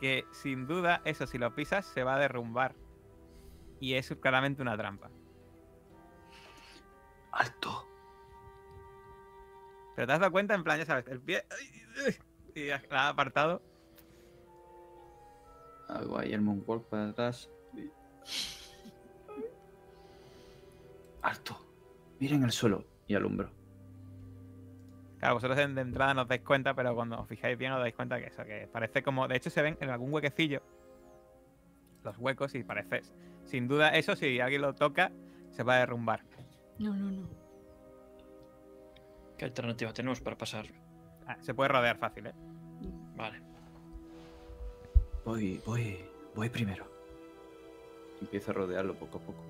[0.00, 2.74] que sin duda, eso si lo pisas se va a derrumbar.
[3.78, 5.12] Y es claramente una trampa.
[7.30, 7.86] ¡Alto!
[9.94, 11.44] Pero te has dado cuenta en plan, ya sabes, el pie...
[12.56, 13.62] Y la ha apartado.
[15.88, 17.48] Hago ahí el moonwalk para atrás.
[21.22, 21.58] ¡Alto!
[22.18, 22.84] Miren el suelo.
[23.06, 23.50] Y alumbro.
[25.18, 27.94] Claro, vosotros de entrada no os dais cuenta, pero cuando os fijáis bien os dais
[27.94, 29.26] cuenta que eso, que parece como...
[29.26, 30.62] De hecho se ven en algún huequecillo
[32.04, 33.02] los huecos y parece...
[33.44, 35.10] Sin duda eso, si alguien lo toca,
[35.50, 36.22] se va a derrumbar.
[36.78, 37.28] No, no, no.
[39.36, 40.66] ¿Qué alternativa tenemos para pasar?
[41.26, 42.34] Ah, se puede rodear fácil, ¿eh?
[43.16, 43.42] Vale.
[45.24, 46.04] Voy, voy,
[46.34, 46.86] voy primero.
[48.20, 49.44] Empiezo a rodearlo poco a poco.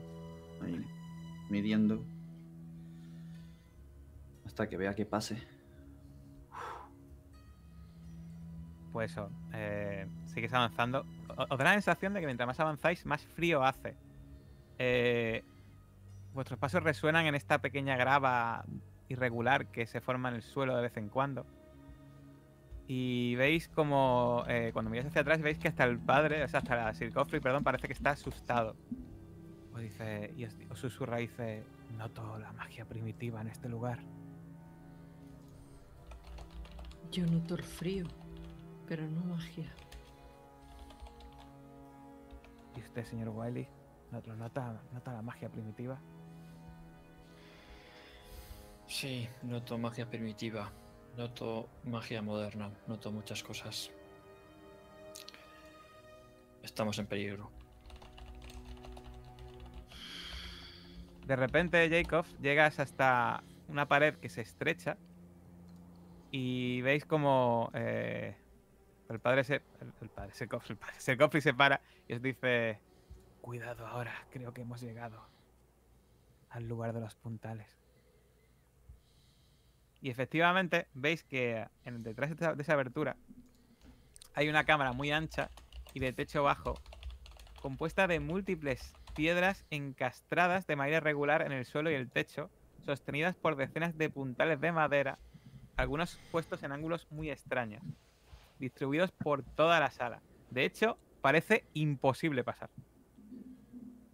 [0.63, 0.85] Ahí,
[1.49, 2.05] midiendo.
[4.45, 5.43] Hasta que vea que pase.
[8.93, 11.05] Pues eso, eh, sigues avanzando.
[11.49, 13.95] Os da la sensación de que mientras más avanzáis, más frío hace.
[14.79, 15.45] Eh,
[16.35, 18.65] vuestros pasos resuenan en esta pequeña grava
[19.09, 21.47] irregular que se forma en el suelo de vez en cuando.
[22.93, 26.59] Y veis como, eh, cuando miráis hacia atrás, veis que hasta el padre, o sea,
[26.59, 28.75] hasta Sir Godfrey, perdón, parece que está asustado.
[29.73, 31.62] Os dice, y os, os susurra y dice,
[31.97, 34.01] noto la magia primitiva en este lugar.
[37.12, 38.07] Yo noto el frío,
[38.89, 39.73] pero no magia.
[42.77, 43.69] ¿Y usted, señor Wiley,
[44.11, 45.97] ¿no- nota, nota la magia primitiva?
[48.89, 50.73] Sí, noto magia primitiva.
[51.16, 52.70] Noto magia moderna.
[52.87, 53.91] Noto muchas cosas.
[56.62, 57.51] Estamos en peligro.
[61.27, 64.97] De repente, Jacob, llegas hasta una pared que se estrecha
[66.31, 68.37] y veis como eh,
[69.09, 69.62] el padre se.
[70.01, 72.81] El, padre, Godfrey, el padre, Sir Godfrey se para y os dice:
[73.41, 75.24] Cuidado ahora, creo que hemos llegado
[76.51, 77.80] al lugar de los puntales.
[80.03, 83.17] Y efectivamente, veis que en, detrás de esa, de esa abertura
[84.35, 85.51] hay una cámara muy ancha
[85.93, 86.75] y de techo bajo,
[87.61, 92.51] compuesta de múltiples piedras encastradas de manera irregular en el suelo y el techo,
[92.85, 95.19] sostenidas por decenas de puntales de madera,
[95.77, 97.83] algunos puestos en ángulos muy extraños,
[98.59, 100.23] distribuidos por toda la sala.
[100.51, 102.71] De hecho, parece imposible pasar.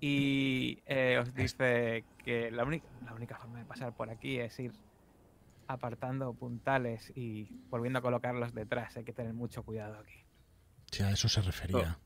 [0.00, 4.58] Y eh, os dice que la única, la única forma de pasar por aquí es
[4.60, 4.72] ir
[5.68, 8.96] apartando puntales y volviendo a colocarlos detrás.
[8.96, 10.24] Hay que tener mucho cuidado aquí.
[10.90, 11.98] Sí, a eso se refería.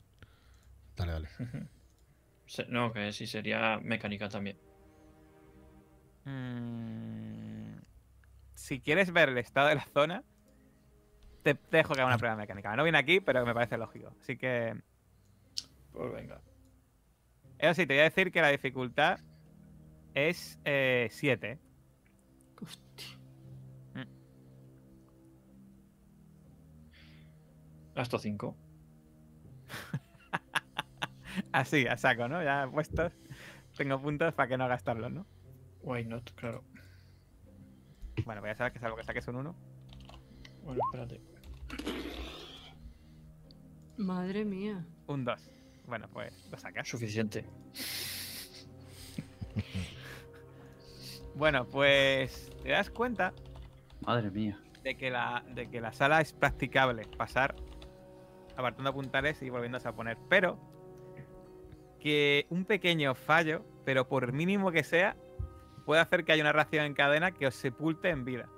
[0.95, 1.29] Dale, dale.
[2.45, 4.57] Se- No, que sí sería mecánica también.
[6.25, 7.79] Mm,
[8.53, 10.23] si quieres ver el estado de la zona,
[11.43, 12.75] te, te dejo que haga una prueba mecánica.
[12.75, 14.13] No viene aquí, pero me parece lógico.
[14.21, 14.79] Así que,
[15.91, 16.41] Pues venga.
[17.57, 19.19] eso sí, te voy a decir que la dificultad
[20.13, 21.59] es 7.
[22.61, 23.17] Hostia.
[27.95, 28.55] Gasto 5.
[31.51, 32.43] Así, a saco, ¿no?
[32.43, 33.13] Ya puestos.
[33.77, 35.25] Tengo puntos para que no gastarlos, ¿no?
[35.81, 36.31] Why not?
[36.35, 36.63] Claro.
[38.25, 39.55] Bueno, voy a saber que salvo que saques un 1.
[40.63, 41.21] Bueno, espérate.
[43.97, 44.85] Madre mía.
[45.07, 45.41] Un 2.
[45.87, 46.87] Bueno, pues lo sacas.
[46.87, 47.45] Suficiente.
[51.35, 53.33] Bueno, pues te das cuenta
[54.05, 54.59] Madre mía.
[54.83, 57.05] de que la, de que la sala es practicable.
[57.17, 57.55] Pasar
[58.55, 60.17] apartando puntales y volviéndose a poner.
[60.29, 60.59] Pero
[61.99, 65.15] que un pequeño fallo, pero por mínimo que sea,
[65.85, 68.49] puede hacer que haya una reacción en cadena que os sepulte en vida.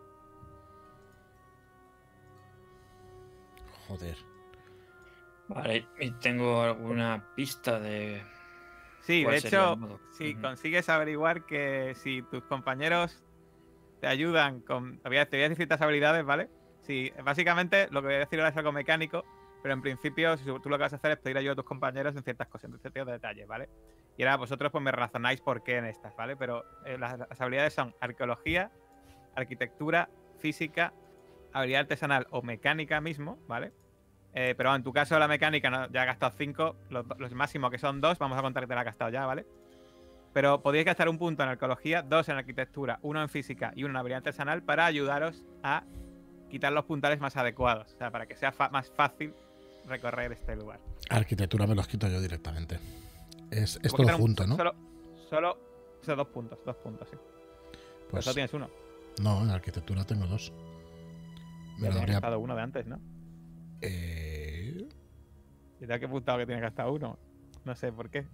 [3.88, 4.18] Joder.
[5.50, 8.24] Vale, ¿y tengo alguna pista de
[9.04, 13.22] Sí, de ¿Cuál sería hecho, si consigues averiguar que si tus compañeros
[14.00, 14.98] te ayudan con.
[15.00, 16.50] Te voy a, te voy a decir ciertas habilidades, ¿vale?
[16.82, 19.26] Si, básicamente, lo que voy a decir ahora es algo mecánico,
[19.64, 21.66] pero en principio, si tú lo que vas a hacer es pedir ayuda a tus
[21.66, 23.70] compañeros en ciertas cosas, en ciertos detalles, ¿vale?
[24.18, 26.36] Y ahora vosotros pues me razonáis por qué en estas, ¿vale?
[26.36, 28.70] Pero eh, las, las habilidades son arqueología,
[29.36, 30.94] arquitectura, física,
[31.54, 33.72] habilidad artesanal o mecánica mismo, ¿vale?
[34.34, 37.72] Eh, pero en tu caso la mecánica no- ya has gastado 5, los, los máximos
[37.72, 39.46] que son 2, vamos a contar que te la has gastado ya, ¿vale?
[40.34, 43.92] Pero podéis gastar un punto en arqueología, dos en arquitectura, uno en física y uno
[43.92, 45.84] en habilidad artesanal para ayudaros a
[46.50, 49.34] quitar los puntales más adecuados, o sea, para que sea más fácil
[49.88, 50.80] recorrer este lugar.
[51.10, 52.80] Arquitectura me los quito yo directamente.
[53.52, 54.56] Es, es todo un- junto, ¿no?
[54.58, 54.74] Solo,
[55.30, 55.52] solo,
[56.02, 57.18] o sea, dos puntos, dos puntos, sí.
[58.10, 58.70] Pues solo tienes uno.
[59.22, 60.52] no, en arquitectura tengo dos.
[61.78, 62.14] Me lo habría.
[62.16, 63.00] gastado uno de antes, ¿no?
[63.82, 64.88] eh,
[65.82, 67.18] Y te has apuntado que tienes gastado uno.
[67.66, 68.26] No sé por qué.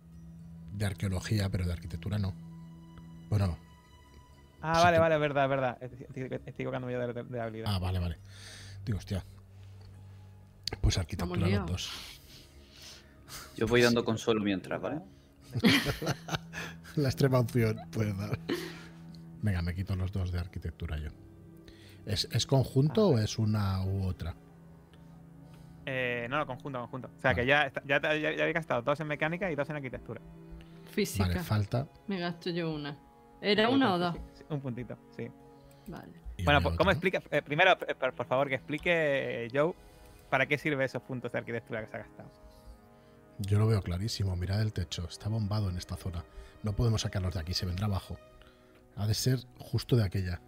[0.73, 2.33] de arqueología, pero de arquitectura no.
[3.29, 3.57] Bueno,
[4.61, 5.77] Ah, vale, te- vale, es verdad, es verdad.
[5.81, 7.71] Estoy, estoy- estoy yo de- de habilidad.
[7.73, 8.17] ah, vale, vale.
[8.85, 9.23] Digo, hostia.
[10.89, 11.91] Pues arquitectura los dos.
[13.55, 15.01] Yo voy dando consuelo mientras, ¿vale?
[16.95, 18.39] La extrema opción puedes dar.
[19.43, 21.09] Venga, me quito los dos de arquitectura yo.
[22.07, 24.35] ¿Es, es conjunto o es una u otra?
[25.85, 27.11] Eh, no, no, conjunto, conjunto.
[27.15, 27.43] O sea, Vale.
[27.43, 30.19] que ya, ya, ya, ya habéis gastado dos en mecánica y dos en arquitectura.
[30.91, 31.27] Física.
[31.27, 31.87] Vale, falta.
[32.07, 32.97] Me gasto yo una.
[33.41, 34.15] ¿Era una o dos?
[34.49, 35.27] un puntito, sí.
[35.85, 36.13] Vale.
[36.43, 36.93] Bueno, había pues, ¿cómo otra.
[36.93, 37.21] explica?
[37.29, 39.75] eh, primero, eh, por, por favor, que explique eh, Joe
[40.29, 42.29] para qué sirve esos puntos de arquitectura que se ha gastado.
[43.39, 44.35] Yo lo veo clarísimo.
[44.35, 45.07] Mirad el techo.
[45.07, 46.23] Está bombado en esta zona.
[46.63, 47.53] No podemos sacarlos de aquí.
[47.53, 48.17] Se vendrá abajo.
[48.95, 50.41] Ha de ser justo de aquella.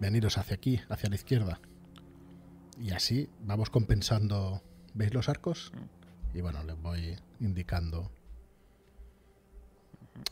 [0.00, 1.60] Veniros hacia aquí, hacia la izquierda.
[2.78, 4.62] Y así vamos compensando.
[4.94, 5.72] ¿Veis los arcos?
[6.34, 8.10] Y bueno, les voy indicando,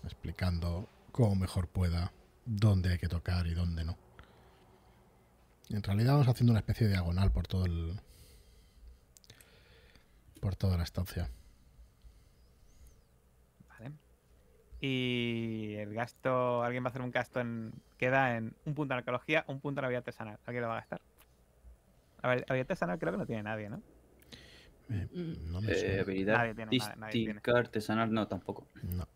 [0.05, 2.13] explicando cómo mejor pueda,
[2.45, 3.97] dónde hay que tocar y dónde no.
[5.71, 8.01] En realidad vamos haciendo una especie de diagonal por todo el.
[10.47, 11.29] Por toda la estancia.
[13.69, 13.91] Vale.
[14.81, 17.73] Y el gasto, alguien va a hacer un gasto en.
[17.99, 20.39] Queda en un punto en arqueología, un punto en habilidad artesanal.
[20.47, 21.01] ¿Alguien lo va a gastar?
[22.23, 23.83] A ver, habilidad artesanal creo que no tiene nadie, ¿no?
[24.89, 25.51] Eh, Mm.
[25.51, 27.31] no me Eh, habilidad Nadie tiene, nadie- nadie tiene.
[27.33, 28.69] artística, artesanal, no, tampoco.
[28.85, 29.09] No.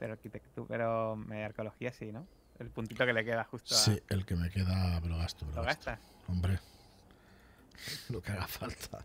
[0.00, 2.26] Pero arquitectura, pero eh, arqueología sí, ¿no?
[2.58, 3.78] El puntito que le queda justo a.
[3.78, 5.46] Sí, el que me queda me lo gasto.
[5.54, 5.88] ¿Lo gasto.
[5.92, 6.00] gastas?
[6.26, 6.58] Hombre.
[8.10, 9.04] Lo que haga falta.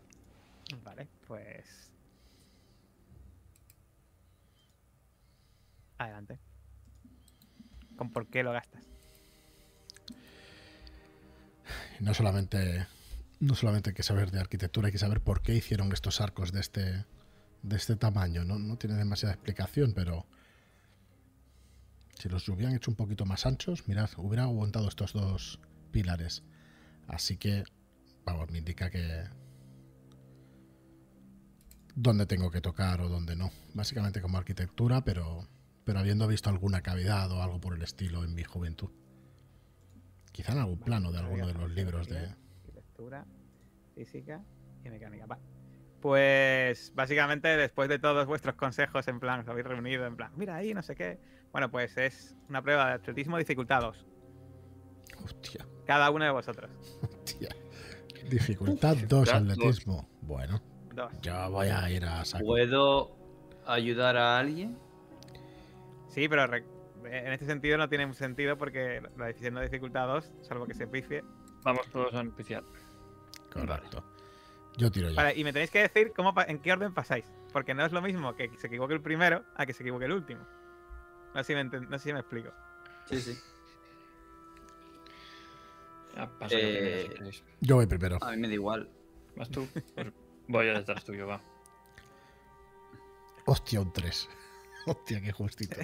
[0.84, 1.90] Vale, pues.
[5.98, 6.38] Adelante.
[7.96, 8.84] ¿Con por qué lo gastas?
[12.00, 12.86] No solamente.
[13.40, 16.52] No solamente hay que saber de arquitectura, hay que saber por qué hicieron estos arcos
[16.52, 17.04] de este.
[17.62, 18.44] de este tamaño.
[18.44, 20.26] No, no tiene demasiada explicación, pero.
[22.14, 25.60] Si los hubieran hecho un poquito más anchos, mirad, hubieran aguantado estos dos
[25.92, 26.42] pilares.
[27.06, 27.64] Así que,
[28.28, 29.24] vamos, me indica que.
[31.94, 33.50] dónde tengo que tocar o dónde no.
[33.74, 35.46] Básicamente como arquitectura, pero.
[35.84, 38.90] pero habiendo visto alguna cavidad o algo por el estilo en mi juventud.
[40.32, 42.34] Quizá en algún plano de alguno de los libros de.
[42.60, 43.26] Arquitectura,
[43.94, 44.42] física
[44.84, 45.26] y mecánica.
[46.00, 50.54] Pues básicamente después de todos vuestros consejos, en plan, os habéis reunido, en plan, mira
[50.54, 51.18] ahí, no sé qué.
[51.50, 54.06] Bueno, pues es una prueba de atletismo dificultad 2.
[55.24, 56.70] Hostia, Cada uno de vosotros.
[57.02, 57.48] hostia.
[58.28, 60.08] Dificultad 2 Dificultad atletismo.
[60.22, 60.60] Bueno,
[60.94, 61.12] Dos.
[61.22, 62.44] Yo voy a ir a saco.
[62.44, 63.16] ¿Puedo
[63.66, 64.78] ayudar a alguien?
[66.08, 70.66] Sí, pero en este sentido no tiene sentido porque la decisión de dificultad 2, salvo
[70.66, 71.22] que se pifie.
[71.62, 72.64] Vamos todos a iniciar.
[73.52, 74.04] Correcto.
[74.76, 75.16] Yo tiro ya.
[75.16, 77.24] Vale, y me tenéis que decir cómo en qué orden pasáis.
[77.52, 80.12] Porque no es lo mismo que se equivoque el primero a que se equivoque el
[80.12, 80.46] último.
[81.34, 82.50] No sé si me, no sé si me explico.
[83.06, 83.38] Sí, sí.
[86.18, 87.44] Ah, paso yo primero, Eh, si queréis.
[87.60, 88.18] Yo voy primero.
[88.20, 88.90] A mí me da igual.
[89.36, 89.66] ¿Vas tú?
[89.94, 90.08] Pues
[90.48, 91.40] voy a detrás tuyo, va.
[93.46, 94.28] Hostia, un 3.
[94.86, 95.76] Hostia, qué justito.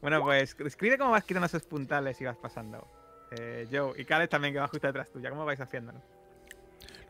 [0.00, 2.86] Bueno, pues escribe cómo vas quitando esos puntales y vas pasando.
[3.32, 5.28] Eh, Joe y Khaled también que va justo detrás tuya.
[5.30, 6.00] ¿Cómo vais haciéndolo?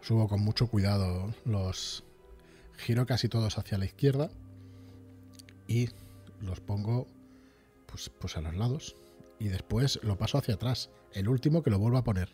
[0.00, 2.04] Subo con mucho cuidado los.
[2.78, 4.30] Giro casi todos hacia la izquierda.
[5.66, 5.90] Y
[6.40, 7.06] los pongo
[7.86, 8.96] pues, pues a los lados.
[9.38, 10.90] Y después lo paso hacia atrás.
[11.12, 12.28] El último que lo vuelvo a poner.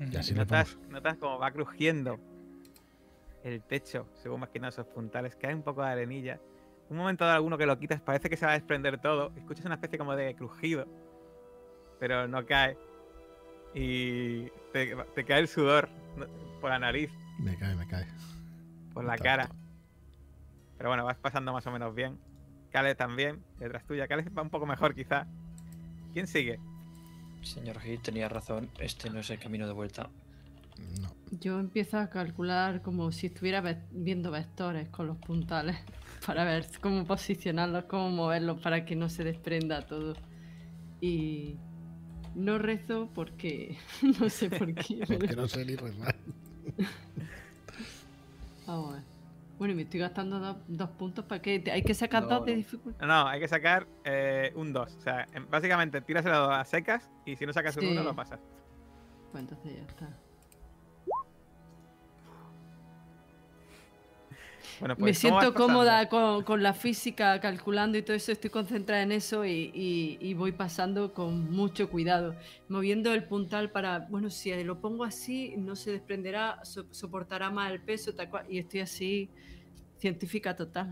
[0.00, 2.18] Y así notas, notas como va crujiendo
[3.44, 5.36] el techo según vas quitando esos puntales.
[5.36, 6.40] Cae un poco de arenilla.
[6.90, 9.32] Un momento dado alguno que lo quitas parece que se va a desprender todo.
[9.36, 10.86] Escuchas una especie como de crujido.
[11.98, 12.76] Pero no cae.
[13.74, 15.88] Y te, te cae el sudor
[16.60, 18.06] por la nariz, Me cae, me cae.
[18.92, 19.50] por la cara.
[20.78, 22.18] Pero bueno, vas pasando más o menos bien.
[22.70, 24.06] Kale también, detrás tuya.
[24.06, 25.26] Kale va un poco mejor quizá.
[26.14, 26.58] ¿Quién sigue?
[27.42, 30.08] Señor Hill tenía razón, este no es el camino de vuelta.
[31.00, 31.12] No.
[31.40, 35.76] Yo empiezo a calcular como si estuviera ve- viendo vectores con los puntales
[36.26, 40.14] para ver cómo posicionarlos, cómo moverlos para que no se desprenda todo.
[41.00, 41.56] Y
[42.34, 43.76] no rezo porque
[44.20, 45.04] no sé por qué.
[45.06, 46.16] Porque no sé ni rezar.
[48.66, 49.13] Vamos a ver.
[49.58, 52.46] Bueno, y me estoy gastando dos, dos puntos para que hay que sacar No, dos
[52.46, 53.06] de dificultad.
[53.06, 54.96] No, hay que sacar eh, un 2.
[54.96, 57.88] O sea, en- básicamente tiras el a secas y si no sacas un Sí.
[57.92, 58.40] 1 lo pasas.
[59.30, 60.08] Pues entonces ya está.
[64.80, 68.32] Bueno, me pues, ¿cómo vas siento cómoda con, con la física, calculando y todo eso,
[68.32, 72.34] estoy concentrada en eso y, y- y voy pasando con mucho cuidado,
[72.68, 77.70] moviendo el puntal para, bueno, si lo pongo así, no se desprenderá, so- soportará más
[77.72, 79.30] el peso, tal cual, y estoy así,
[79.98, 80.90] científica total,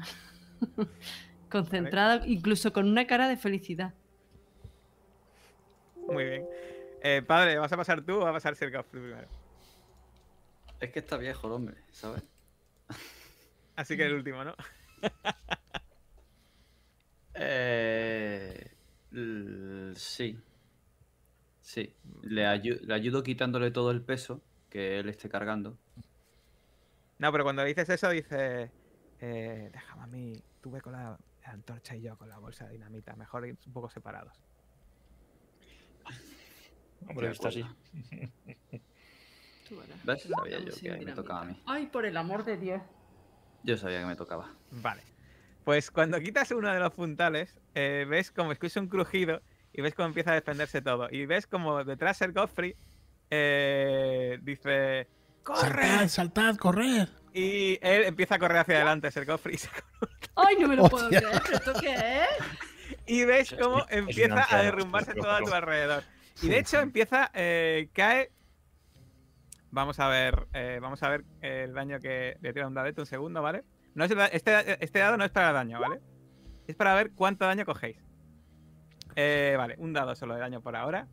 [1.50, 3.94] concentrada, incluso con una cara de felicidad.
[6.08, 6.46] Muy bien.
[7.02, 9.28] Eh, padre, ¿vas a pasar tú o va a pasar Godfrey primero?
[10.80, 12.22] Es que está viejo el hombre, ¿sabes?
[13.76, 14.54] Así que el último, ¿no?
[17.34, 18.70] Eh,
[19.96, 20.38] sí.
[21.60, 21.94] Sí.
[22.22, 25.78] Le, ayu- le ayudo quitándole todo el peso que él esté cargando.
[27.18, 28.70] No, pero cuando dices eso, dices.
[29.20, 30.42] Eh, déjame a mí.
[30.60, 33.14] Tú ve con la antorcha y yo con la bolsa de dinamita.
[33.16, 34.34] Mejor ir un poco separados.
[37.08, 37.64] Hombre, está así.
[39.68, 40.22] Tú verás, ¿Ves?
[40.22, 41.62] Sabía yo que me tocaba a mí.
[41.66, 42.82] Ay, por el amor de Dios.
[43.64, 44.50] Yo sabía que me tocaba.
[44.70, 45.02] Vale.
[45.64, 49.40] Pues cuando quitas uno de los puntales, eh, ves como escuchas un crujido
[49.72, 51.08] y ves cómo empieza a desprenderse todo.
[51.10, 52.74] Y ves como detrás Sir Godfrey
[53.30, 55.06] eh, dice:
[55.42, 55.82] ¡Corre!
[55.86, 57.08] ¡Saltad, saltad, corred!
[57.32, 59.58] Y él empieza a correr hacia adelante, Sir Godfrey.
[60.34, 62.28] Ay, no me lo puedo creer, ¿pero esto qué es?
[63.06, 66.02] Y ves Es- cómo empieza a derrumbarse todo a tu alrededor.
[66.42, 68.30] Y de hecho empieza, eh, cae.
[69.72, 73.06] Vamos a ver, eh, vamos a ver el daño que le tira un dadito un
[73.06, 73.64] segundo, ¿vale?
[73.94, 76.00] No es el da- este, este dado no es para daño, ¿vale?
[76.66, 77.96] Es para ver cuánto daño cogéis.
[79.16, 81.08] Eh, vale, un dado solo de daño por ahora.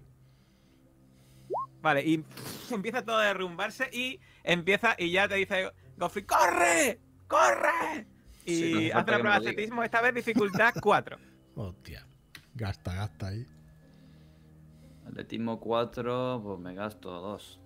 [1.81, 6.99] Vale, y pff, empieza todo a derrumbarse y empieza y ya te dice Goffrey, ¡corre!
[7.27, 8.07] ¡corre!
[8.45, 11.17] Y Sí, no hace una prueba de atletismo, esta vez dificultad 4.
[11.55, 12.05] Hostia.
[12.55, 13.45] Gasta, gasta ahí.
[15.07, 17.59] Atletismo 4, pues me gasto 2.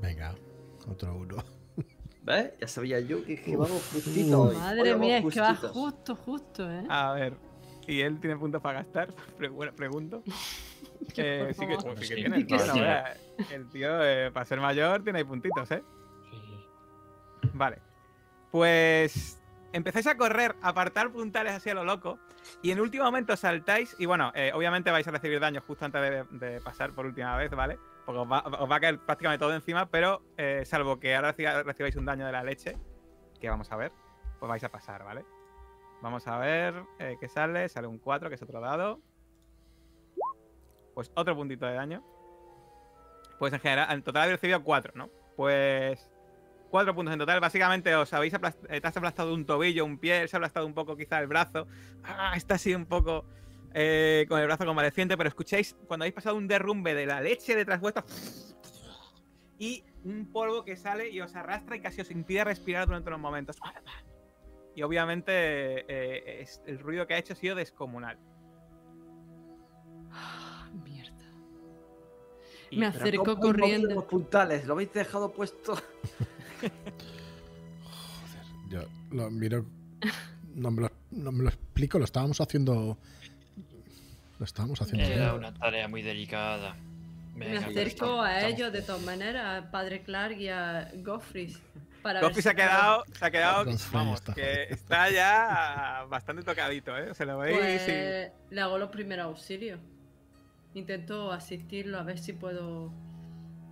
[0.00, 0.34] Venga,
[0.88, 1.36] otro uno.
[2.22, 2.52] ¿Ves?
[2.60, 4.56] Ya sabía yo que, que vamos justito hoy.
[4.56, 6.84] Madre Hoy mía, es que va justo, justo, ¿eh?
[6.88, 7.34] A ver,
[7.86, 9.08] ¿y él tiene puntos para gastar?
[9.38, 10.22] Pre- bueno, pregunto.
[11.16, 12.46] Eh, sí que, sí que Sí, tiene.
[12.46, 12.68] que no, sí.
[12.68, 13.16] no, vea,
[13.50, 15.82] el tío, eh, para ser mayor, tiene ahí puntitos, ¿eh?
[16.30, 16.66] Sí.
[17.54, 17.78] Vale.
[18.50, 19.40] Pues
[19.72, 22.18] empezáis a correr, a apartar puntales así a lo loco.
[22.62, 23.96] Y en último momento saltáis.
[23.98, 27.34] Y bueno, eh, obviamente vais a recibir daño justo antes de, de pasar por última
[27.36, 27.78] vez, ¿vale?
[28.04, 29.90] Porque os va, a caer prácticamente todo encima.
[29.90, 31.32] Pero eh, salvo que ahora
[31.64, 32.76] recibáis un daño de la leche,
[33.40, 33.92] que vamos a ver,
[34.38, 35.24] pues vais a pasar, ¿vale?
[36.02, 37.68] Vamos a ver eh, qué sale.
[37.68, 39.00] Sale un 4, que es otro dado.
[40.94, 42.04] Pues otro puntito de daño.
[43.38, 45.08] Pues en general, en total habéis recibido 4, ¿no?
[45.36, 46.10] Pues
[46.70, 47.40] Cuatro puntos en total.
[47.40, 50.66] Básicamente os habéis aplast- eh, te has aplastado un tobillo, un pie, se ha aplastado
[50.66, 51.66] un poco quizá el brazo.
[52.04, 53.24] Ah, está así un poco
[53.74, 57.54] eh, con el brazo convaleciente, pero escucháis cuando habéis pasado un derrumbe de la leche
[57.54, 58.04] detrás vuestro
[59.58, 63.20] y un polvo que sale y os arrastra y casi os impide respirar durante unos
[63.20, 63.56] momentos.
[64.74, 68.18] Y obviamente eh, es- el ruido que ha hecho ha sido descomunal.
[70.12, 71.12] Ah, mierda.
[72.70, 73.94] Y- Me Pero acerco ¿cómo habéis movido corriendo.
[73.94, 75.74] Los puntales, lo habéis dejado puesto.
[78.70, 78.80] Yo
[79.10, 79.64] lo miro.
[80.54, 82.96] No me lo, no me lo explico, lo estábamos haciendo.
[84.40, 85.34] Lo estábamos haciendo Era bien.
[85.36, 86.74] una tarea muy delicada.
[87.36, 91.56] Me acerco estamos- a estamos- ellos de todas maneras, a Padre Clark y a Goffy
[92.02, 97.14] ver se ha quedado, se ha quedado, vamos, está que está ya bastante tocadito, ¿eh?
[97.14, 99.78] Se lo veis Pues y- le hago los primeros auxilios.
[100.72, 102.90] Intento asistirlo a ver si puedo.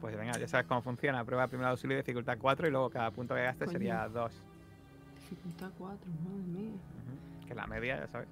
[0.03, 1.25] Pues venga, ya sabes cómo funciona.
[1.25, 4.33] Prueba primero auxilio de dificultad 4 y luego cada punto que gastes sería 2.
[5.31, 6.73] Dificultad 4, madre mía.
[7.47, 8.29] Que la media, ya sabes.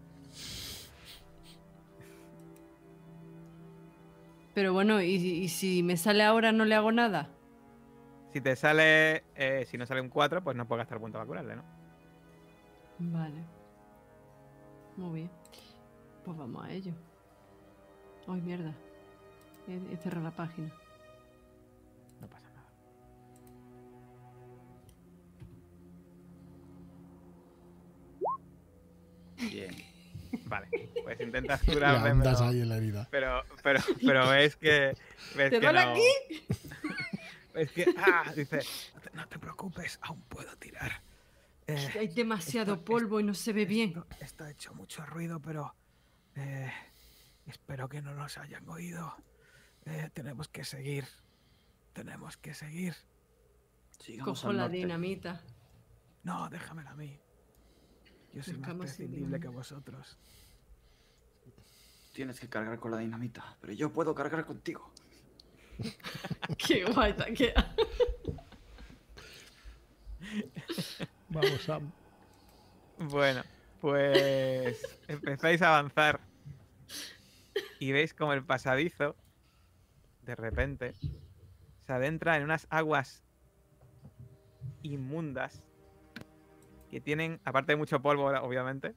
[4.56, 7.28] Pero bueno, ¿y, y si me sale ahora no le hago nada?
[8.32, 11.26] Si te sale, eh, si no sale un 4, pues no puedes gastar punto para
[11.26, 11.64] curarle, ¿no?
[12.98, 13.44] Vale.
[14.96, 15.30] Muy bien.
[16.24, 16.94] Pues vamos a ello.
[18.26, 18.72] Ay, mierda.
[19.68, 20.72] He, he cerrado la página.
[22.22, 22.72] No pasa nada.
[29.36, 29.85] Bien.
[30.48, 30.68] Vale,
[31.02, 33.08] pues intentas andas pero, ahí en la herida.
[33.10, 34.96] pero, pero, pero ves que.
[35.36, 36.46] Ves ¿Te que duele no- aquí?
[37.54, 37.94] Ves que.
[37.98, 38.60] Ah, dice.
[38.94, 41.02] "No te- No te preocupes, aún puedo tirar.
[41.66, 43.88] Eh, Hay demasiado Esto- polvo y no se ve bien.
[43.90, 45.74] Esto, esto ha hecho mucho ruido, pero
[46.36, 46.70] eh,
[47.46, 49.16] espero que no nos hayan oído.
[49.84, 51.04] Eh, tenemos que seguir.
[51.92, 52.94] Tenemos que seguir.
[53.98, 54.76] Sigamos Cojo la norte.
[54.76, 55.42] dinamita.
[56.22, 57.18] No, déjamela a mí.
[58.34, 60.18] Yo soy más Buscamos prescindible que vosotros.
[62.16, 64.90] Tienes que cargar con la dinamita, pero yo puedo cargar contigo.
[66.56, 67.68] Qué guay quedado.
[71.28, 71.92] Vamos, Sam.
[72.98, 73.42] Bueno,
[73.82, 76.20] pues empezáis a avanzar
[77.80, 79.14] y veis como el pasadizo
[80.22, 80.94] de repente
[81.86, 83.24] se adentra en unas aguas
[84.80, 85.62] inmundas
[86.88, 88.94] que tienen, aparte de mucho polvo, obviamente,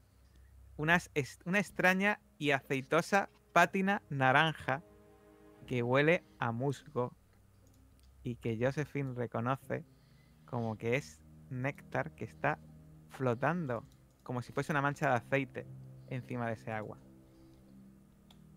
[0.78, 1.12] unas
[1.44, 4.82] una extraña y aceitosa pátina naranja
[5.68, 7.14] que huele a musgo
[8.24, 9.86] y que Josephine reconoce
[10.46, 11.22] como que es
[11.52, 12.58] néctar que está
[13.10, 13.86] flotando
[14.24, 15.68] como si fuese una mancha de aceite
[16.08, 16.98] encima de ese agua.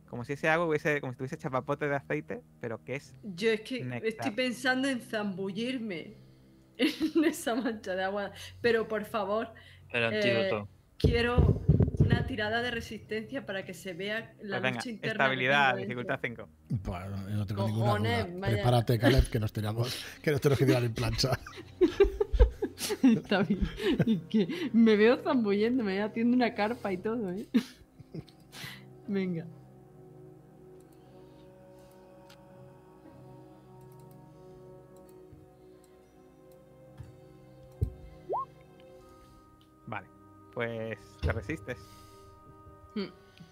[0.09, 3.51] Como si ese agua hubiese, como si tuviese chapapote de aceite, pero que es Yo
[3.51, 4.07] es que Néctar.
[4.09, 6.17] estoy pensando en zambullirme
[6.77, 8.33] en esa mancha de agua.
[8.61, 9.53] Pero por favor,
[9.91, 10.69] El Eh, antídoto.
[10.99, 11.63] quiero
[12.13, 15.13] una tirada de resistencia para que se vea la pues venga, lucha interna.
[15.25, 16.49] estabilidad, dificultad 5.
[16.69, 18.29] Bueno, no tengo ninguna duda.
[18.39, 18.55] vaya.
[18.55, 21.39] Prepárate, Caleb, que nos tiramos, que nos tenemos que tirar en plancha.
[23.03, 23.61] Está bien.
[24.07, 27.47] Y que me veo zambullendo, me veo haciendo una carpa y todo, ¿eh?
[29.07, 29.47] Venga.
[39.87, 40.09] Vale,
[40.55, 41.79] pues te resistes.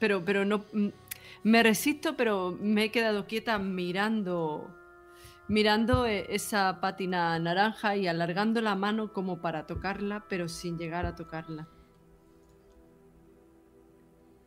[0.00, 0.64] Pero, pero no.
[0.72, 0.88] mm,
[1.44, 4.76] Me resisto, pero me he quedado quieta mirando.
[5.48, 11.06] Mirando eh, esa pátina naranja y alargando la mano como para tocarla, pero sin llegar
[11.06, 11.68] a tocarla.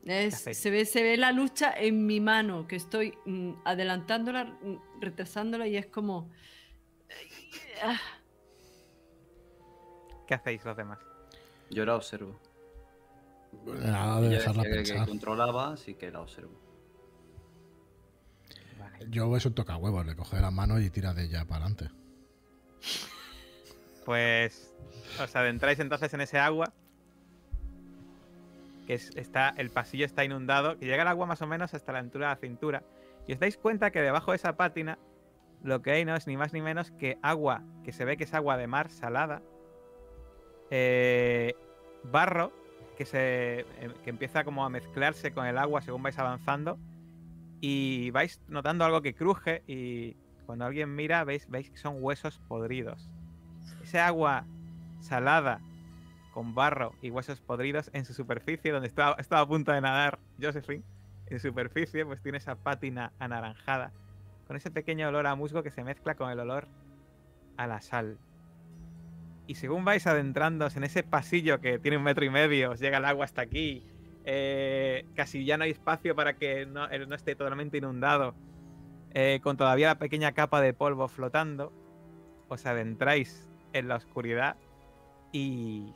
[0.06, 5.00] Es- se, ve, se ve la lucha en mi mano, que estoy mm, adelantándola, mm,
[5.02, 6.30] retrasándola y es como.
[10.28, 11.00] ¿Qué hacéis los demás?
[11.70, 12.40] Yo la observo.
[13.66, 15.08] Nada de dejarla decía que, que pensar.
[15.08, 16.60] controlaba, así que la observo.
[18.80, 19.06] Vale.
[19.10, 21.90] Yo es un toca huevos, le coge la mano y tira de ella para adelante.
[24.06, 24.74] Pues
[25.22, 26.74] os adentráis entonces en ese agua.
[28.86, 31.94] Que es- está, el pasillo está inundado, que llega el agua más o menos hasta
[31.94, 32.84] la altura de la cintura.
[33.28, 34.98] Y os dais cuenta que debajo de esa pátina
[35.64, 38.26] lo que hay no es ni más ni menos que agua, que se ve que
[38.26, 39.42] es agua de mar salada.
[40.76, 41.56] eh,
[42.04, 42.52] barro,
[42.98, 43.66] que, se, eh,
[44.04, 46.78] que empieza como a mezclarse con el agua según vais avanzando.
[47.62, 52.40] Y vais notando algo que cruje y cuando alguien mira veis, veis que son huesos
[52.50, 53.10] podridos
[53.84, 54.46] ese agua
[55.02, 55.60] salada
[56.34, 60.18] con barro y huesos podridos en su superficie, donde estaba, estaba a punto de nadar
[60.42, 60.84] Josephine,
[61.28, 63.92] en superficie pues tiene esa pátina anaranjada,
[64.48, 66.68] con ese pequeño olor a musgo que se mezcla con el olor
[67.58, 68.18] a la sal.
[69.48, 72.98] Y según vais adentrándoos en ese pasillo que tiene un metro y medio, os llega
[72.98, 73.86] el agua hasta aquí
[74.26, 78.36] eh, casi ya no hay espacio para que no, eh, no esté totalmente inundado,
[79.12, 81.74] eh, con todavía la pequeña capa de polvo flotando,
[82.48, 84.56] os adentráis en la oscuridad
[85.32, 85.94] y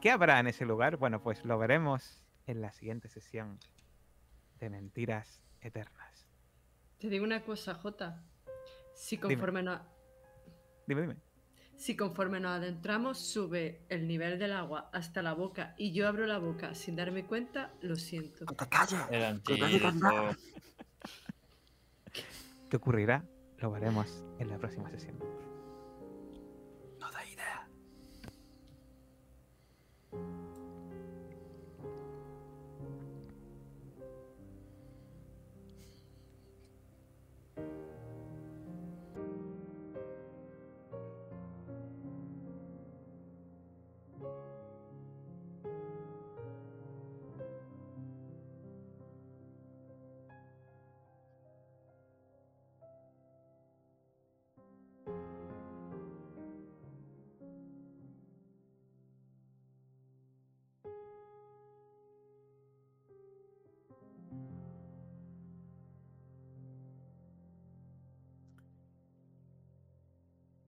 [0.00, 0.98] ¿qué habrá en ese lugar?
[0.98, 3.58] Bueno, pues lo veremos en la siguiente sesión
[4.60, 6.28] de Mentiras Eternas.
[6.98, 8.22] Te digo una cosa, Jota.
[8.94, 9.80] Si conforme, nos,
[10.86, 11.16] Dime, dime.
[11.76, 16.26] Si conforme nos adentramos sube el nivel del agua hasta la boca y yo abro
[16.26, 18.46] la boca sin darme cuenta, lo siento.
[18.46, 19.00] ¡Que te calles!
[19.10, 19.42] El.
[22.68, 23.24] ¿Qué ocurrirá?
[23.58, 25.16] Lo veremos en la próxima sesión.